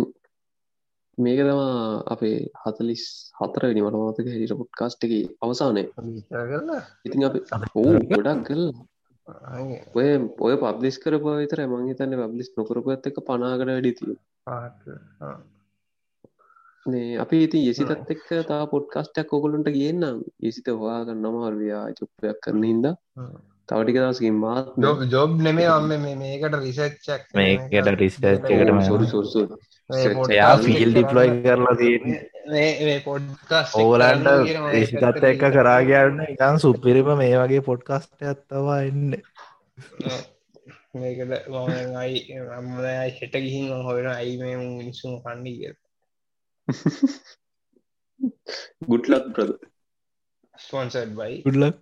මේක 1.18 1.40
තමා 1.40 1.76
අපේ 2.06 2.36
හතලිස් 2.62 3.04
හතරනි 3.38 3.80
මනමාතක 3.82 4.28
හිට 4.34 4.54
පොඩ්කාස්ට් 4.54 5.06
එක 5.06 5.12
අවසානය. 5.40 5.82
ඉතින් 7.06 7.26
අප 7.26 7.34
ගොඩක් 8.10 8.40
කරලා 8.44 8.74
ඔය 9.94 10.08
ඔය 10.40 10.54
පබ්ලිස් 10.58 10.96
කරපු 10.98 11.36
විතර 11.36 11.62
මං 11.64 11.88
හිතන්න 11.88 12.16
පබ්ලිස් 12.20 12.50
නොකරපු 12.54 12.92
ඇත් 12.92 13.10
එක 13.10 13.20
පනාකට 13.24 13.66
වැඩිතිය 13.66 14.16
නේ 16.86 17.18
අපි 17.18 17.42
ඉති 17.42 17.64
යෙසිතත් 17.64 18.14
එක්ක 18.14 18.28
තා 18.46 18.62
පොඩ්කාස්ටක් 18.68 19.32
ඔකොලුන්ට 19.32 19.68
කියන්නම් 19.72 20.22
යෙසිත 20.40 20.70
හවාගන්න 20.72 21.22
නමහරවයා 21.24 21.84
චුප්පයක් 21.98 22.40
කරන 22.40 22.64
හින්ද. 22.64 22.86
තවටික 23.68 23.96
දවසකින් 23.96 24.36
මාත් 24.36 24.66
ජොබ් 25.10 25.32
නෙමේ 25.40 25.68
අම්ම 25.68 25.90
මේකට 26.16 26.56
රිසච්චක් 26.58 27.34
මේකට 27.34 27.92
රිස්ටච්කටම 27.96 28.80
සොරු 28.82 29.06
සොරසු 29.06 29.42
යා 30.32 30.54
ෆිල් 30.60 30.92
ඩිප්ලොයි 30.92 31.36
කරලා 31.40 31.76
තියන්නේ 31.76 32.20
පොඩ්කාස් 33.04 33.74
ඕලන්ට 33.74 34.28
රිසිතත් 34.70 35.24
එක්ක 35.24 35.44
කරාගන්න 35.50 36.20
එකන් 36.24 36.58
සුපිරිම 36.58 37.10
මේ 37.16 37.36
වගේ 37.36 37.62
පොඩ්කස්ට 37.62 38.22
ඇත්තවා 38.22 38.78
එන්න 38.82 39.16
මේකට 40.94 41.48
මයි 41.48 42.38
අම්මයි 42.52 42.94
හෙට 43.16 43.34
ගිහින් 43.36 43.72
හොයන 43.82 44.06
අයි 44.08 44.36
මේ 44.38 44.56
මිනිස්සුම 44.56 45.14
කණ්ඩි 45.20 45.52
කිය 45.56 45.74
ගුඩ්ලක් 48.86 49.26
ප්‍රද 49.32 49.56
ස්පොන්සඩ් 50.58 51.10
බයි 51.14 51.42
ගුඩ්ලක් 51.42 51.76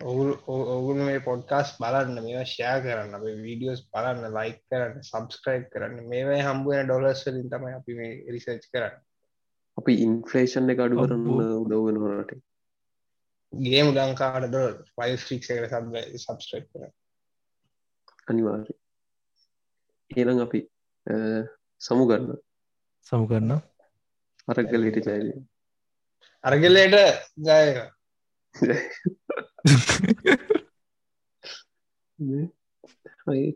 ඔගුල 0.00 0.96
මේ 0.98 1.20
පොඩ්කාස් 1.20 1.76
බලන්න 1.78 2.18
මේ 2.20 2.44
ෂයා 2.44 2.80
කරන්න 2.80 3.14
අප 3.14 3.24
වීඩියෝස් 3.40 3.82
බලන්න 3.88 4.34
ලයික් 4.34 4.58
කරන්න 4.66 5.02
සබස්ක්‍රයිබ් 5.02 5.68
කරන්න. 5.70 6.00
මේවයි 6.08 6.40
හම්බුවෙන 6.40 6.86
ඩොලස් 6.86 7.22
වලින් 7.26 7.48
තමයි 7.48 7.74
අපි 7.74 7.94
මේ 7.94 8.12
රිසර්ච් 8.28 8.66
කරන්න. 8.70 8.96
අපි 9.78 9.92
ඉන්ෆ්‍රේෂන් 10.02 10.70
එක 10.70 10.80
අඩු 10.80 11.00
කරන්න 11.00 11.26
උදව්වෙන 11.58 12.02
හොනට 12.02 12.34
ගේම 13.52 13.92
ලංකාට 13.92 14.48
ඩොල් 14.48 14.74
පයිස්ටික් 14.94 15.48
එකට 15.48 15.72
සබ 15.72 16.04
සබස්ක්‍රයිබ් 16.18 16.66
කර 16.70 16.90
අනිවාර්ය 18.28 18.74
ඒනම් 20.10 20.40
අපි 20.40 20.60
සමු 21.80 22.04
ගන්න. 22.06 22.38
සමු 23.06 23.24
කරන්න 23.26 23.60
අරගලට 24.48 24.98
ජයල 29.64 29.76
අරගලයට 32.18 32.52
ජයක 32.98 33.28
ඒ 33.34 33.52